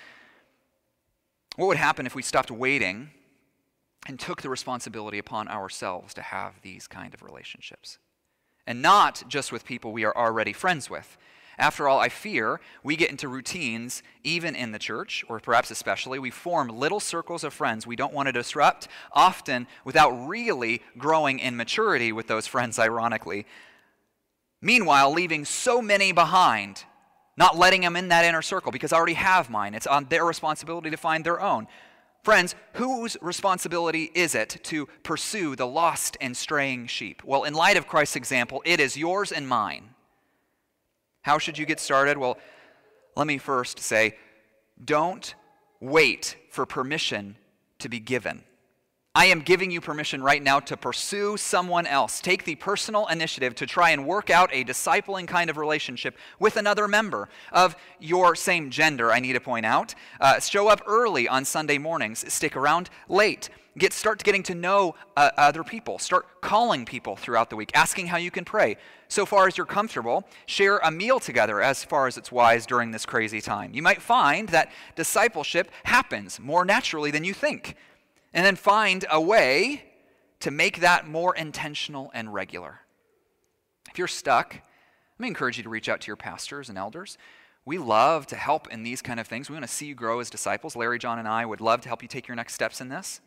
what 1.58 1.68
would 1.68 1.78
happen 1.78 2.06
if 2.06 2.16
we 2.16 2.22
stopped 2.22 2.52
waiting 2.52 3.10
and 4.08 4.18
took 4.18 4.42
the 4.42 4.50
responsibility 4.50 5.18
upon 5.18 5.50
ourselves 5.50 6.14
to 6.14 6.22
have 6.22 6.62
these 6.62 6.88
kind 6.88 7.14
of 7.14 7.22
relationships? 7.22 7.98
And 8.66 8.82
not 8.82 9.24
just 9.28 9.52
with 9.52 9.66
people 9.66 9.92
we 9.92 10.06
are 10.06 10.16
already 10.16 10.54
friends 10.54 10.90
with, 10.90 11.18
after 11.60 11.90
all, 11.90 12.00
I 12.00 12.08
fear 12.08 12.62
we 12.84 12.96
get 12.96 13.12
into 13.12 13.28
routines, 13.28 14.02
even 14.24 14.56
in 14.56 14.72
the 14.72 14.80
church, 14.80 15.26
or 15.28 15.40
perhaps 15.42 15.70
especially. 15.70 16.18
We 16.18 16.32
form 16.32 16.70
little 16.70 17.02
circles 17.02 17.44
of 17.44 17.54
friends 17.54 17.86
we 17.86 17.98
don't 17.98 18.14
want 18.14 18.28
to 18.28 18.32
disrupt, 18.32 18.88
often 19.12 19.68
without 19.84 20.12
really 20.12 20.82
growing 20.98 21.38
in 21.40 21.58
maturity 21.58 22.14
with 22.14 22.28
those 22.28 22.48
friends, 22.48 22.80
ironically. 22.80 23.46
Meanwhile, 24.62 25.12
leaving 25.12 25.44
so 25.44 25.82
many 25.82 26.14
behind, 26.14 26.86
not 27.36 27.58
letting 27.58 27.82
them 27.82 27.98
in 27.98 28.08
that 28.08 28.26
inner 28.26 28.42
circle 28.42 28.72
because 28.72 28.94
I 28.94 28.98
already 28.98 29.14
have 29.14 29.50
mine. 29.50 29.74
It's 29.74 29.88
on 29.88 30.06
their 30.06 30.26
responsibility 30.26 30.90
to 30.90 30.98
find 30.98 31.26
their 31.26 31.42
own. 31.42 31.68
Friends, 32.24 32.56
whose 32.74 33.18
responsibility 33.22 34.12
is 34.14 34.34
it 34.34 34.60
to 34.64 34.88
pursue 35.04 35.56
the 35.56 35.68
lost 35.68 36.16
and 36.22 36.36
straying 36.36 36.88
sheep? 36.88 37.22
Well, 37.26 37.44
in 37.44 37.54
light 37.54 37.78
of 37.78 37.88
Christ's 37.88 38.16
example, 38.16 38.62
it 38.66 38.80
is 38.80 38.98
yours 38.98 39.32
and 39.32 39.48
mine. 39.48 39.96
How 41.22 41.38
should 41.38 41.58
you 41.58 41.66
get 41.66 41.80
started? 41.80 42.18
Well, 42.18 42.38
let 43.16 43.28
me 43.28 43.38
first 43.38 43.80
say 43.80 44.16
don't 44.84 45.36
wait 45.80 46.38
for 46.50 46.66
permission 46.66 47.36
to 47.80 47.90
be 47.90 48.00
given. 48.00 48.44
I 49.16 49.26
am 49.26 49.42
giving 49.42 49.72
you 49.72 49.82
permission 49.82 50.22
right 50.22 50.42
now 50.42 50.60
to 50.62 50.78
pursue 50.78 51.36
someone 51.36 51.88
else. 51.88 52.22
Take 52.22 52.46
the 52.46 52.56
personal 52.56 53.08
initiative 53.08 53.56
to 53.56 53.66
try 53.66 53.90
and 53.90 54.06
work 54.06 54.30
out 54.30 54.50
a 54.54 54.64
discipling 54.64 55.28
kind 55.28 55.50
of 55.50 55.58
relationship 55.58 56.16
with 56.40 56.58
another 56.58 56.88
member 56.88 57.28
of 57.52 57.76
your 58.00 58.36
same 58.36 58.70
gender, 58.70 59.12
I 59.12 59.20
need 59.20 59.34
to 59.34 59.42
point 59.42 59.66
out. 59.66 59.96
Uh, 60.22 60.40
show 60.40 60.68
up 60.68 60.82
early 60.86 61.28
on 61.28 61.44
Sunday 61.44 61.80
mornings, 61.80 62.32
stick 62.32 62.56
around 62.56 62.92
late. 63.10 63.50
Get, 63.80 63.94
start 63.94 64.24
getting 64.24 64.44
to 64.44 64.56
know 64.56 64.96
uh, 65.18 65.32
other 65.38 65.64
people. 65.64 65.98
Start 66.00 66.42
calling 66.42 66.86
people 66.86 67.16
throughout 67.16 67.50
the 67.50 67.56
week, 67.56 67.72
asking 67.74 68.08
how 68.08 68.18
you 68.18 68.30
can 68.30 68.46
pray. 68.46 68.78
So 69.08 69.26
far 69.26 69.48
as 69.48 69.58
you're 69.58 69.66
comfortable, 69.66 70.28
share 70.46 70.78
a 70.80 70.92
meal 70.92 71.20
together 71.20 71.62
as 71.62 71.84
far 71.84 72.06
as 72.06 72.18
it's 72.18 72.32
wise 72.32 72.66
during 72.66 72.92
this 72.92 73.06
crazy 73.06 73.42
time. 73.42 73.74
You 73.74 73.82
might 73.82 74.02
find 74.02 74.50
that 74.50 74.72
discipleship 74.96 75.72
happens 75.86 76.40
more 76.40 76.66
naturally 76.66 77.10
than 77.10 77.24
you 77.24 77.34
think 77.34 77.76
and 78.34 78.46
then 78.46 78.56
find 78.56 79.06
a 79.10 79.20
way 79.20 79.86
to 80.42 80.52
make 80.52 80.82
that 80.82 81.08
more 81.08 81.36
intentional 81.36 82.12
and 82.14 82.34
regular. 82.34 82.82
If 83.90 83.98
you're 83.98 84.08
stuck, 84.08 84.54
let 84.54 85.20
me 85.20 85.28
encourage 85.28 85.58
you 85.58 85.64
to 85.64 85.70
reach 85.70 85.90
out 85.90 86.02
to 86.02 86.08
your 86.08 86.16
pastors 86.16 86.70
and 86.70 86.78
elders. 86.78 87.18
We 87.66 87.78
love 87.78 88.28
to 88.28 88.36
help 88.36 88.68
in 88.70 88.84
these 88.84 89.02
kind 89.02 89.20
of 89.20 89.28
things. 89.28 89.50
We 89.50 89.54
want 89.54 89.68
to 89.68 89.72
see 89.72 89.88
you 89.88 89.96
grow 89.96 90.20
as 90.20 90.30
disciples. 90.30 90.76
Larry, 90.76 91.00
John, 91.00 91.20
and 91.20 91.28
I 91.28 91.46
would 91.46 91.62
love 91.62 91.82
to 91.82 91.88
help 91.88 92.02
you 92.02 92.08
take 92.08 92.28
your 92.28 92.36
next 92.36 92.54
steps 92.54 92.82
in 92.82 92.90
this. 92.90 93.22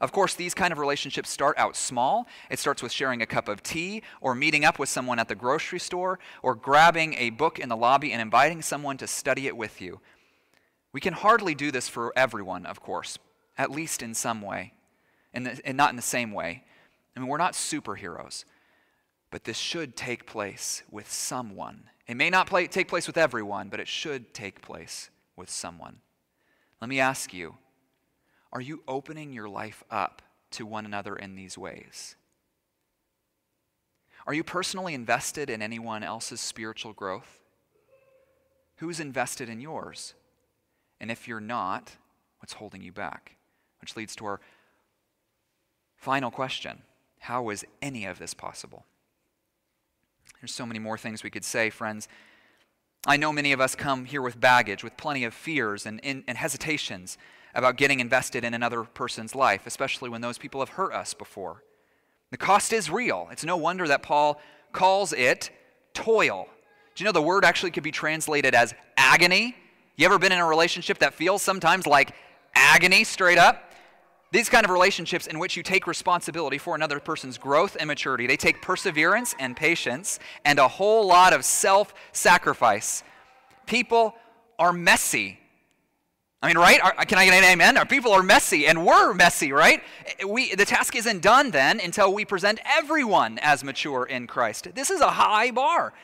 Of 0.00 0.12
course, 0.12 0.34
these 0.34 0.54
kind 0.54 0.72
of 0.72 0.78
relationships 0.78 1.30
start 1.30 1.56
out 1.58 1.74
small. 1.74 2.26
It 2.50 2.58
starts 2.58 2.82
with 2.82 2.92
sharing 2.92 3.22
a 3.22 3.26
cup 3.26 3.48
of 3.48 3.62
tea, 3.62 4.02
or 4.20 4.34
meeting 4.34 4.64
up 4.64 4.78
with 4.78 4.88
someone 4.88 5.18
at 5.18 5.28
the 5.28 5.34
grocery 5.34 5.78
store, 5.78 6.18
or 6.42 6.54
grabbing 6.54 7.14
a 7.14 7.30
book 7.30 7.58
in 7.58 7.68
the 7.68 7.76
lobby 7.76 8.12
and 8.12 8.20
inviting 8.20 8.60
someone 8.60 8.98
to 8.98 9.06
study 9.06 9.46
it 9.46 9.56
with 9.56 9.80
you. 9.80 10.00
We 10.92 11.00
can 11.00 11.14
hardly 11.14 11.54
do 11.54 11.70
this 11.70 11.88
for 11.88 12.12
everyone, 12.16 12.66
of 12.66 12.80
course, 12.80 13.18
at 13.56 13.70
least 13.70 14.02
in 14.02 14.14
some 14.14 14.42
way, 14.42 14.74
and, 15.32 15.60
and 15.64 15.76
not 15.76 15.90
in 15.90 15.96
the 15.96 16.02
same 16.02 16.32
way. 16.32 16.64
I 17.16 17.20
mean, 17.20 17.28
we're 17.28 17.38
not 17.38 17.54
superheroes, 17.54 18.44
but 19.30 19.44
this 19.44 19.56
should 19.56 19.96
take 19.96 20.26
place 20.26 20.82
with 20.90 21.10
someone. 21.10 21.84
It 22.06 22.16
may 22.16 22.30
not 22.30 22.46
play, 22.46 22.66
take 22.66 22.88
place 22.88 23.06
with 23.06 23.16
everyone, 23.16 23.68
but 23.68 23.80
it 23.80 23.88
should 23.88 24.34
take 24.34 24.60
place 24.60 25.10
with 25.36 25.50
someone. 25.50 25.96
Let 26.80 26.88
me 26.88 27.00
ask 27.00 27.32
you 27.32 27.56
are 28.56 28.62
you 28.62 28.82
opening 28.88 29.34
your 29.34 29.50
life 29.50 29.84
up 29.90 30.22
to 30.50 30.64
one 30.64 30.86
another 30.86 31.14
in 31.14 31.34
these 31.34 31.58
ways? 31.58 32.16
Are 34.26 34.32
you 34.32 34.42
personally 34.42 34.94
invested 34.94 35.50
in 35.50 35.60
anyone 35.60 36.02
else's 36.02 36.40
spiritual 36.40 36.94
growth? 36.94 37.42
Who's 38.76 38.98
invested 38.98 39.50
in 39.50 39.60
yours? 39.60 40.14
And 41.02 41.10
if 41.10 41.28
you're 41.28 41.38
not, 41.38 41.96
what's 42.38 42.54
holding 42.54 42.80
you 42.80 42.92
back? 42.92 43.36
Which 43.82 43.94
leads 43.94 44.16
to 44.16 44.24
our 44.24 44.40
final 45.98 46.30
question 46.30 46.80
How 47.18 47.50
is 47.50 47.62
any 47.82 48.06
of 48.06 48.18
this 48.18 48.32
possible? 48.32 48.86
There's 50.40 50.54
so 50.54 50.64
many 50.64 50.78
more 50.78 50.96
things 50.96 51.22
we 51.22 51.28
could 51.28 51.44
say, 51.44 51.68
friends. 51.68 52.08
I 53.06 53.18
know 53.18 53.34
many 53.34 53.52
of 53.52 53.60
us 53.60 53.74
come 53.74 54.06
here 54.06 54.22
with 54.22 54.40
baggage, 54.40 54.82
with 54.82 54.96
plenty 54.96 55.24
of 55.24 55.34
fears 55.34 55.84
and, 55.84 56.02
and, 56.02 56.24
and 56.26 56.38
hesitations 56.38 57.18
about 57.56 57.76
getting 57.76 58.00
invested 58.00 58.44
in 58.44 58.54
another 58.54 58.84
person's 58.84 59.34
life, 59.34 59.66
especially 59.66 60.08
when 60.10 60.20
those 60.20 60.38
people 60.38 60.60
have 60.60 60.68
hurt 60.70 60.92
us 60.92 61.14
before. 61.14 61.64
The 62.30 62.36
cost 62.36 62.72
is 62.72 62.90
real. 62.90 63.28
It's 63.32 63.44
no 63.44 63.56
wonder 63.56 63.88
that 63.88 64.02
Paul 64.02 64.40
calls 64.72 65.12
it 65.12 65.50
toil. 65.94 66.46
Do 66.94 67.02
you 67.02 67.06
know 67.06 67.12
the 67.12 67.22
word 67.22 67.44
actually 67.44 67.70
could 67.70 67.82
be 67.82 67.90
translated 67.90 68.54
as 68.54 68.74
agony? 68.96 69.56
You 69.96 70.06
ever 70.06 70.18
been 70.18 70.32
in 70.32 70.38
a 70.38 70.46
relationship 70.46 70.98
that 70.98 71.14
feels 71.14 71.42
sometimes 71.42 71.86
like 71.86 72.12
agony 72.54 73.04
straight 73.04 73.38
up? 73.38 73.72
These 74.32 74.48
kind 74.50 74.64
of 74.64 74.70
relationships 74.70 75.26
in 75.26 75.38
which 75.38 75.56
you 75.56 75.62
take 75.62 75.86
responsibility 75.86 76.58
for 76.58 76.74
another 76.74 77.00
person's 77.00 77.38
growth 77.38 77.76
and 77.78 77.86
maturity, 77.86 78.26
they 78.26 78.36
take 78.36 78.60
perseverance 78.60 79.34
and 79.38 79.56
patience 79.56 80.18
and 80.44 80.58
a 80.58 80.68
whole 80.68 81.06
lot 81.06 81.32
of 81.32 81.44
self 81.44 81.94
sacrifice. 82.12 83.02
People 83.66 84.14
are 84.58 84.72
messy. 84.72 85.38
I 86.42 86.48
mean, 86.48 86.58
right? 86.58 86.80
Are, 86.82 86.92
can 87.06 87.18
I 87.18 87.24
get 87.24 87.34
an 87.34 87.44
amen? 87.44 87.76
Our 87.78 87.86
people 87.86 88.12
are 88.12 88.22
messy, 88.22 88.66
and 88.66 88.84
we're 88.84 89.14
messy, 89.14 89.52
right? 89.52 89.82
We, 90.26 90.54
the 90.54 90.66
task 90.66 90.94
isn't 90.94 91.22
done 91.22 91.50
then 91.50 91.80
until 91.80 92.12
we 92.12 92.24
present 92.24 92.60
everyone 92.64 93.38
as 93.40 93.64
mature 93.64 94.04
in 94.04 94.26
Christ. 94.26 94.68
This 94.74 94.90
is 94.90 95.00
a 95.00 95.10
high 95.10 95.50
bar. 95.50 95.94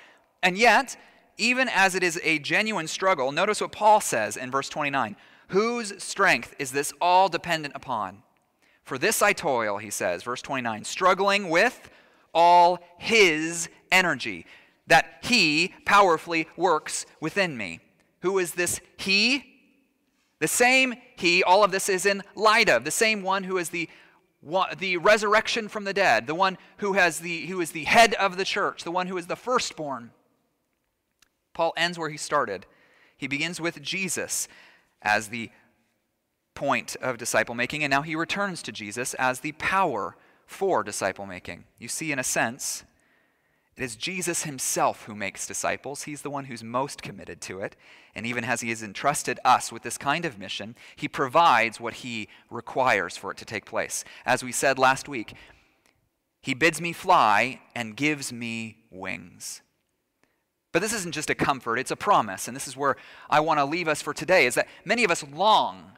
And 0.43 0.57
yet, 0.57 0.97
even 1.37 1.68
as 1.68 1.95
it 1.95 2.03
is 2.03 2.18
a 2.24 2.39
genuine 2.39 2.89
struggle, 2.89 3.30
notice 3.30 3.61
what 3.61 3.72
Paul 3.72 4.01
says 4.01 4.37
in 4.37 4.51
verse 4.51 4.68
29 4.68 5.16
Whose 5.49 6.03
strength 6.03 6.55
is 6.59 6.72
this 6.72 6.95
all 7.01 7.28
dependent 7.28 7.74
upon? 7.76 8.22
For 8.85 8.97
this 8.97 9.20
I 9.22 9.33
toil, 9.35 9.78
he 9.78 9.91
says, 9.91 10.22
verse 10.22 10.43
29, 10.43 10.85
struggling 10.85 11.51
with 11.51 11.91
all 12.35 12.78
his 12.99 13.68
energy, 13.91 14.47
that 14.87 15.18
he 15.22 15.74
powerfully 15.85 16.49
works 16.57 17.07
within 17.20 17.57
me. 17.57 17.80
Who 18.20 18.39
is 18.39 18.55
this 18.55 18.80
he? 18.97 19.51
The 20.43 20.49
same 20.49 20.95
he, 21.14 21.45
all 21.45 21.62
of 21.62 21.70
this 21.70 21.88
is 21.88 22.05
in 22.05 22.24
light 22.34 22.68
of, 22.68 22.84
the 22.84 22.90
same 22.90 23.22
one 23.22 23.45
who 23.45 23.59
is 23.59 23.68
the 23.68 23.88
the 24.76 24.97
resurrection 24.97 25.68
from 25.68 25.84
the 25.84 25.95
dead, 25.95 26.26
the 26.26 26.34
one 26.34 26.59
who, 26.78 26.95
has 26.95 27.20
the, 27.20 27.47
who 27.47 27.61
is 27.61 27.70
the 27.70 27.84
head 27.84 28.14
of 28.14 28.36
the 28.36 28.45
church, 28.45 28.82
the 28.82 28.90
one 28.90 29.07
who 29.07 29.16
is 29.16 29.28
the 29.28 29.36
firstborn. 29.36 30.11
Paul 31.55 31.72
ends 31.76 31.97
where 31.97 32.09
he 32.09 32.16
started. 32.16 32.66
He 33.16 33.28
begins 33.28 33.61
with 33.61 33.80
Jesus 33.80 34.49
as 35.01 35.28
the 35.28 35.51
point 36.55 36.97
of 37.01 37.18
disciple 37.18 37.55
making, 37.55 37.84
and 37.84 37.93
now 37.93 38.03
he 38.03 38.16
returns 38.16 38.62
to 38.62 38.72
Jesus 38.72 39.14
as 39.14 39.38
the 39.38 39.53
power 39.53 40.16
for 40.45 40.82
disciple 40.82 41.24
making. 41.24 41.66
You 41.78 41.86
see, 41.86 42.11
in 42.11 42.18
a 42.18 42.24
sense, 42.24 42.82
it 43.77 43.83
is 43.83 43.97
Jesus 43.97 44.43
himself 44.43 45.05
who 45.05 45.14
makes 45.14 45.47
disciples. 45.47 46.03
He's 46.03 46.23
the 46.23 46.31
one 46.31 46.45
who's 46.45 46.62
most 46.62 47.01
committed 47.01 47.41
to 47.43 47.61
it. 47.61 47.75
And 48.14 48.27
even 48.27 48.45
as 48.45 48.61
he 48.61 48.68
has 48.68 48.83
entrusted 48.83 49.41
us 49.45 49.73
with 49.73 49.83
this 49.83 49.97
kind 49.97 50.27
of 50.27 50.39
mission, 50.39 50.77
he 50.95 51.09
provides 51.09 51.81
what 51.81 51.95
he 51.95 52.29
requires 52.51 53.16
for 53.16 53.31
it 53.31 53.39
to 53.39 53.47
take 53.47 53.64
place. 53.64 54.05
As 54.27 54.45
we 54.45 54.53
said 54.53 54.79
last 54.79 55.09
week, 55.09 55.35
he 56.43 56.53
bids 56.53 56.81
me 56.81 56.93
fly 56.93 57.61
and 57.75 57.97
gives 57.97 58.31
me 58.31 58.77
wings. 58.91 59.62
But 60.73 60.83
this 60.83 60.93
isn't 60.93 61.12
just 61.12 61.31
a 61.31 61.35
comfort, 61.35 61.79
it's 61.79 61.91
a 61.91 61.97
promise. 61.97 62.49
And 62.49 62.57
this 62.57 62.68
is 62.68 62.77
where 62.77 62.97
I 63.31 63.41
want 63.41 63.59
to 63.59 63.64
leave 63.64 63.89
us 63.89 64.03
for 64.03 64.12
today 64.12 64.45
is 64.45 64.55
that 64.57 64.68
many 64.85 65.05
of 65.05 65.11
us 65.11 65.25
long. 65.33 65.93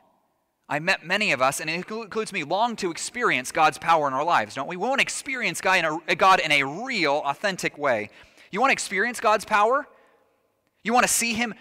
I 0.69 0.79
met 0.79 1.05
many 1.05 1.33
of 1.33 1.43
us, 1.43 1.61
and 1.61 1.69
it 1.69 1.75
includes 1.75 2.33
me, 2.33 2.43
long 2.43 2.75
to 2.77 2.91
experience 2.91 3.53
God's 3.53 3.77
power 3.77 4.09
in 4.09 4.15
our 4.15 4.25
lives, 4.25 4.55
don't 4.55 4.67
we? 4.67 4.77
We 4.77 4.89
want 4.89 5.01
to 5.01 5.03
experience 5.03 5.61
God 5.61 5.79
in 5.85 6.01
a, 6.09 6.17
God 6.17 6.41
in 6.41 6.51
a 6.51 6.63
real, 6.63 7.23
authentic 7.25 7.77
way. 7.77 8.09
You 8.51 8.61
want 8.61 8.71
to 8.71 8.75
experience 8.75 9.21
God's 9.21 9.45
power? 9.45 9.87
You 10.83 10.95
want 10.95 11.05
to 11.05 11.13
see 11.13 11.35
Him 11.35 11.55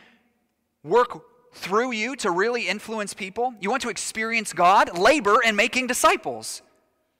work 0.83 1.21
through 1.53 1.91
you 1.91 2.15
to 2.17 2.31
really 2.31 2.67
influence 2.67 3.13
people? 3.13 3.53
You 3.59 3.69
want 3.69 3.81
to 3.81 3.89
experience 3.89 4.53
God? 4.53 4.97
Labor 4.97 5.41
in 5.43 5.55
making 5.55 5.87
disciples. 5.87 6.61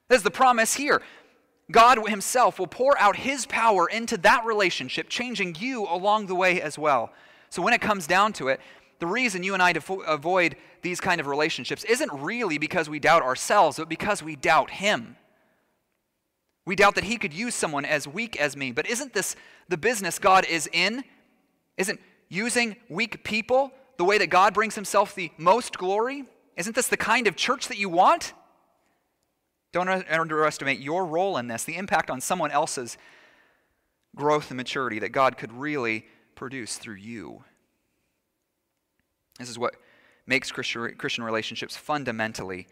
There's 0.08 0.24
the 0.24 0.32
promise 0.32 0.76
here. 0.76 1.02
God 1.70 2.08
Himself 2.08 2.60
will 2.60 2.68
pour 2.68 2.98
out 2.98 3.18
His 3.18 3.46
power 3.46 3.88
into 3.88 4.16
that 4.18 4.46
relationship, 4.46 5.10
changing 5.10 5.58
you 5.60 5.86
along 5.86 6.28
the 6.28 6.36
way 6.36 6.62
as 6.62 6.78
well. 6.78 7.12
So 7.50 7.62
when 7.62 7.74
it 7.74 7.82
comes 7.82 8.08
down 8.08 8.32
to 8.34 8.48
it, 8.48 8.62
the 9.04 9.08
reason 9.08 9.43
you 9.43 9.54
and 9.54 9.62
I 9.62 9.74
avoid 10.08 10.56
these 10.82 11.01
kind 11.01 11.20
of 11.20 11.28
relationships 11.28 11.84
isn't 11.84 12.10
really 12.14 12.58
because 12.58 12.89
we 12.89 12.99
doubt 12.99 13.22
ourselves, 13.22 13.78
but 13.78 13.89
because 13.89 14.24
we 14.24 14.38
doubt 14.38 14.70
Him. 14.70 15.18
We 16.66 16.78
doubt 16.78 16.95
that 16.95 17.04
He 17.04 17.18
could 17.18 17.34
use 17.34 17.54
someone 17.54 17.84
as 17.84 18.08
weak 18.08 18.39
as 18.39 18.56
me. 18.56 18.72
But 18.72 18.88
isn't 18.88 19.14
this 19.14 19.36
the 19.68 19.76
business 19.76 20.20
God 20.20 20.45
is 20.45 20.70
in? 20.72 21.04
Isn't 21.76 21.99
using 22.30 22.78
weak 22.88 23.26
people 23.26 23.74
the 23.97 24.06
way 24.06 24.18
that 24.20 24.28
God 24.28 24.54
brings 24.54 24.76
Himself 24.76 25.16
the 25.16 25.32
most 25.38 25.78
glory? 25.78 26.24
Isn't 26.56 26.74
this 26.74 26.88
the 26.88 26.95
kind 26.95 27.28
of 27.28 27.36
church 27.36 27.68
that 27.68 27.78
you 27.78 27.89
want? 27.89 28.32
Don't 29.74 29.89
underestimate 29.89 30.80
your 30.80 31.06
role 31.06 31.36
in 31.36 31.47
this, 31.47 31.66
the 31.66 31.76
impact 31.76 32.10
on 32.10 32.22
someone 32.22 32.51
else's 32.51 32.97
growth 34.16 34.49
and 34.49 34.56
maturity 34.56 34.99
that 34.99 35.10
God 35.10 35.38
could 35.38 35.51
really 35.51 36.06
produce 36.36 36.78
through 36.78 36.95
you. 36.95 37.43
This 39.40 39.50
is 39.50 39.60
what 39.60 39.76
makes 40.26 40.52
Christian 40.52 41.24
relationships 41.24 41.76
fundamentally 41.76 42.68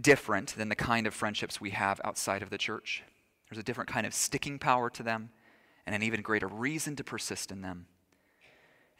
different 0.00 0.54
than 0.56 0.68
the 0.68 0.74
kind 0.74 1.06
of 1.06 1.14
friendships 1.14 1.60
we 1.60 1.70
have 1.70 2.00
outside 2.04 2.42
of 2.42 2.50
the 2.50 2.58
church. 2.58 3.02
There's 3.48 3.60
a 3.60 3.64
different 3.64 3.90
kind 3.90 4.06
of 4.06 4.14
sticking 4.14 4.58
power 4.58 4.90
to 4.90 5.02
them 5.02 5.30
and 5.86 5.94
an 5.94 6.02
even 6.02 6.22
greater 6.22 6.46
reason 6.46 6.94
to 6.96 7.04
persist 7.04 7.50
in 7.50 7.62
them. 7.62 7.86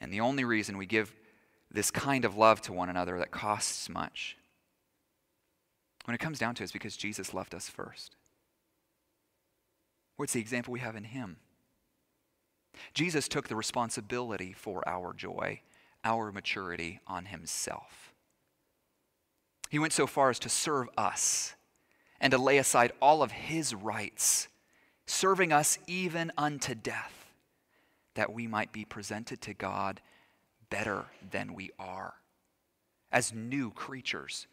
And 0.00 0.12
the 0.12 0.20
only 0.20 0.44
reason 0.44 0.78
we 0.78 0.86
give 0.86 1.14
this 1.70 1.90
kind 1.90 2.24
of 2.24 2.36
love 2.36 2.60
to 2.62 2.72
one 2.72 2.88
another 2.88 3.18
that 3.18 3.30
costs 3.30 3.88
much 3.88 4.36
when 6.04 6.14
it 6.14 6.20
comes 6.20 6.38
down 6.38 6.54
to 6.56 6.62
it's 6.62 6.72
because 6.72 6.96
Jesus 6.96 7.34
loved 7.34 7.54
us 7.54 7.68
first. 7.68 8.16
What's 10.16 10.32
the 10.32 10.40
example 10.40 10.72
we 10.72 10.80
have 10.80 10.96
in 10.96 11.04
Him? 11.04 11.36
Jesus 12.94 13.28
took 13.28 13.48
the 13.48 13.56
responsibility 13.56 14.52
for 14.52 14.86
our 14.88 15.12
joy, 15.12 15.60
our 16.04 16.32
maturity 16.32 17.00
on 17.06 17.26
Himself. 17.26 18.12
He 19.68 19.78
went 19.78 19.92
so 19.92 20.06
far 20.06 20.30
as 20.30 20.38
to 20.40 20.48
serve 20.48 20.88
us 20.96 21.54
and 22.20 22.30
to 22.32 22.38
lay 22.38 22.58
aside 22.58 22.92
all 23.00 23.22
of 23.22 23.32
His 23.32 23.74
rights, 23.74 24.48
serving 25.06 25.52
us 25.52 25.78
even 25.86 26.32
unto 26.36 26.74
death, 26.74 27.32
that 28.14 28.32
we 28.32 28.46
might 28.46 28.72
be 28.72 28.84
presented 28.84 29.40
to 29.42 29.54
God 29.54 30.00
better 30.70 31.06
than 31.30 31.54
we 31.54 31.70
are, 31.78 32.14
as 33.12 33.32
new 33.32 33.70
creatures 33.70 34.46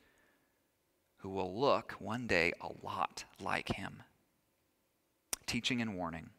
who 1.17 1.29
will 1.29 1.59
look 1.59 1.93
one 1.99 2.27
day 2.27 2.53
a 2.61 2.69
lot 2.85 3.25
like 3.39 3.75
him. 3.75 4.03
Teaching 5.45 5.81
and 5.81 5.95
warning, 5.95 6.29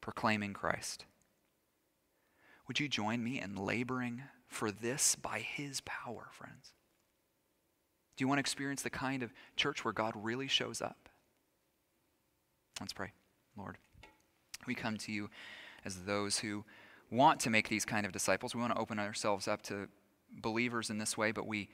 proclaiming 0.00 0.52
Christ. 0.52 1.04
Would 2.66 2.80
you 2.80 2.88
join 2.88 3.22
me 3.22 3.40
in 3.40 3.56
laboring 3.56 4.22
for 4.48 4.70
this 4.70 5.16
by 5.16 5.40
his 5.40 5.80
power, 5.82 6.28
friends? 6.30 6.72
Do 8.16 8.22
you 8.22 8.28
want 8.28 8.38
to 8.38 8.40
experience 8.40 8.82
the 8.82 8.90
kind 8.90 9.22
of 9.22 9.32
church 9.56 9.84
where 9.84 9.92
God 9.92 10.12
really 10.16 10.46
shows 10.46 10.80
up? 10.80 11.08
Let's 12.80 12.92
pray. 12.92 13.12
Lord, 13.56 13.78
we 14.66 14.74
come 14.74 14.96
to 14.98 15.12
you 15.12 15.30
as 15.84 16.04
those 16.04 16.38
who 16.38 16.64
want 17.10 17.40
to 17.40 17.50
make 17.50 17.68
these 17.68 17.84
kind 17.84 18.06
of 18.06 18.12
disciples. 18.12 18.54
We 18.54 18.60
want 18.60 18.74
to 18.74 18.80
open 18.80 18.98
ourselves 18.98 19.46
up 19.48 19.62
to 19.62 19.88
believers 20.30 20.90
in 20.90 20.98
this 20.98 21.16
way, 21.16 21.32
but 21.32 21.46
we 21.46 21.68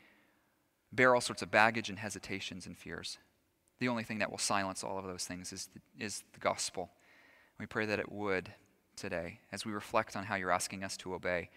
bear 0.92 1.14
all 1.14 1.20
sorts 1.20 1.42
of 1.42 1.50
baggage 1.50 1.88
and 1.88 1.98
hesitations 1.98 2.66
and 2.66 2.76
fears. 2.76 3.18
The 3.78 3.88
only 3.88 4.04
thing 4.04 4.18
that 4.18 4.30
will 4.30 4.38
silence 4.38 4.84
all 4.84 4.98
of 4.98 5.06
those 5.06 5.24
things 5.24 5.52
is 5.52 5.68
the, 5.74 6.04
is 6.04 6.22
the 6.32 6.40
gospel. 6.40 6.90
We 7.58 7.66
pray 7.66 7.86
that 7.86 7.98
it 7.98 8.10
would 8.10 8.52
today 8.96 9.40
as 9.52 9.64
we 9.64 9.72
reflect 9.72 10.16
on 10.16 10.24
how 10.24 10.34
you're 10.34 10.50
asking 10.50 10.84
us 10.84 10.96
to 10.98 11.14
obey. 11.14 11.48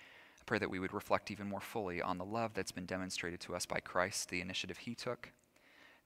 I 0.44 0.46
pray 0.46 0.60
that 0.60 0.70
we 0.70 0.80
would 0.80 0.94
reflect 0.94 1.32
even 1.32 1.48
more 1.48 1.62
fully 1.62 2.02
on 2.02 2.18
the 2.18 2.26
love 2.26 2.54
that's 2.54 2.74
been 2.74 2.86
demonstrated 2.86 3.40
to 3.42 3.56
us 3.56 3.66
by 3.66 3.80
Christ, 3.80 4.30
the 4.30 4.42
initiative 4.42 4.80
he 4.80 4.94
took, 4.94 5.32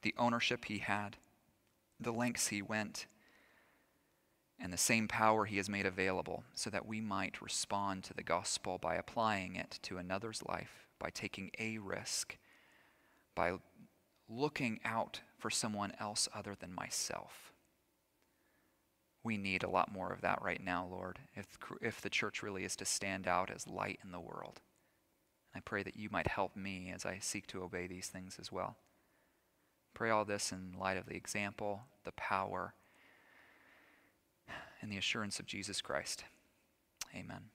the 0.03 0.13
ownership 0.17 0.65
he 0.65 0.77
had, 0.77 1.17
the 1.99 2.13
lengths 2.13 2.49
he 2.49 2.61
went, 2.61 3.07
and 4.59 4.71
the 4.71 4.77
same 4.77 5.07
power 5.07 5.45
he 5.45 5.57
has 5.57 5.69
made 5.69 5.87
available 5.87 6.43
so 6.53 6.69
that 6.69 6.85
we 6.85 7.01
might 7.01 7.41
respond 7.41 8.03
to 8.03 8.13
the 8.13 8.21
gospel 8.21 8.77
by 8.77 8.95
applying 8.95 9.55
it 9.55 9.79
to 9.81 9.97
another's 9.97 10.43
life, 10.43 10.87
by 10.99 11.09
taking 11.09 11.49
a 11.57 11.79
risk 11.79 12.37
by 13.37 13.53
looking 14.27 14.79
out 14.83 15.21
for 15.37 15.51
someone 15.51 15.93
else 15.99 16.27
other 16.33 16.55
than 16.59 16.73
myself. 16.73 17.53
We 19.27 19.35
need 19.35 19.63
a 19.63 19.69
lot 19.69 19.91
more 19.91 20.13
of 20.13 20.21
that 20.21 20.41
right 20.41 20.63
now, 20.63 20.87
Lord, 20.89 21.19
if, 21.35 21.47
if 21.81 21.99
the 21.99 22.09
church 22.09 22.41
really 22.41 22.63
is 22.63 22.77
to 22.77 22.85
stand 22.85 23.27
out 23.27 23.51
as 23.53 23.67
light 23.67 23.99
in 24.01 24.13
the 24.13 24.21
world. 24.21 24.61
I 25.53 25.59
pray 25.59 25.83
that 25.83 25.97
you 25.97 26.07
might 26.09 26.27
help 26.27 26.55
me 26.55 26.93
as 26.95 27.05
I 27.05 27.17
seek 27.19 27.45
to 27.47 27.61
obey 27.61 27.87
these 27.87 28.07
things 28.07 28.37
as 28.39 28.53
well. 28.53 28.77
Pray 29.93 30.11
all 30.11 30.23
this 30.23 30.53
in 30.53 30.79
light 30.79 30.95
of 30.95 31.07
the 31.07 31.17
example, 31.17 31.81
the 32.05 32.13
power, 32.13 32.73
and 34.81 34.89
the 34.89 34.97
assurance 34.97 35.41
of 35.41 35.45
Jesus 35.45 35.81
Christ. 35.81 36.23
Amen. 37.13 37.49